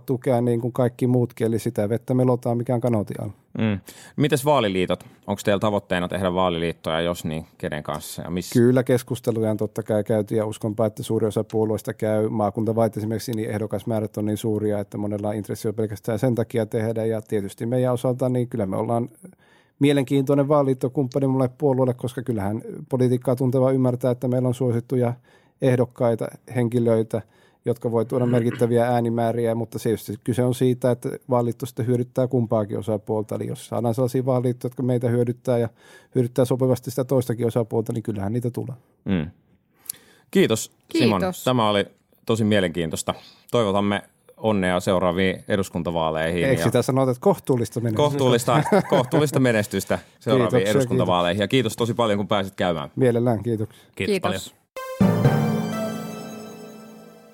tukea 0.06 0.40
niin 0.40 0.60
kuin 0.60 0.72
kaikki 0.72 1.06
muutkin, 1.06 1.46
eli 1.46 1.58
sitä 1.58 1.88
vettä 1.88 2.14
melotaan 2.14 2.56
mikään 2.56 2.80
kanotiaan. 2.80 3.32
Mm. 3.58 3.80
Mites 4.16 4.44
vaaliliitot? 4.44 5.04
Onko 5.26 5.42
teillä 5.44 5.60
tavoitteena 5.60 6.08
tehdä 6.08 6.34
vaaliliittoja, 6.34 7.00
jos 7.00 7.24
niin, 7.24 7.46
kenen 7.58 7.82
kanssa 7.82 8.22
ja 8.22 8.30
missä? 8.30 8.52
Kyllä 8.52 8.82
keskusteluja 8.82 9.50
on 9.50 9.56
totta 9.56 9.82
kai 9.82 10.04
käyty 10.04 10.34
ja 10.36 10.46
uskonpa, 10.46 10.86
että 10.86 11.02
suuri 11.02 11.26
osa 11.26 11.44
puolueista 11.44 11.94
käy. 11.94 12.28
Maakuntavait 12.28 12.96
esimerkiksi 12.96 13.32
niin 13.32 13.50
ehdokasmäärät 13.50 14.16
on 14.16 14.24
niin 14.24 14.36
suuria, 14.36 14.78
että 14.78 14.98
monella 14.98 15.28
on 15.28 15.34
intressi 15.34 15.68
on 15.68 15.74
pelkästään 15.74 16.18
sen 16.18 16.34
takia 16.34 16.66
tehdä 16.66 17.04
ja 17.04 17.22
tietysti 17.22 17.66
meidän 17.66 17.92
osalta 17.92 18.28
niin 18.28 18.48
kyllä 18.48 18.66
me 18.66 18.76
ollaan 18.76 19.08
mielenkiintoinen 19.78 20.48
vaaliliittokumppani 20.48 21.26
mulle 21.26 21.50
puolueelle, 21.58 21.94
koska 21.94 22.22
kyllähän 22.22 22.62
politiikkaa 22.88 23.36
tunteva 23.36 23.72
ymmärtää, 23.72 24.10
että 24.10 24.28
meillä 24.28 24.48
on 24.48 24.54
suosittuja 24.54 25.14
ehdokkaita, 25.62 26.28
henkilöitä– 26.54 27.22
jotka 27.64 27.90
voi 27.90 28.04
tuoda 28.04 28.26
merkittäviä 28.26 28.86
äänimääriä, 28.86 29.54
mutta 29.54 29.78
tietysti 29.78 30.16
kyse 30.24 30.44
on 30.44 30.54
siitä, 30.54 30.90
että 30.90 31.08
vaaliitto 31.30 31.66
sitten 31.66 31.86
hyödyttää 31.86 32.26
kumpaakin 32.26 32.78
osapuolta. 32.78 33.34
Eli 33.34 33.46
jos 33.46 33.66
saadaan 33.66 33.94
sellaisia 33.94 34.26
vaaliittoja, 34.26 34.68
jotka 34.68 34.82
meitä 34.82 35.08
hyödyttää 35.08 35.58
ja 35.58 35.68
hyödyttää 36.14 36.44
sopivasti 36.44 36.90
sitä 36.90 37.04
toistakin 37.04 37.46
osapuolta, 37.46 37.92
niin 37.92 38.02
kyllähän 38.02 38.32
niitä 38.32 38.50
tulee. 38.50 38.76
Mm. 39.04 39.30
Kiitos, 40.30 40.72
Kiitos 40.88 41.04
Simon. 41.04 41.20
Tämä 41.44 41.68
oli 41.68 41.86
tosi 42.26 42.44
mielenkiintoista. 42.44 43.14
Toivotamme 43.50 44.02
onnea 44.36 44.80
seuraaviin 44.80 45.44
eduskuntavaaleihin. 45.48 46.44
Eikö 46.44 46.62
sitä 46.62 46.82
sanota, 46.82 47.10
että 47.10 47.20
kohtuullista 47.20 47.80
menestystä? 47.80 48.02
Kohtuullista, 48.02 48.62
kohtuullista 48.90 49.40
menestystä 49.40 49.98
seuraaviin 50.20 50.50
Kiitoksia, 50.50 50.70
eduskuntavaaleihin. 50.70 51.36
Kiitos. 51.36 51.44
Ja 51.44 51.48
kiitos 51.48 51.76
tosi 51.76 51.94
paljon, 51.94 52.18
kun 52.18 52.28
pääsit 52.28 52.54
käymään. 52.54 52.90
Mielellään, 52.96 53.42
kiitoksia. 53.42 53.84
Kiitos, 53.94 54.12
kiitos. 54.12 54.50
paljon. 54.50 54.61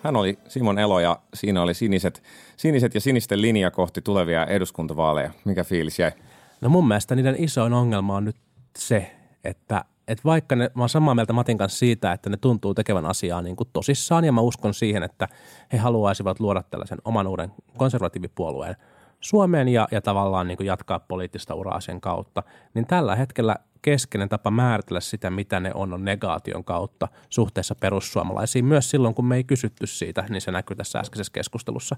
Hän 0.02 0.16
oli 0.16 0.38
Simon 0.48 0.78
Elo 0.78 1.00
ja 1.00 1.18
siinä 1.34 1.62
oli 1.62 1.74
siniset, 1.74 2.22
siniset 2.56 2.94
ja 2.94 3.00
sinisten 3.00 3.42
linja 3.42 3.70
kohti 3.70 4.02
tulevia 4.02 4.46
eduskuntavaaleja. 4.46 5.30
Mikä 5.44 5.64
fiilis 5.64 5.98
jäi? 5.98 6.12
No 6.60 6.68
mun 6.68 6.88
mielestä 6.88 7.14
niiden 7.14 7.36
isoin 7.38 7.72
ongelma 7.72 8.16
on 8.16 8.24
nyt 8.24 8.36
se, 8.78 9.16
että, 9.44 9.84
että 10.08 10.24
vaikka 10.24 10.56
ne, 10.56 10.70
mä 10.74 10.82
oon 10.82 10.88
samaa 10.88 11.14
mieltä 11.14 11.32
Matin 11.32 11.58
kanssa 11.58 11.78
siitä, 11.78 12.12
että 12.12 12.30
ne 12.30 12.36
tuntuu 12.36 12.74
tekevän 12.74 13.06
asiaa 13.06 13.42
niin 13.42 13.56
kuin 13.56 13.68
tosissaan 13.72 14.24
ja 14.24 14.32
mä 14.32 14.40
uskon 14.40 14.74
siihen, 14.74 15.02
että 15.02 15.28
he 15.72 15.78
haluaisivat 15.78 16.40
luoda 16.40 16.62
tällaisen 16.62 16.98
oman 17.04 17.26
uuden 17.26 17.52
konservatiivipuolueen 17.76 18.76
Suomeen 19.20 19.68
ja, 19.68 19.88
ja 19.90 20.00
tavallaan 20.00 20.48
niin 20.48 20.56
kuin 20.56 20.66
jatkaa 20.66 21.00
poliittista 21.00 21.54
uraa 21.54 21.80
sen 21.80 22.00
kautta, 22.00 22.42
niin 22.74 22.86
tällä 22.86 23.16
hetkellä 23.16 23.56
keskeinen 23.82 24.28
tapa 24.28 24.50
määritellä 24.50 25.00
sitä, 25.00 25.30
mitä 25.30 25.60
ne 25.60 25.70
on, 25.74 25.92
on 25.92 26.04
negaation 26.04 26.64
kautta 26.64 27.08
suhteessa 27.28 27.74
perussuomalaisiin. 27.74 28.64
Myös 28.64 28.90
silloin, 28.90 29.14
kun 29.14 29.24
me 29.24 29.36
ei 29.36 29.44
kysytty 29.44 29.86
siitä, 29.86 30.24
niin 30.28 30.40
se 30.40 30.50
näkyy 30.50 30.76
tässä 30.76 30.98
äskeisessä 30.98 31.32
keskustelussa. 31.32 31.96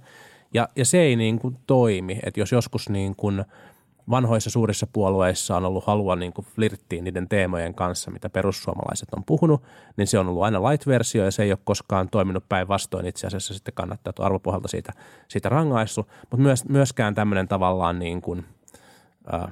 Ja, 0.55 0.69
ja 0.77 0.85
se 0.85 1.01
ei 1.01 1.17
niin 1.17 1.39
kuin 1.39 1.57
toimi, 1.67 2.19
että 2.23 2.41
jos 2.41 2.53
joskus 2.53 2.89
niin 2.89 3.17
kuin 3.17 3.45
vanhoissa 4.11 4.51
suurissa 4.51 4.87
puolueissa 4.93 5.57
on 5.57 5.65
ollut 5.65 5.87
halua 5.87 6.17
niin 6.17 6.33
kuin 6.33 6.47
flirttiin 6.55 7.05
niiden 7.05 7.29
teemojen 7.29 7.75
kanssa, 7.75 8.11
mitä 8.11 8.31
perussuomalaiset 8.31 9.09
on 9.16 9.24
puhunut, 9.24 9.62
niin 9.97 10.07
se 10.07 10.18
on 10.18 10.29
ollut 10.29 10.43
aina 10.43 10.62
light-versio 10.62 11.24
ja 11.24 11.31
se 11.31 11.43
ei 11.43 11.53
ole 11.53 11.59
koskaan 11.64 12.09
toiminut 12.09 12.45
päinvastoin. 12.49 13.07
Itse 13.07 13.27
asiassa 13.27 13.55
sitten 13.55 13.74
kannattaa 13.74 14.12
arvopohjalta 14.18 14.68
siitä, 14.68 14.93
siitä 15.29 15.49
rangaistu, 15.49 16.07
mutta 16.20 16.37
myös, 16.37 16.68
myöskään 16.68 17.14
tämmöinen 17.14 17.49
tavallaan 17.49 17.99
niin 17.99 18.20
kuin– 18.20 18.45
äh, 19.35 19.51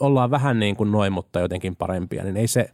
ollaan 0.00 0.30
vähän 0.30 0.58
niin 0.58 0.76
kuin 0.76 0.92
noin, 0.92 1.12
mutta 1.12 1.40
jotenkin 1.40 1.76
parempia, 1.76 2.24
niin 2.24 2.36
ei 2.36 2.46
se, 2.46 2.70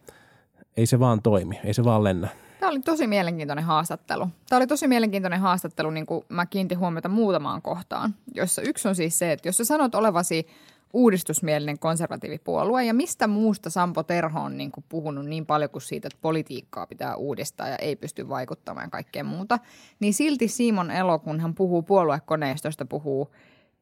ei 0.76 0.87
se 0.87 1.01
vaan 1.01 1.22
toimi, 1.22 1.61
ei 1.64 1.74
se 1.74 1.85
vaan 1.85 2.05
lennä. 2.05 2.29
Tämä 2.61 2.70
oli 2.70 2.81
tosi 2.81 3.07
mielenkiintoinen 3.07 3.64
haastattelu. 3.64 4.29
Tämä 4.49 4.57
oli 4.57 4.66
tosi 4.66 4.89
mielenkiintoinen 4.89 5.41
haastattelu, 5.41 5.91
niin 5.91 6.07
kuin 6.07 6.24
mä 6.29 6.47
kiinnitin 6.47 6.79
huomiota 6.79 7.09
muutamaan 7.09 7.62
kohtaan, 7.62 8.14
jossa 8.35 8.62
yksi 8.62 8.89
on 8.89 8.95
siis 8.95 9.18
se, 9.18 9.33
että 9.33 9.49
jos 9.49 9.57
sä 9.57 9.64
sanot 9.64 9.95
olevasi 9.95 10.47
uudistusmielinen 10.93 11.78
konservatiivipuolue 11.78 12.84
ja 12.84 12.95
mistä 12.95 13.26
muusta 13.26 13.70
Sampo 13.70 14.03
Terho 14.03 14.40
on 14.40 14.59
niin 14.59 14.72
kuin 14.72 14.84
puhunut 14.88 15.26
niin 15.26 15.47
paljon 15.47 15.70
kuin 15.70 15.82
siitä, 15.82 16.09
että 16.09 16.18
politiikkaa 16.22 16.86
pitää 16.86 17.16
uudistaa 17.16 17.68
ja 17.68 17.76
ei 17.76 17.97
pysty 17.97 18.28
vaikuttamaan 18.28 18.90
kaikkeen 18.90 19.26
muuta, 19.26 19.59
niin 20.01 20.14
silti 20.14 20.49
Simon 20.49 20.90
Elo, 20.90 21.18
kun 21.18 21.40
hän 21.40 21.55
puhuu 21.55 21.82
puoluekoneistosta, 21.82 22.84
puhuu 22.84 23.30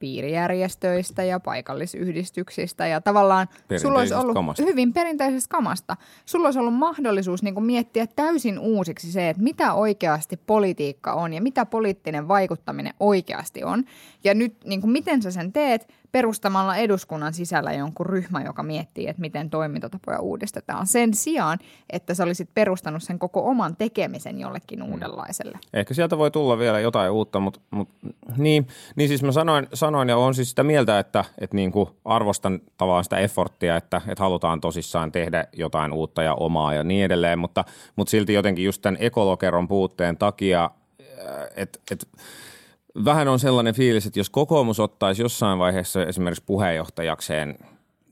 piirijärjestöistä 0.01 1.25
ja 1.25 1.41
paikallisyhdistyksistä 1.41 2.87
ja 2.87 3.01
tavallaan 3.01 3.49
sulla 3.83 3.99
olisi 3.99 4.15
ollut 4.15 4.35
kamasta. 4.35 4.63
hyvin 4.63 4.93
perinteisestä 4.93 5.51
kamasta. 5.51 5.97
Sulla 6.25 6.47
olisi 6.47 6.59
ollut 6.59 6.75
mahdollisuus 6.75 7.43
niin 7.43 7.55
kuin 7.55 7.65
miettiä 7.65 8.07
täysin 8.07 8.59
uusiksi 8.59 9.13
se, 9.13 9.29
että 9.29 9.43
mitä 9.43 9.75
oikeasti 9.75 10.37
politiikka 10.37 11.13
on 11.13 11.33
ja 11.33 11.43
mitä 11.43 11.67
poliittinen 11.67 12.29
vaikuttaminen 12.29 12.95
oikeasti 13.01 13.65
on. 13.65 13.85
Ja 14.25 14.35
nyt 14.35 14.55
niin 14.65 14.81
kuin 14.81 14.91
miten 14.91 15.23
sä 15.23 15.31
sen 15.31 15.53
teet 15.53 15.95
perustamalla 16.13 16.77
eduskunnan 16.77 17.35
sisällä 17.35 17.73
jonkun 17.73 18.07
ryhmän, 18.07 18.45
joka 18.45 18.63
miettii, 18.63 19.09
että 19.09 19.21
miten 19.21 19.51
toimintatapoja 19.51 20.21
uudistetaan. 20.21 20.87
Sen 20.87 21.15
sijaan, 21.15 21.59
että 21.91 22.15
sä 22.15 22.25
olisit 22.25 22.49
perustanut 22.55 23.03
sen 23.03 23.19
koko 23.19 23.49
oman 23.49 23.77
tekemisen 23.77 24.41
jollekin 24.41 24.83
uudenlaiselle. 24.83 25.59
Ehkä 25.73 25.95
sieltä 25.95 26.19
voi 26.19 26.31
tulla 26.31 26.59
vielä 26.59 26.81
jotain 26.81 27.11
uutta, 27.11 27.41
mutta, 27.41 27.61
mutta 27.71 27.95
niin, 28.37 28.69
niin 28.97 29.09
siis 29.09 29.23
mä 29.23 29.33
sanoin, 29.33 29.67
sanoin 29.75 30.09
ja 30.09 30.17
olen 30.17 30.35
siis 30.35 30.51
sitä 30.51 30.63
mieltä, 30.63 30.99
että, 30.99 31.25
että 31.39 31.57
niin 31.57 31.73
kuin 31.73 31.89
arvostan 32.05 32.61
tavallaan 32.77 33.05
sitä 33.05 33.19
efforttia, 33.19 33.77
että, 33.77 34.01
että 34.09 34.23
halutaan 34.25 34.61
tosissaan 34.61 35.13
tehdä 35.13 35.45
jotain 35.53 35.93
uutta 35.93 36.23
ja 36.23 36.35
omaa 36.35 36.75
ja 36.75 36.85
niin 36.85 37.05
edelleen, 37.05 37.39
mutta, 37.39 37.65
mutta 37.97 38.11
silti 38.11 38.33
jotenkin 38.33 38.65
just 38.65 38.83
tämän 38.83 38.99
ekolokeron 39.01 39.69
puutteen 39.69 40.17
takia, 40.17 40.71
että, 41.57 41.79
että 41.91 42.07
vähän 43.05 43.29
on 43.29 43.39
sellainen 43.39 43.75
fiilis, 43.75 44.07
että 44.07 44.21
jos 44.21 44.31
kokoomus 44.31 44.81
ottaisi 44.81 45.23
jossain 45.23 45.59
vaiheessa 45.59 46.07
esimerkiksi 46.07 46.45
puheenjohtajakseen 46.47 47.59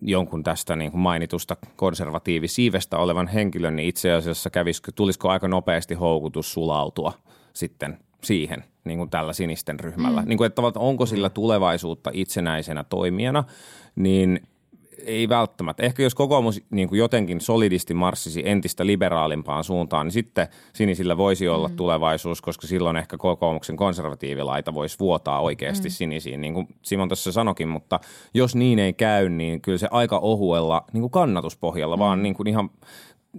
jonkun 0.01 0.45
tästä 0.45 0.77
niin 0.77 0.91
kuin 0.91 1.01
mainitusta 1.01 1.57
konservatiivisiivestä 1.77 2.99
olevan 2.99 3.29
henkilön, 3.29 3.77
niin 3.77 3.89
itse 3.89 4.13
asiassa 4.13 4.51
kävisikö, 4.51 4.93
tulisiko 4.95 5.29
aika 5.29 5.49
nopeasti 5.49 5.95
houkutus 5.95 6.53
sulautua 6.53 7.13
sitten 7.53 7.99
siihen 8.25 8.65
niin 8.85 8.99
kuin 8.99 9.11
tällä 9.11 9.33
sinisten 9.33 9.81
ryhmällä. 9.81 10.23
Mm. 10.23 10.29
Niin 10.29 10.39
kuin, 10.39 10.47
että 10.47 10.63
onko 10.77 11.07
sillä 11.07 11.31
tulevaisuutta 11.31 12.11
itsenäisenä 12.13 12.85
toimijana, 12.85 13.45
niin 13.97 14.41
ei 15.05 15.29
välttämättä. 15.29 15.83
Ehkä 15.83 16.03
jos 16.03 16.15
kokoomus 16.15 16.63
niin 16.71 16.89
kuin 16.89 16.99
jotenkin 16.99 17.41
solidisti 17.41 17.95
marssisi 17.95 18.49
entistä 18.49 18.87
liberaalimpaan 18.87 19.65
suuntaan, 19.65 20.07
niin 20.07 20.13
sitten 20.13 20.49
sinisillä 20.73 21.17
voisi 21.17 21.49
olla 21.49 21.69
mm. 21.69 21.77
tulevaisuus, 21.77 22.43
koska 22.43 22.67
silloin 22.67 22.97
ehkä 22.97 23.17
kokoomuksen 23.17 23.77
konservatiivilaita 23.77 24.75
voisi 24.75 24.99
vuotaa 24.99 25.41
oikeasti 25.41 25.89
mm. 25.89 25.93
sinisiin, 25.93 26.41
niin 26.41 26.55
kuin 26.55 26.69
Simon 26.83 27.09
tässä 27.09 27.33
sanokin. 27.33 27.69
Mutta 27.69 28.01
jos 28.35 28.55
niin 28.55 28.79
ei 28.79 28.93
käy, 28.93 29.29
niin 29.29 29.61
kyllä 29.61 29.79
se 29.79 29.89
aika 29.91 30.19
ohuella 30.19 30.85
niin 30.93 31.01
kuin 31.01 31.11
kannatuspohjalla, 31.11 31.97
mm. 31.97 32.01
vaan 32.01 32.23
niin 32.23 32.35
kuin 32.35 32.47
ihan 32.47 32.71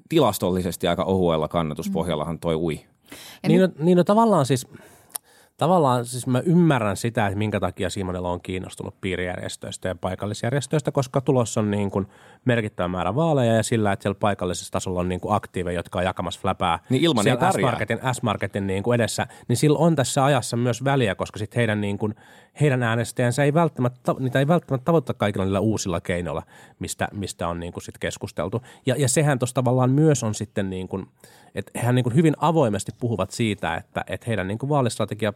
tilastollisesti 0.10 0.88
aika 0.88 1.03
ohuella 1.03 1.47
kannatuspohjallahan 1.47 2.39
toi 2.39 2.55
ui. 2.55 2.80
Niin, 3.47 3.62
no, 3.62 3.70
niin 3.80 3.97
no 3.97 4.03
tavallaan 4.03 4.45
siis– 4.45 4.68
tavallaan 5.60 6.05
siis 6.05 6.28
mä 6.28 6.39
ymmärrän 6.45 6.97
sitä, 6.97 7.28
että 7.28 7.38
minkä 7.38 7.60
takia 7.60 7.89
Simonella 7.89 8.32
on 8.32 8.41
kiinnostunut 8.41 9.01
piirijärjestöistä 9.01 9.88
ja 9.88 9.95
paikallisjärjestöistä, 9.95 10.91
koska 10.91 11.22
tulossa 11.22 11.60
on 11.60 11.72
niin 11.72 11.91
kuin 11.91 12.07
merkittävä 12.45 12.88
määrä 12.88 13.16
vaaleja 13.16 13.53
ja 13.53 13.64
sillä, 13.64 13.91
että 13.91 14.03
siellä 14.03 14.20
paikallisessa 14.20 14.72
tasolla 14.72 14.99
on 14.99 15.10
niin 15.10 15.20
kuin 15.22 15.36
aktiiveja, 15.36 15.80
jotka 15.80 15.99
on 15.99 16.05
jakamassa 16.05 16.39
fläpää 16.41 16.80
Niin 16.89 17.03
ilman. 17.03 17.26
S-Marketin, 17.53 17.99
S-Marketin 18.12 18.68
niin 18.68 18.84
kuin 18.84 18.95
edessä, 18.95 19.28
niin 19.47 19.57
sillä 19.57 19.80
on 19.80 19.95
tässä 19.95 20.26
ajassa 20.26 20.57
myös 20.57 20.84
väliä, 20.84 21.16
koska 21.16 21.39
sit 21.39 21.55
heidän, 21.55 21.82
niin 21.82 21.97
kuin, 21.97 22.16
heidän 22.62 22.84
äänestäjänsä 22.84 23.43
ei 23.43 23.53
välttämättä, 23.53 24.16
niitä 24.20 24.39
ei 24.39 24.47
välttämättä 24.47 24.86
tavoita 24.86 25.14
kaikilla 25.14 25.45
niillä 25.45 25.60
uusilla 25.60 26.01
keinoilla, 26.01 26.43
mistä, 26.80 27.07
mistä 27.12 27.47
on 27.47 27.60
niin 27.60 27.74
kuin 27.74 27.84
sit 27.84 27.97
keskusteltu. 27.97 28.62
Ja, 28.86 28.95
ja 28.97 29.10
sehän 29.10 29.39
tuossa 29.39 29.53
tavallaan 29.53 29.91
myös 29.91 30.24
on 30.24 30.36
sitten 30.36 30.70
niin 30.70 30.88
kuin, 30.88 31.07
että 31.55 31.72
hehän 31.80 31.95
niin 31.95 32.03
kuin 32.03 32.16
hyvin 32.16 32.34
avoimesti 32.38 32.91
puhuvat 32.99 33.32
siitä, 33.32 33.76
että, 33.76 34.03
että 34.07 34.26
heidän 34.28 34.47
niin 34.47 34.57
kuin 34.57 34.70
vaalistrategia 34.70 35.34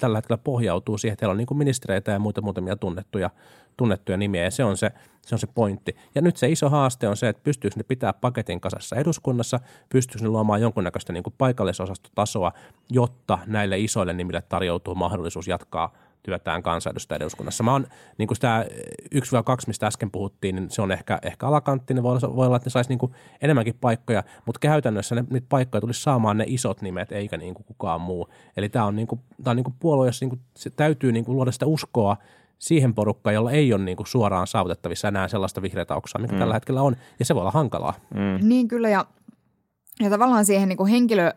tällä 0.00 0.18
hetkellä 0.18 0.38
pohjautuu 0.44 0.98
siihen, 0.98 1.12
että 1.12 1.24
heillä 1.24 1.32
on 1.32 1.38
niin 1.38 1.46
kuin 1.46 1.58
ministereitä 1.58 2.12
ja 2.12 2.18
muita 2.18 2.40
muutamia 2.42 2.76
tunnettuja, 2.76 3.30
tunnettuja 3.76 4.18
nimiä 4.18 4.42
ja 4.42 4.50
se 4.50 4.64
on 4.64 4.76
se, 4.76 4.90
se 5.22 5.34
on 5.34 5.38
se 5.38 5.46
pointti. 5.46 5.96
Ja 6.14 6.22
nyt 6.22 6.36
se 6.36 6.48
iso 6.48 6.68
haaste 6.68 7.08
on 7.08 7.16
se, 7.16 7.28
että 7.28 7.42
pystyykö 7.44 7.76
ne 7.76 7.82
pitää 7.82 8.12
paketin 8.12 8.60
kasassa 8.60 8.96
eduskunnassa, 8.96 9.60
pystyykö 9.88 10.24
ne 10.24 10.28
luomaan 10.28 10.60
jonkunnäköistä 10.60 11.12
niin 11.12 11.22
kuin 11.22 11.34
paikallisosastotasoa, 11.38 12.52
jotta 12.90 13.38
näille 13.46 13.78
isoille 13.78 14.12
nimille 14.12 14.42
tarjoutuu 14.48 14.94
mahdollisuus 14.94 15.48
jatkaa 15.48 15.92
työtään 16.22 16.62
kansanedustajan 16.62 17.22
eduskunnassa. 17.22 17.64
Mä 17.64 17.72
oon, 17.72 17.86
niin 18.18 18.28
kuin 18.28 18.36
sitä 18.36 18.66
1-2, 19.14 19.18
mistä 19.66 19.86
äsken 19.86 20.10
puhuttiin, 20.10 20.54
niin 20.54 20.70
se 20.70 20.82
on 20.82 20.92
ehkä, 20.92 21.18
ehkä 21.22 21.46
alakanttinen, 21.46 22.02
voi 22.02 22.10
olla, 22.12 22.36
voi 22.36 22.46
olla, 22.46 22.56
että 22.56 22.66
ne 22.66 22.70
saisi 22.70 22.90
niin 22.90 22.98
kuin 22.98 23.12
enemmänkin 23.40 23.78
paikkoja, 23.80 24.22
mutta 24.46 24.58
käytännössä 24.58 25.14
ne, 25.14 25.24
niitä 25.30 25.46
paikkoja 25.48 25.80
tulisi 25.80 26.02
saamaan 26.02 26.38
ne 26.38 26.44
isot 26.46 26.82
nimet, 26.82 27.12
eikä 27.12 27.36
niin 27.36 27.54
kuin 27.54 27.64
kukaan 27.64 28.00
muu. 28.00 28.28
Eli 28.56 28.68
tämä 28.68 28.84
on, 28.84 28.96
niin 28.96 29.08
kuin, 29.08 29.20
tää 29.44 29.50
on 29.50 29.56
niin 29.56 29.64
kuin 29.64 29.74
puolue, 29.80 30.06
jossa 30.06 30.24
niin 30.24 30.30
kuin, 30.30 30.40
se 30.56 30.70
täytyy 30.70 31.12
niin 31.12 31.24
kuin 31.24 31.36
luoda 31.36 31.52
sitä 31.52 31.66
uskoa 31.66 32.16
siihen 32.58 32.94
porukkaan, 32.94 33.34
jolla 33.34 33.50
ei 33.50 33.72
ole 33.72 33.84
niin 33.84 33.96
kuin 33.96 34.06
suoraan 34.06 34.46
saavutettavissa 34.46 35.08
enää 35.08 35.28
sellaista 35.28 35.62
vihreätä 35.62 35.94
oksaa, 35.94 36.22
mikä 36.22 36.34
mm. 36.34 36.38
tällä 36.38 36.54
hetkellä 36.54 36.82
on, 36.82 36.96
ja 37.18 37.24
se 37.24 37.34
voi 37.34 37.40
olla 37.40 37.50
hankalaa. 37.50 37.94
Mm. 38.14 38.48
Niin 38.48 38.68
kyllä, 38.68 38.88
ja, 38.88 39.04
ja 40.00 40.10
tavallaan 40.10 40.44
siihen 40.44 40.68
niin 40.68 40.76
kuin 40.76 40.90
henkilö, 40.90 41.32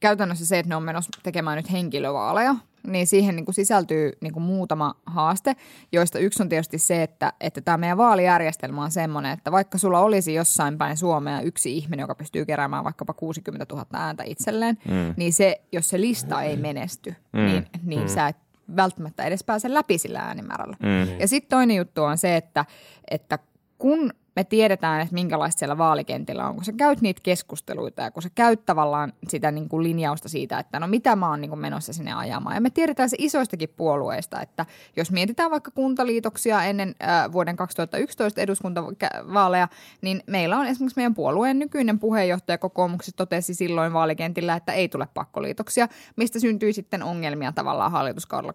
käytännössä 0.00 0.46
se, 0.46 0.58
että 0.58 0.68
ne 0.68 0.76
on 0.76 0.82
menossa 0.82 1.10
tekemään 1.22 1.56
nyt 1.56 1.72
henkilövaaleja, 1.72 2.54
niin 2.86 3.06
siihen 3.06 3.36
niin 3.36 3.44
kuin 3.44 3.54
sisältyy 3.54 4.12
niin 4.20 4.32
kuin 4.32 4.42
muutama 4.42 4.94
haaste, 5.06 5.56
joista 5.92 6.18
yksi 6.18 6.42
on 6.42 6.48
tietysti 6.48 6.78
se, 6.78 7.02
että, 7.02 7.32
että 7.40 7.60
tämä 7.60 7.76
meidän 7.76 7.98
vaalijärjestelmä 7.98 8.84
on 8.84 8.90
semmoinen, 8.90 9.32
että 9.32 9.52
vaikka 9.52 9.78
sulla 9.78 10.00
olisi 10.00 10.34
jossain 10.34 10.78
päin 10.78 10.96
Suomea 10.96 11.40
yksi 11.40 11.76
ihminen, 11.76 12.02
joka 12.04 12.14
pystyy 12.14 12.44
keräämään 12.44 12.84
vaikkapa 12.84 13.12
60 13.12 13.74
000 13.74 13.86
ääntä 13.92 14.22
itselleen, 14.26 14.78
mm. 14.88 15.14
niin 15.16 15.32
se, 15.32 15.60
jos 15.72 15.88
se 15.88 16.00
lista 16.00 16.42
ei 16.42 16.56
menesty, 16.56 17.14
mm. 17.32 17.40
niin, 17.40 17.66
niin 17.82 18.02
mm. 18.02 18.08
sä 18.08 18.28
et 18.28 18.36
välttämättä 18.76 19.24
edes 19.24 19.44
pääse 19.44 19.74
läpi 19.74 19.98
sillä 19.98 20.20
äänimäärällä. 20.20 20.76
Mm. 20.82 21.20
Ja 21.20 21.28
sitten 21.28 21.50
toinen 21.50 21.76
juttu 21.76 22.02
on 22.02 22.18
se, 22.18 22.36
että, 22.36 22.64
että 23.10 23.38
kun 23.78 24.12
me 24.36 24.44
tiedetään, 24.44 25.00
että 25.00 25.14
minkälaista 25.14 25.58
siellä 25.58 25.78
vaalikentillä 25.78 26.48
on, 26.48 26.54
kun 26.54 26.64
sä 26.64 26.72
käyt 26.72 27.00
niitä 27.00 27.20
keskusteluita 27.22 28.02
ja 28.02 28.10
kun 28.10 28.22
sä 28.22 28.30
käyt 28.34 28.66
tavallaan 28.66 29.12
sitä 29.28 29.50
niin 29.50 29.68
kuin 29.68 29.82
linjausta 29.82 30.28
siitä, 30.28 30.58
että 30.58 30.80
no 30.80 30.86
mitä 30.86 31.16
mä 31.16 31.28
oon 31.28 31.40
niin 31.40 31.48
kuin 31.48 31.60
menossa 31.60 31.92
sinne 31.92 32.12
ajamaan. 32.12 32.54
Ja 32.54 32.60
me 32.60 32.70
tiedetään 32.70 33.10
se 33.10 33.16
isoistakin 33.18 33.68
puolueista, 33.76 34.40
että 34.40 34.66
jos 34.96 35.10
mietitään 35.10 35.50
vaikka 35.50 35.70
kuntaliitoksia 35.70 36.64
ennen 36.64 36.94
äh, 37.02 37.32
vuoden 37.32 37.56
2011 37.56 38.40
eduskuntavaaleja, 38.40 39.68
niin 40.02 40.22
meillä 40.26 40.58
on 40.58 40.66
esimerkiksi 40.66 40.98
meidän 40.98 41.14
puolueen 41.14 41.58
nykyinen 41.58 41.98
puheenjohtaja 41.98 42.58
kokoomuksessa 42.58 43.16
totesi 43.16 43.54
silloin 43.54 43.92
vaalikentillä, 43.92 44.54
että 44.54 44.72
ei 44.72 44.88
tule 44.88 45.08
pakkoliitoksia, 45.14 45.88
mistä 46.16 46.40
syntyi 46.40 46.72
sitten 46.72 47.02
ongelmia 47.02 47.52
tavallaan 47.52 47.92
hallituskaudella 47.92 48.54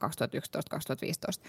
2011-2015. 1.38 1.42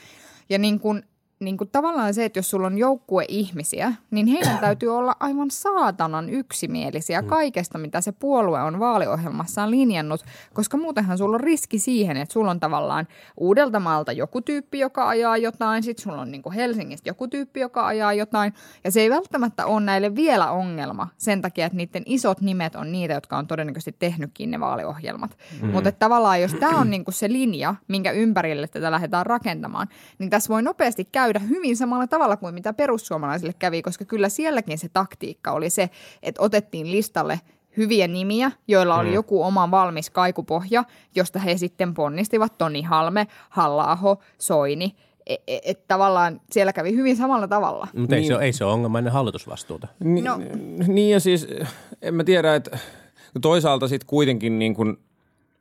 Ja 0.48 0.58
niin 0.58 0.80
kuin 0.80 1.02
niin 1.40 1.56
kuin 1.56 1.70
tavallaan 1.70 2.14
se, 2.14 2.24
että 2.24 2.38
jos 2.38 2.50
sulla 2.50 2.66
on 2.66 2.78
joukkue 2.78 3.24
ihmisiä, 3.28 3.92
niin 4.10 4.26
heidän 4.26 4.58
täytyy 4.66 4.96
olla 4.96 5.16
aivan 5.20 5.50
saatanan 5.50 6.30
yksimielisiä 6.30 7.22
Mm. 7.22 7.28
kaikesta, 7.28 7.78
mitä 7.78 8.00
se 8.00 8.12
puolue 8.12 8.62
on 8.62 8.78
vaaliohjelmassaan 8.78 9.70
linjannut, 9.70 10.24
koska 10.54 10.76
muutenhan 10.76 11.18
sulla 11.18 11.34
on 11.34 11.40
riski 11.40 11.78
siihen, 11.78 12.16
että 12.16 12.32
sulla 12.32 12.50
on 12.50 12.60
tavallaan 12.60 13.08
Uudeltamaalta 13.36 14.12
joku 14.12 14.40
tyyppi, 14.40 14.78
joka 14.78 15.08
ajaa 15.08 15.36
jotain, 15.36 15.82
sitten 15.82 16.02
sulla 16.02 16.20
on 16.20 16.30
niin 16.30 16.42
kuin 16.42 16.52
Helsingistä 16.52 17.08
joku 17.08 17.28
tyyppi, 17.28 17.60
joka 17.60 17.86
ajaa 17.86 18.12
jotain, 18.12 18.52
ja 18.84 18.90
se 18.90 19.00
ei 19.00 19.10
välttämättä 19.10 19.66
ole 19.66 19.80
näille 19.80 20.14
vielä 20.14 20.50
ongelma 20.50 21.08
sen 21.18 21.42
takia, 21.42 21.66
että 21.66 21.76
niiden 21.76 22.02
isot 22.06 22.40
nimet 22.40 22.74
on 22.74 22.92
niitä, 22.92 23.14
jotka 23.14 23.38
on 23.38 23.46
todennäköisesti 23.46 23.96
tehnytkin 23.98 24.50
ne 24.50 24.60
vaaliohjelmat. 24.60 25.38
Mm. 25.62 25.70
Mutta 25.70 25.92
tavallaan, 25.92 26.40
jos 26.40 26.54
tämä 26.54 26.80
on 26.80 26.90
niin 26.90 27.04
kuin 27.04 27.14
se 27.14 27.28
linja, 27.28 27.74
minkä 27.88 28.10
ympärille 28.10 28.66
tätä 28.68 28.90
lähdetään 28.90 29.26
rakentamaan, 29.26 29.88
niin 30.18 30.30
tässä 30.30 30.48
voi 30.48 30.62
nopeasti 30.62 31.04
käydä 31.04 31.25
hyvin 31.48 31.76
samalla 31.76 32.06
tavalla 32.06 32.36
kuin 32.36 32.54
mitä 32.54 32.72
perussuomalaisille 32.72 33.54
kävi, 33.58 33.82
koska 33.82 34.04
kyllä 34.04 34.28
sielläkin 34.28 34.78
se 34.78 34.88
taktiikka 34.88 35.52
oli 35.52 35.70
se, 35.70 35.90
että 36.22 36.42
otettiin 36.42 36.90
listalle 36.90 37.40
hyviä 37.76 38.08
nimiä, 38.08 38.50
joilla 38.68 38.98
oli 38.98 39.14
joku 39.14 39.42
oma 39.42 39.70
valmis 39.70 40.10
kaikupohja, 40.10 40.84
josta 41.14 41.38
he 41.38 41.56
sitten 41.56 41.94
ponnistivat 41.94 42.58
Toni 42.58 42.82
Halme, 42.82 43.26
halla 43.50 44.18
Soini. 44.38 44.94
Että 45.26 45.44
et, 45.46 45.60
et 45.64 45.86
tavallaan 45.88 46.40
siellä 46.52 46.72
kävi 46.72 46.94
hyvin 46.94 47.16
samalla 47.16 47.48
tavalla. 47.48 47.88
Mutta 47.96 48.16
ei, 48.16 48.24
se 48.24 48.34
ole, 48.34 48.44
ei 48.44 48.52
se 48.52 48.64
ole 48.64 48.72
ongelma 48.72 48.98
ennen 48.98 49.12
hallitusvastuuta. 49.12 49.88
Ni, 50.04 50.22
No. 50.22 50.40
Niin 50.86 51.12
ja 51.12 51.20
siis 51.20 51.48
en 52.02 52.14
mä 52.14 52.24
tiedä, 52.24 52.54
että 52.54 52.78
toisaalta 53.40 53.88
sitten 53.88 54.06
kuitenkin 54.06 54.58
niin 54.58 54.74
kuin 54.74 54.96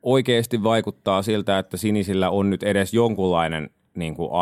oikeasti 0.02 0.62
vaikuttaa 0.62 1.22
siltä, 1.22 1.58
että 1.58 1.76
sinisillä 1.76 2.30
on 2.30 2.50
nyt 2.50 2.62
edes 2.62 2.94
jonkunlainen 2.94 3.70
niin 3.94 4.14
kuin 4.14 4.32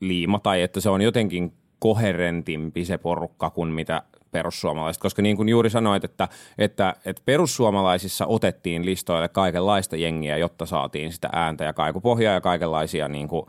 arvoliima 0.00 0.38
tai 0.38 0.62
että 0.62 0.80
se 0.80 0.90
on 0.90 1.02
jotenkin 1.02 1.52
koherentimpi 1.78 2.84
se 2.84 2.98
porukka 2.98 3.50
kuin 3.50 3.68
mitä 3.68 4.02
perussuomalaiset, 4.30 5.02
koska 5.02 5.22
niin 5.22 5.36
kuin 5.36 5.48
juuri 5.48 5.70
sanoit, 5.70 6.04
että, 6.04 6.28
että, 6.58 6.94
että 7.04 7.22
perussuomalaisissa 7.24 8.26
otettiin 8.26 8.86
listoille 8.86 9.28
kaikenlaista 9.28 9.96
jengiä, 9.96 10.36
jotta 10.36 10.66
saatiin 10.66 11.12
sitä 11.12 11.28
ääntä 11.32 11.64
ja 11.64 11.72
kaikupohjaa 11.72 12.34
ja 12.34 12.40
kaikenlaisia, 12.40 13.08
niin 13.08 13.28
kuin, 13.28 13.46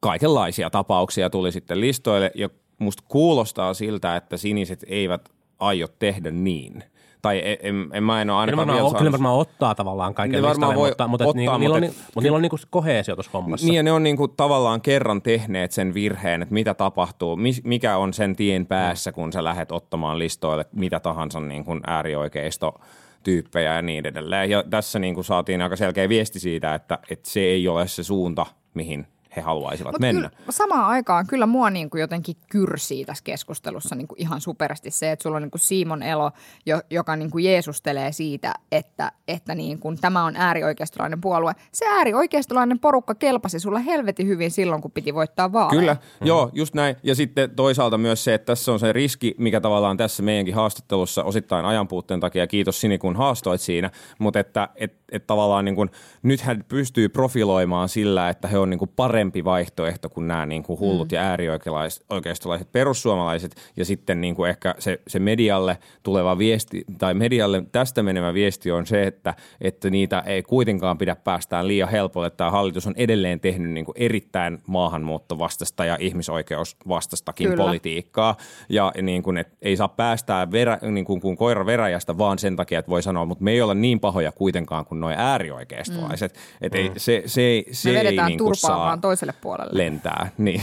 kaikenlaisia 0.00 0.70
tapauksia 0.70 1.30
tuli 1.30 1.52
sitten 1.52 1.80
listoille 1.80 2.30
ja 2.34 2.48
musta 2.78 3.02
kuulostaa 3.08 3.74
siltä, 3.74 4.16
että 4.16 4.36
siniset 4.36 4.84
eivät 4.88 5.28
aio 5.58 5.88
tehdä 5.98 6.30
niin. 6.30 6.84
Tai 7.24 7.42
en, 7.62 7.88
en, 7.92 8.04
mä 8.04 8.22
en 8.22 8.30
ole 8.30 8.38
ainakaan 8.38 8.58
varmaan, 8.68 8.84
vielä 8.84 8.98
kyllä 8.98 9.12
varmaan 9.12 9.38
ottaa 9.38 9.74
tavallaan 9.74 10.14
kaiken 10.14 10.42
Ne 10.42 10.42
varmaan 10.42 10.70
listalle, 10.70 10.80
voi 10.80 10.88
mutta, 10.90 11.08
mutta, 11.08 11.24
ottaa, 11.24 11.38
niinku, 11.38 11.58
niillä 11.58 11.74
on, 11.76 11.82
mutta 11.82 11.96
ni- 11.98 12.04
mutta 12.06 12.20
niillä 12.20 12.36
on 12.36 12.42
niinku 12.42 12.56
koheesio 12.70 13.16
tuossa 13.16 13.30
hommassa. 13.34 13.66
Niin 13.66 13.74
ja 13.76 13.82
ne 13.82 13.92
on 13.92 14.02
niinku 14.02 14.28
tavallaan 14.28 14.80
kerran 14.80 15.22
tehneet 15.22 15.72
sen 15.72 15.94
virheen, 15.94 16.42
että 16.42 16.54
mitä 16.54 16.74
tapahtuu, 16.74 17.36
mi- 17.36 17.60
mikä 17.64 17.96
on 17.96 18.12
sen 18.14 18.36
tien 18.36 18.66
päässä, 18.66 19.12
kun 19.12 19.32
sä 19.32 19.44
lähdet 19.44 19.72
ottamaan 19.72 20.18
listoille 20.18 20.64
mitä 20.72 21.00
tahansa 21.00 21.40
niin 21.40 21.64
kuin 21.64 21.80
äärioikeisto 21.86 22.74
tyyppejä 23.22 23.74
ja 23.74 23.82
niin 23.82 24.06
edelleen. 24.06 24.50
Ja 24.50 24.64
tässä 24.70 24.98
niin 24.98 25.14
kuin 25.14 25.24
saatiin 25.24 25.62
aika 25.62 25.76
selkeä 25.76 26.08
viesti 26.08 26.40
siitä, 26.40 26.74
että, 26.74 26.98
että 27.10 27.30
se 27.30 27.40
ei 27.40 27.68
ole 27.68 27.88
se 27.88 28.02
suunta, 28.02 28.46
mihin 28.74 29.06
he 29.36 29.40
haluaisivat 29.40 29.92
Mut 29.92 30.00
mennä. 30.00 30.28
Kyllä, 30.28 30.52
samaan 30.52 30.84
aikaan 30.84 31.26
kyllä 31.26 31.46
mua 31.46 31.70
niin 31.70 31.90
kuin 31.90 32.00
jotenkin 32.00 32.36
kyrsii 32.50 33.04
tässä 33.04 33.24
keskustelussa 33.24 33.94
niin 33.94 34.08
kuin 34.08 34.20
ihan 34.20 34.40
superasti 34.40 34.90
se, 34.90 35.12
että 35.12 35.22
sulla 35.22 35.36
on 35.36 35.42
niin 35.42 35.50
kuin 35.50 35.60
Simon 35.60 36.02
Elo, 36.02 36.30
jo, 36.66 36.80
joka 36.90 37.16
niin 37.16 37.30
kuin 37.30 37.44
jeesustelee 37.44 38.12
siitä, 38.12 38.54
että, 38.72 39.12
että 39.28 39.54
niin 39.54 39.78
kuin 39.78 39.98
tämä 40.00 40.24
on 40.24 40.36
äärioikeistolainen 40.36 41.20
puolue. 41.20 41.52
Se 41.72 41.86
äärioikeistolainen 41.86 42.78
porukka 42.78 43.14
kelpasi 43.14 43.60
sulla 43.60 43.78
helvetin 43.78 44.26
hyvin 44.26 44.50
silloin, 44.50 44.82
kun 44.82 44.90
piti 44.90 45.14
voittaa 45.14 45.52
vaaleja. 45.52 45.80
Kyllä, 45.80 45.96
mm. 46.20 46.26
joo, 46.26 46.50
just 46.52 46.74
näin. 46.74 46.96
Ja 47.02 47.14
sitten 47.14 47.50
toisaalta 47.50 47.98
myös 47.98 48.24
se, 48.24 48.34
että 48.34 48.46
tässä 48.46 48.72
on 48.72 48.78
se 48.78 48.92
riski, 48.92 49.34
mikä 49.38 49.60
tavallaan 49.60 49.96
tässä 49.96 50.22
meidänkin 50.22 50.54
haastattelussa 50.54 51.24
osittain 51.24 51.66
ajanpuutteen 51.66 52.20
takia, 52.20 52.46
kiitos 52.46 52.80
Sini 52.80 52.98
kun 52.98 53.16
haastoit 53.16 53.60
siinä, 53.60 53.90
mutta 54.18 54.40
että 54.40 54.68
et, 54.76 54.96
et 55.12 55.26
tavallaan 55.26 55.64
niin 55.64 55.74
kuin, 55.74 55.90
nyt 56.22 56.40
hän 56.40 56.64
pystyy 56.68 57.08
profiloimaan 57.08 57.88
sillä, 57.88 58.28
että 58.28 58.48
he 58.48 58.58
on 58.58 58.70
niin 58.70 58.78
kuin 58.78 58.90
parempi 58.96 59.23
vaihtoehto 59.44 60.08
kuin 60.08 60.28
nämä 60.28 60.46
niin 60.46 60.62
kuin 60.62 60.80
hullut 60.80 61.08
mm. 61.10 61.14
ja 61.14 61.22
äärioikeistolaiset 61.22 62.72
perussuomalaiset 62.72 63.56
ja 63.76 63.84
sitten 63.84 64.20
niin 64.20 64.34
kuin 64.34 64.50
ehkä 64.50 64.74
se, 64.78 65.00
se 65.06 65.18
medialle 65.18 65.78
tuleva 66.02 66.38
viesti 66.38 66.84
tai 66.98 67.14
medialle 67.14 67.62
tästä 67.72 68.02
menevä 68.02 68.34
viesti 68.34 68.70
on 68.70 68.86
se, 68.86 69.02
että, 69.02 69.34
että 69.60 69.90
niitä 69.90 70.20
ei 70.26 70.42
kuitenkaan 70.42 70.98
pidä 70.98 71.16
päästään 71.16 71.68
liian 71.68 71.88
helpolle. 71.88 72.30
Tämä 72.30 72.50
hallitus 72.50 72.86
on 72.86 72.94
edelleen 72.96 73.40
tehnyt 73.40 73.70
niin 73.70 73.84
kuin 73.84 73.96
erittäin 73.98 74.58
maahanmuuttovastaista 74.66 75.84
ja 75.84 75.96
ihmisoikeusvastaistakin 76.00 77.48
Kyllä. 77.48 77.64
politiikkaa 77.64 78.36
ja 78.68 78.92
niin 79.02 79.22
kuin, 79.22 79.36
et 79.36 79.48
ei 79.62 79.76
saa 79.76 79.88
päästää 79.88 80.50
verä, 80.50 80.78
niin 80.90 81.04
kuin, 81.04 81.20
kuin 81.20 81.36
koira 81.36 81.66
veräjästä 81.66 82.18
vaan 82.18 82.38
sen 82.38 82.56
takia, 82.56 82.78
että 82.78 82.90
voi 82.90 83.02
sanoa, 83.02 83.24
mutta 83.24 83.44
me 83.44 83.50
ei 83.52 83.62
olla 83.62 83.74
niin 83.74 84.00
pahoja 84.00 84.32
kuitenkaan 84.32 84.84
kuin 84.84 85.00
nuo 85.00 85.10
äärioikeistolaiset. 85.16 86.34
Mm. 86.34 86.66
Että 86.66 86.78
ei, 86.78 86.90
se, 86.96 87.22
se, 87.26 87.40
ei- 87.40 87.66
se 87.72 87.92
Me 87.92 88.00
ei 88.00 88.16
niin 88.16 88.16
kuin 88.26 88.38
turpaa 88.38 88.54
saa 88.54 88.78
vaan 88.78 89.00
toiselle 89.14 89.34
puolelle. 89.40 89.84
lentää. 89.84 90.30
Niin. 90.38 90.62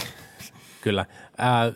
Kyllä. 0.81 1.05
Ää, 1.37 1.73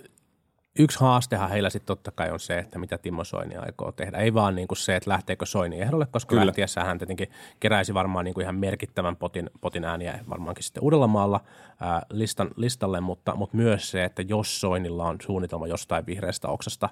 yksi 0.79 0.99
haastehan 0.99 1.49
heillä 1.49 1.69
sitten 1.69 1.87
totta 1.87 2.11
kai 2.11 2.31
on 2.31 2.39
se, 2.39 2.57
että 2.57 2.79
mitä 2.79 2.97
Timo 2.97 3.23
Soini 3.23 3.55
aikoo 3.55 3.91
tehdä. 3.91 4.17
Ei 4.17 4.33
vaan 4.33 4.55
niin 4.55 4.67
kuin 4.67 4.77
se, 4.77 4.95
että 4.95 5.09
lähteekö 5.09 5.45
Soini 5.45 5.81
ehdolle, 5.81 6.05
koska 6.05 6.29
Kyllä. 6.29 6.39
Kyllä. 6.39 6.47
lähtiessä 6.47 6.83
hän 6.83 6.97
tietenkin 6.97 7.31
keräisi 7.59 7.93
varmaan 7.93 8.25
niin 8.25 8.33
kuin 8.33 8.41
ihan 8.41 8.55
merkittävän 8.55 9.15
potin, 9.15 9.49
potin 9.61 9.85
ääniä 9.85 10.19
varmaankin 10.29 10.63
sitten 10.63 10.83
Uudellamaalla 10.83 11.41
ää, 11.79 12.01
listan, 12.09 12.49
listalle, 12.55 13.01
mutta, 13.01 13.35
mutta 13.35 13.57
myös 13.57 13.91
se, 13.91 14.03
että 14.03 14.21
jos 14.21 14.61
Soinilla 14.61 15.03
on 15.03 15.17
suunnitelma 15.21 15.67
jostain 15.67 16.05
vihreästä 16.05 16.47
oksasta, 16.47 16.89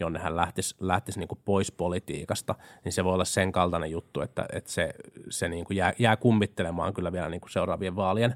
jonne 0.00 0.18
hän 0.18 0.36
lähtisi, 0.36 0.74
lähtisi 0.80 1.18
niin 1.18 1.28
kuin 1.28 1.38
pois 1.44 1.72
politiikasta, 1.72 2.54
niin 2.84 2.92
se 2.92 3.04
voi 3.04 3.14
olla 3.14 3.24
sen 3.24 3.52
kaltainen 3.52 3.90
juttu, 3.90 4.20
että, 4.20 4.46
että 4.52 4.70
se, 4.70 4.94
se 5.30 5.48
niin 5.48 5.64
kuin 5.64 5.76
jää, 5.76 5.92
jää 5.98 6.16
kummittelemaan 6.16 6.94
kyllä 6.94 7.12
vielä 7.12 7.28
niin 7.28 7.40
kuin 7.40 7.50
seuraavien 7.50 7.96
vaalien, 7.96 8.34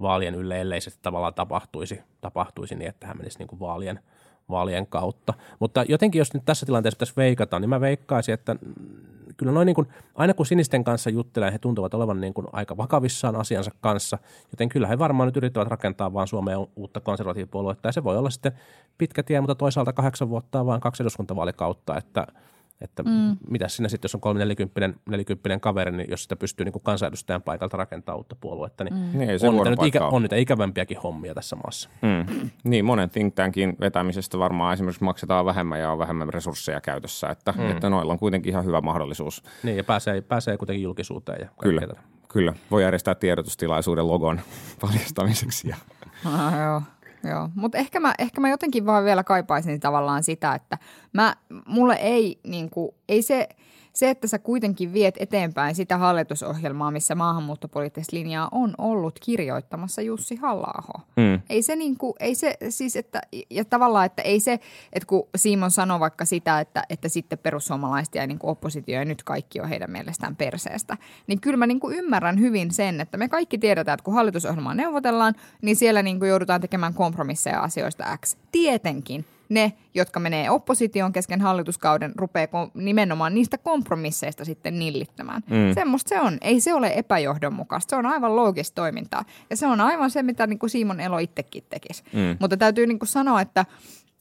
vaalien 0.00 0.34
ylle, 0.34 0.60
ellei 0.60 0.80
se 0.80 0.90
tavallaan 1.02 1.34
tapahtuisi, 1.34 2.00
tapahtuisi 2.20 2.74
niin, 2.74 2.88
että 2.88 3.06
hän 3.06 3.18
menisi 3.18 3.38
niin 3.38 3.48
kuin 3.48 3.60
vaalien, 3.60 4.00
vaalien 4.50 4.86
kautta. 4.86 5.34
Mutta 5.58 5.84
jotenkin, 5.88 6.18
jos 6.18 6.34
nyt 6.34 6.44
tässä 6.44 6.66
tilanteessa 6.66 6.96
pitäisi 6.96 7.16
veikata, 7.16 7.60
niin 7.60 7.68
mä 7.68 7.80
veikkaisin, 7.80 8.34
että 8.34 8.56
kyllä 9.36 9.52
noin 9.52 9.66
niin 9.66 9.74
kuin, 9.74 9.88
aina 10.14 10.34
kun 10.34 10.46
sinisten 10.46 10.84
kanssa 10.84 11.10
juttelen, 11.10 11.52
he 11.52 11.58
tuntuvat 11.58 11.94
olevan 11.94 12.20
niin 12.20 12.34
kuin 12.34 12.46
aika 12.52 12.76
vakavissaan 12.76 13.36
asiansa 13.36 13.70
kanssa, 13.80 14.18
joten 14.52 14.68
kyllä 14.68 14.86
he 14.86 14.98
varmaan 14.98 15.26
nyt 15.26 15.36
yrittävät 15.36 15.68
rakentaa 15.68 16.12
vaan 16.12 16.28
Suomeen 16.28 16.58
uutta 16.76 17.00
konservatiivipuoluetta, 17.00 17.88
ja 17.88 17.92
se 17.92 18.04
voi 18.04 18.18
olla 18.18 18.30
sitten 18.30 18.52
pitkä 18.98 19.22
tie, 19.22 19.40
mutta 19.40 19.54
toisaalta 19.54 19.92
kahdeksan 19.92 20.28
vuotta 20.28 20.60
on 20.60 20.66
vain 20.66 20.80
kaksi 20.80 21.02
eduskuntavaalikautta, 21.02 21.96
että 21.96 22.26
että 22.80 23.02
mm. 23.02 23.36
mitä 23.50 23.68
sinne 23.68 23.88
sitten, 23.88 24.08
jos 24.08 24.14
on 24.14 24.20
kolme 24.20 24.38
nelikymppinen, 24.38 24.94
nelikymppinen 25.08 25.60
kaveri, 25.60 25.92
niin 25.92 26.10
jos 26.10 26.22
sitä 26.22 26.36
pystyy 26.36 26.64
niin 26.64 26.72
kuin 26.72 26.82
kansanedustajan 26.82 27.42
paikalta 27.42 27.76
rakentaa 27.76 28.14
uutta 28.14 28.36
puoluetta, 28.40 28.84
niin 28.84 28.94
mm. 28.94 29.18
Niin, 29.18 29.30
on, 29.48 29.54
niitä 29.54 29.70
nyt 29.70 29.82
ikä, 29.82 30.06
on 30.06 30.22
niitä 30.22 30.36
ikävämpiäkin 30.36 30.98
hommia 30.98 31.34
tässä 31.34 31.56
maassa. 31.56 31.88
Mm. 32.02 32.50
Niin, 32.64 32.84
monen 32.84 33.10
think 33.10 33.34
tankin 33.34 33.76
vetämisestä 33.80 34.38
varmaan 34.38 34.74
esimerkiksi 34.74 35.04
maksetaan 35.04 35.44
vähemmän 35.44 35.80
ja 35.80 35.92
on 35.92 35.98
vähemmän 35.98 36.28
resursseja 36.28 36.80
käytössä, 36.80 37.28
että, 37.28 37.54
mm. 37.58 37.70
että 37.70 37.90
noilla 37.90 38.12
on 38.12 38.18
kuitenkin 38.18 38.50
ihan 38.50 38.64
hyvä 38.64 38.80
mahdollisuus. 38.80 39.42
Niin, 39.62 39.76
ja 39.76 39.84
pääsee, 39.84 40.20
pääsee 40.20 40.56
kuitenkin 40.56 40.82
julkisuuteen. 40.82 41.40
Ja 41.40 41.48
Kyllä, 41.62 41.82
kyllä. 42.28 42.54
Voi 42.70 42.82
järjestää 42.82 43.14
tiedotustilaisuuden 43.14 44.08
logon 44.08 44.40
paljastamiseksi. 44.80 45.68
Ja. 45.68 45.76
Ah, 46.24 46.60
joo. 46.60 46.82
Joo, 47.30 47.48
mutta 47.54 47.78
ehkä 47.78 48.00
mä, 48.00 48.14
ehkä 48.18 48.40
mä 48.40 48.48
jotenkin 48.48 48.86
vaan 48.86 49.04
vielä 49.04 49.24
kaipaisin 49.24 49.80
tavallaan 49.80 50.22
sitä, 50.24 50.54
että 50.54 50.78
mä, 51.12 51.36
mulle 51.66 51.94
ei, 51.94 52.40
niin 52.46 52.70
kuin, 52.70 52.90
ei 53.08 53.22
se, 53.22 53.48
se, 53.96 54.10
että 54.10 54.28
sä 54.28 54.38
kuitenkin 54.38 54.92
viet 54.92 55.14
eteenpäin 55.20 55.74
sitä 55.74 55.98
hallitusohjelmaa, 55.98 56.90
missä 56.90 57.14
maahanmuuttopoliittista 57.14 58.16
linjaa 58.16 58.48
on 58.52 58.74
ollut 58.78 59.18
kirjoittamassa 59.18 60.02
Jussi 60.02 60.36
halla 60.36 60.66
Mm. 61.16 61.40
Ei 61.50 61.62
se 61.62 61.76
niin 61.76 61.98
kuin, 61.98 62.14
ei 62.20 62.34
se 62.34 62.54
siis, 62.68 62.96
että, 62.96 63.20
ja 63.50 63.64
tavallaan, 63.64 64.06
että 64.06 64.22
ei 64.22 64.40
se, 64.40 64.60
että 64.92 65.06
kun 65.06 65.28
Simon 65.36 65.70
sanoi 65.70 66.00
vaikka 66.00 66.24
sitä, 66.24 66.60
että, 66.60 66.82
että 66.90 67.08
sitten 67.08 67.38
perussuomalaiset 67.38 68.14
ja 68.14 68.26
niin 68.26 68.38
kuin 68.38 68.50
oppositio 68.50 68.98
ja 68.98 69.04
nyt 69.04 69.22
kaikki 69.22 69.60
on 69.60 69.68
heidän 69.68 69.90
mielestään 69.90 70.36
perseestä, 70.36 70.96
niin 71.26 71.40
kyllä 71.40 71.56
mä 71.56 71.66
niin 71.66 71.80
kuin 71.80 71.98
ymmärrän 71.98 72.40
hyvin 72.40 72.70
sen, 72.70 73.00
että 73.00 73.16
me 73.16 73.28
kaikki 73.28 73.58
tiedetään, 73.58 73.94
että 73.94 74.04
kun 74.04 74.14
hallitusohjelmaa 74.14 74.74
neuvotellaan, 74.74 75.34
niin 75.62 75.76
siellä 75.76 76.02
niin 76.02 76.18
kuin 76.18 76.28
joudutaan 76.28 76.60
tekemään 76.60 76.94
kompromisseja 76.94 77.60
asioista 77.60 78.18
X. 78.24 78.36
Tietenkin 78.52 79.24
ne, 79.48 79.72
jotka 79.94 80.20
menee 80.20 80.50
opposition 80.50 81.12
kesken 81.12 81.40
hallituskauden, 81.40 82.12
rupeaa 82.16 82.46
kom- 82.46 82.70
nimenomaan 82.74 83.34
niistä 83.34 83.58
kompromisseista 83.58 84.44
sitten 84.44 84.78
nillittämään. 84.78 85.42
Mm. 85.50 85.74
Semmosta 85.74 86.08
se 86.08 86.20
on. 86.20 86.38
Ei 86.40 86.60
se 86.60 86.74
ole 86.74 86.92
epäjohdonmukaista. 86.96 87.90
Se 87.90 87.96
on 87.96 88.06
aivan 88.06 88.36
loogista 88.36 88.74
toimintaa. 88.74 89.24
Ja 89.50 89.56
se 89.56 89.66
on 89.66 89.80
aivan 89.80 90.10
se, 90.10 90.22
mitä 90.22 90.46
niin 90.46 90.58
kuin 90.58 90.70
Simon 90.70 91.00
Elo 91.00 91.18
itsekin 91.18 91.64
tekisi. 91.70 92.02
Mm. 92.12 92.36
Mutta 92.40 92.56
täytyy 92.56 92.86
niin 92.86 92.98
kuin 92.98 93.08
sanoa, 93.08 93.40
että 93.40 93.64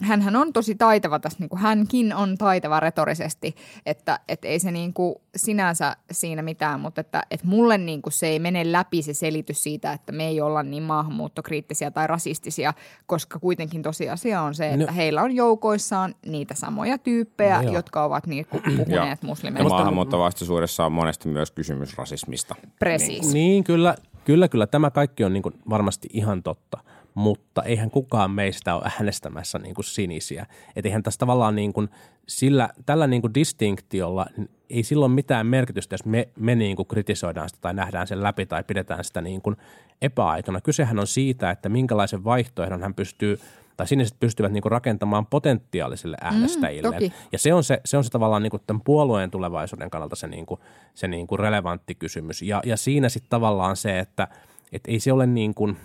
hänhän 0.02 0.36
on 0.36 0.54
tosi 0.54 0.76
taitava 0.76 1.20
tässä, 1.20 1.39
niin 1.39 1.50
kuin 1.50 1.60
hänkin 1.60 2.16
on 2.16 2.38
taitava 2.38 2.80
retorisesti, 2.80 3.56
että 3.86 4.20
et 4.28 4.46
ei 4.46 4.60
se 4.60 4.72
niin 4.72 4.93
kuin 4.93 5.16
sinänsä 5.36 5.96
siinä 6.12 6.41
mitään, 6.41 6.80
mutta 6.80 7.02
että 7.02 7.24
et 7.32 7.43
mulle 7.43 7.78
niin 7.78 8.02
kuin 8.02 8.14
se 8.14 8.28
ei 8.28 8.39
mene 8.39 8.72
läpi 8.72 9.02
se 9.02 9.14
selitys 9.14 9.64
siitä, 9.64 9.93
että 9.93 10.12
me 10.12 10.28
ei 10.28 10.41
olla 10.41 10.64
niin 10.64 10.84
maahanmuuttokriittisiä 10.84 11.91
tai 11.91 12.08
rasistisia, 12.08 12.74
koska 13.06 13.39
kuitenkin 13.39 13.82
tosiasia 13.82 14.41
on 14.41 14.56
se, 14.56 14.70
että 14.70 14.86
No. 14.86 14.93
heillä 14.96 15.22
on 15.22 15.36
joukoissaan 15.36 16.16
niitä 16.26 16.54
samoja 16.56 16.98
tyyppejä, 16.98 17.62
No 17.62 17.72
jotka 17.72 18.04
ovat 18.04 18.28
niin 18.28 18.46
kuin 18.46 18.64
Ja, 18.66 18.72
puhuneet 18.86 19.22
ja 19.22 19.28
muslimeista. 19.28 19.70
maahanmuuttovastaisuudessa 19.70 20.86
on 20.86 20.91
monesti 20.91 21.30
myös 21.30 21.52
kysymys 21.52 21.98
rasismista. 21.98 22.56
Precis. 22.80 23.34
Niin, 23.34 23.64
kyllä, 23.64 23.96
kyllä, 24.26 24.48
kyllä. 24.48 24.68
Tämä 24.68 24.91
kaikki 24.91 25.24
on 25.24 25.34
niin 25.34 25.43
kuin 25.43 25.56
varmasti 25.70 26.08
ihan 26.14 26.43
totta, 26.43 26.78
mutta 27.16 27.63
eihän 27.63 27.91
kukaan 27.91 28.32
meistä 28.32 28.76
ole 28.76 28.91
äänestämässä 28.99 29.59
niin 29.59 29.76
kuin 29.76 29.86
sinisiä. 29.86 30.45
Et 30.76 30.86
eihän 30.86 31.03
tässä 31.03 31.18
tavallaan 31.18 31.55
niin 31.55 31.74
kuin 31.74 31.89
sillä, 32.28 32.70
tällä 32.86 33.07
niin 33.07 33.22
kuin 33.22 33.34
distinktiolla 33.34 34.26
niin 34.38 34.49
ei 34.70 34.84
silloin 34.84 35.11
mitään 35.11 35.47
merkitystä, 35.47 35.93
jos 35.93 36.05
me, 36.05 36.30
me 36.39 36.55
niin 36.55 36.76
kuin 36.76 36.88
kritisoidaan 36.88 37.49
sitä 37.49 37.61
tai 37.61 37.74
nähdään 37.74 38.07
sen 38.07 38.24
läpi 38.24 38.45
tai 38.45 38.63
pidetään 38.63 39.03
sitä 39.03 39.22
niin 39.22 39.41
kuin 39.41 39.55
epäaitona. 40.01 40.61
Kysehän 40.61 40.99
on 40.99 41.07
siitä, 41.07 41.51
että 41.51 41.70
minkälaisen 41.70 42.24
vaihtoehdon 42.24 42.82
hän 42.82 42.93
pystyy 42.93 43.39
tai 43.78 43.88
siniset 43.88 44.20
pystyvät 44.20 44.51
niin 44.51 44.61
kuin 44.61 44.72
rakentamaan 44.72 45.26
potentiaalisille 45.26 46.18
äänestäjille. 46.22 46.91
toki. 46.91 47.13
Ja 47.32 47.39
se 47.39 47.53
on 47.53 47.63
se, 47.63 47.82
se, 47.86 47.97
on 47.97 48.03
se 48.03 48.09
tavallaan 48.09 48.43
niin 48.43 48.51
kuin 48.51 48.63
tämän 48.68 48.82
puolueen 48.82 49.32
tulevaisuuden 49.32 49.89
kannalta 49.89 50.16
se, 50.16 50.28
niin 50.28 50.45
kuin, 50.45 50.59
se 50.93 51.07
niin 51.07 51.28
kuin 51.28 51.39
relevantti 51.39 51.95
kysymys. 51.95 52.41
Ja, 52.41 52.61
ja 52.66 52.78
siinä 52.78 53.09
sitten 53.09 53.30
tavallaan 53.30 53.76
se, 53.76 53.99
että 53.99 54.28
et 54.72 54.82
ei 54.88 54.99
se 54.99 55.11
ole 55.11 55.26
niin 55.26 55.53
kuin, 55.53 55.78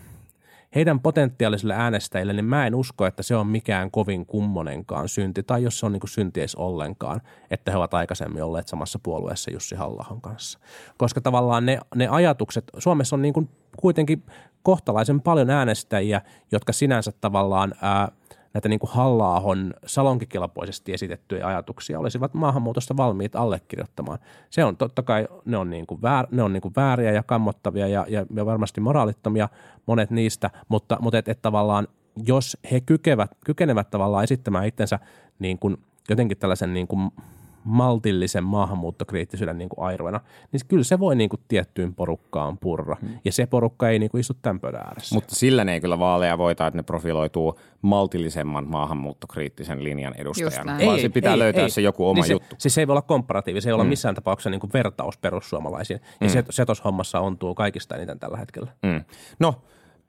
heidän 0.75 1.01
potentiaalisille 1.01 1.75
äänestäjille, 1.75 2.33
niin 2.33 2.45
mä 2.45 2.67
en 2.67 2.75
usko, 2.75 3.07
että 3.07 3.23
se 3.23 3.37
on 3.37 3.47
mikään 3.47 3.91
kovin 3.91 4.27
kummonenkaan 4.27 5.09
synti, 5.09 5.43
tai 5.43 5.63
jos 5.63 5.79
se 5.79 5.87
on 5.87 5.93
niin 5.93 6.01
kuin 6.01 6.11
synti 6.11 6.41
edes 6.41 6.55
ollenkaan, 6.55 7.21
että 7.51 7.71
he 7.71 7.77
ovat 7.77 7.95
aikaisemmin 7.95 8.43
olleet 8.43 8.69
samassa 8.69 8.99
puolueessa 9.03 9.51
Jussi 9.51 9.75
halla 9.75 10.07
kanssa. 10.21 10.59
Koska 10.99 11.21
tavallaan 11.21 11.67
ne, 11.67 11.79
ne 11.95 12.09
ajatukset, 12.09 12.65
Suomessa 12.79 13.17
on 13.17 13.23
niin 13.23 13.35
kuin 13.35 13.49
kuitenkin 13.77 14.23
kohtalaisen 14.63 15.21
paljon 15.21 15.51
äänestäjiä, 15.51 16.21
jotka 16.53 16.73
sinänsä 16.73 17.13
tavallaan 17.21 17.75
ää, 17.83 18.09
näitä 18.55 18.69
niin 18.69 18.81
kuin 18.81 18.91
Halla-ahon 18.91 19.75
salonkikelpoisesti 19.87 20.93
esitettyjä 20.93 21.47
ajatuksia 21.47 21.99
olisivat 21.99 22.35
maahanmuutosta 22.35 22.97
valmiit 22.97 23.37
allekirjoittamaan. 23.37 24.19
Se 24.51 24.65
on 24.65 24.77
totta 24.77 25.03
kai, 25.03 25.29
ne 25.45 25.57
on, 25.57 25.71
niin 25.71 25.87
kuin 25.87 26.03
väär, 26.03 26.27
ne 26.31 26.43
on 26.43 26.53
niin 26.53 26.61
kuin 26.61 26.75
vääriä 26.77 27.13
ja 27.13 27.23
kammottavia 27.23 27.89
ja, 27.89 28.07
ja, 28.09 28.27
ja 28.35 28.47
varmasti 28.47 28.81
moraalittomia 28.81 29.49
monet 29.87 30.11
niistä, 30.11 30.51
mutta, 30.69 30.99
mutta 31.01 31.19
et, 31.19 31.29
et 31.29 31.43
tavallaan 31.43 31.89
jos 32.27 32.57
he 32.73 32.81
kykevät, 32.81 33.31
kykenevät 33.45 33.91
tavallaan 33.91 34.25
esittämään 34.25 34.67
itsensä 34.67 34.99
niin 35.39 35.59
kuin 35.59 35.77
jotenkin 36.09 36.39
tällaisen 36.39 36.75
niin 36.75 36.87
kuin 36.87 37.11
maltillisen 37.65 38.45
maahanmuuttokriittisyyden 38.45 39.59
niin 39.59 39.69
kuin 39.69 39.87
airoina, 39.87 40.21
niin 40.53 40.61
kyllä 40.69 40.85
se 40.85 40.99
voi 40.99 41.17
niin 41.17 41.31
kuin 41.31 41.41
tiettyyn 41.49 41.95
porukkaan 41.95 42.59
purra. 42.59 42.97
Hmm. 43.01 43.19
Ja 43.25 43.33
se 43.33 43.47
porukka 43.47 43.89
ei 43.89 43.99
niin 43.99 44.11
kuin 44.11 44.21
istu 44.21 44.35
tämän 44.43 44.61
pöydän 44.61 44.87
ääressä. 44.87 45.15
Mutta 45.15 45.35
sillä 45.35 45.65
ne 45.65 45.73
ei 45.73 45.81
kyllä 45.81 45.99
vaaleja 45.99 46.39
voita, 46.39 46.67
että 46.67 46.79
ne 46.79 46.83
profiloituu 46.83 47.59
maltillisemman 47.83 48.69
maahanmuuttokriittisen 48.69 49.85
linjan 49.85 50.15
edustajana. 50.19 50.73
Vaan 50.73 50.81
Ei, 50.81 51.01
se 51.01 51.09
pitää 51.09 51.33
ei, 51.33 51.39
löytää 51.39 51.63
ei. 51.63 51.71
se 51.71 51.81
joku 51.81 52.09
oma 52.09 52.15
niin 52.15 52.27
se, 52.27 52.33
juttu. 52.33 52.57
Siis 52.59 52.75
se 52.75 52.81
ei 52.81 52.87
voi 52.87 52.93
olla 52.93 53.03
komparatiivi, 53.03 53.61
se 53.61 53.69
ei 53.69 53.73
olla 53.73 53.85
missään 53.85 54.15
tapauksessa 54.15 54.51
niin 54.51 54.61
kuin 54.61 54.73
vertaus 54.73 55.19
perussuomalaisiin. 55.19 56.01
Ja 56.21 56.29
se, 56.29 56.45
se 56.51 56.67
tuossa 56.67 56.85
hommassa 56.85 57.21
ontuu 57.21 57.55
kaikista 57.55 57.97
eniten 57.97 58.19
tällä 58.19 58.37
hetkellä. 58.37 58.73
Mm. 58.83 59.05
No, 59.39 59.55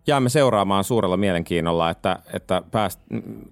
jäämme 0.08 0.30
seuraamaan 0.30 0.84
suurella 0.84 1.18
mielenkiinnolla, 1.18 1.90
että, 1.90 2.20
että 2.34 2.62
pääst, 2.72 3.00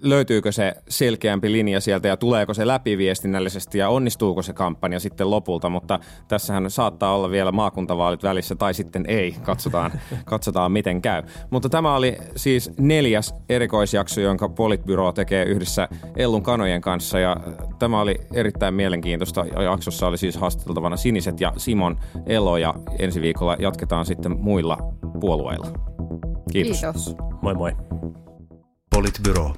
löytyykö 0.02 0.52
se 0.52 0.74
selkeämpi 0.90 1.52
linja 1.52 1.82
sieltä 1.82 2.08
ja 2.08 2.18
tuleeko 2.18 2.54
se 2.54 2.68
läpi 2.68 2.98
viestinnällisesti 2.98 3.78
ja 3.78 3.90
onnistuuko 3.90 4.42
se 4.42 4.54
kampanja 4.54 5.00
sitten 5.00 5.32
lopulta, 5.32 5.70
mutta 5.70 6.00
tässähän 6.28 6.72
saattaa 6.72 7.16
olla 7.16 7.32
vielä 7.32 7.52
maakuntavaalit 7.52 8.24
välissä 8.24 8.56
tai 8.56 8.74
sitten 8.74 9.06
ei, 9.08 9.36
katsotaan, 9.44 9.92
katsotaan 10.26 10.72
miten 10.72 11.02
käy. 11.02 11.24
Mutta 11.50 11.70
tämä 11.70 11.96
oli 11.96 12.18
siis 12.36 12.72
neljäs 12.78 13.34
erikoisjakso, 13.50 14.22
jonka 14.22 14.50
Politbyro 14.50 15.12
tekee 15.12 15.46
yhdessä 15.46 15.88
Ellun 16.16 16.44
Kanojen 16.44 16.82
kanssa 16.82 17.20
ja 17.20 17.38
tämä 17.80 18.02
oli 18.02 18.16
erittäin 18.34 18.74
mielenkiintoista. 18.74 19.46
Jaksossa 19.46 20.08
oli 20.08 20.18
siis 20.18 20.38
haastateltavana 20.38 20.98
Siniset 20.98 21.42
ja 21.42 21.54
Simon 21.58 22.00
Elo 22.26 22.58
ja 22.58 22.74
ensi 23.00 23.22
viikolla 23.22 23.56
jatketaan 23.60 24.06
sitten 24.06 24.40
muilla 24.40 24.78
puolueilla. 25.20 25.68
Kiitos. 26.52 26.80
Kiitos. 26.80 27.16
Moi 27.42 27.54
moi. 27.54 27.74
Politbyro. 28.90 29.54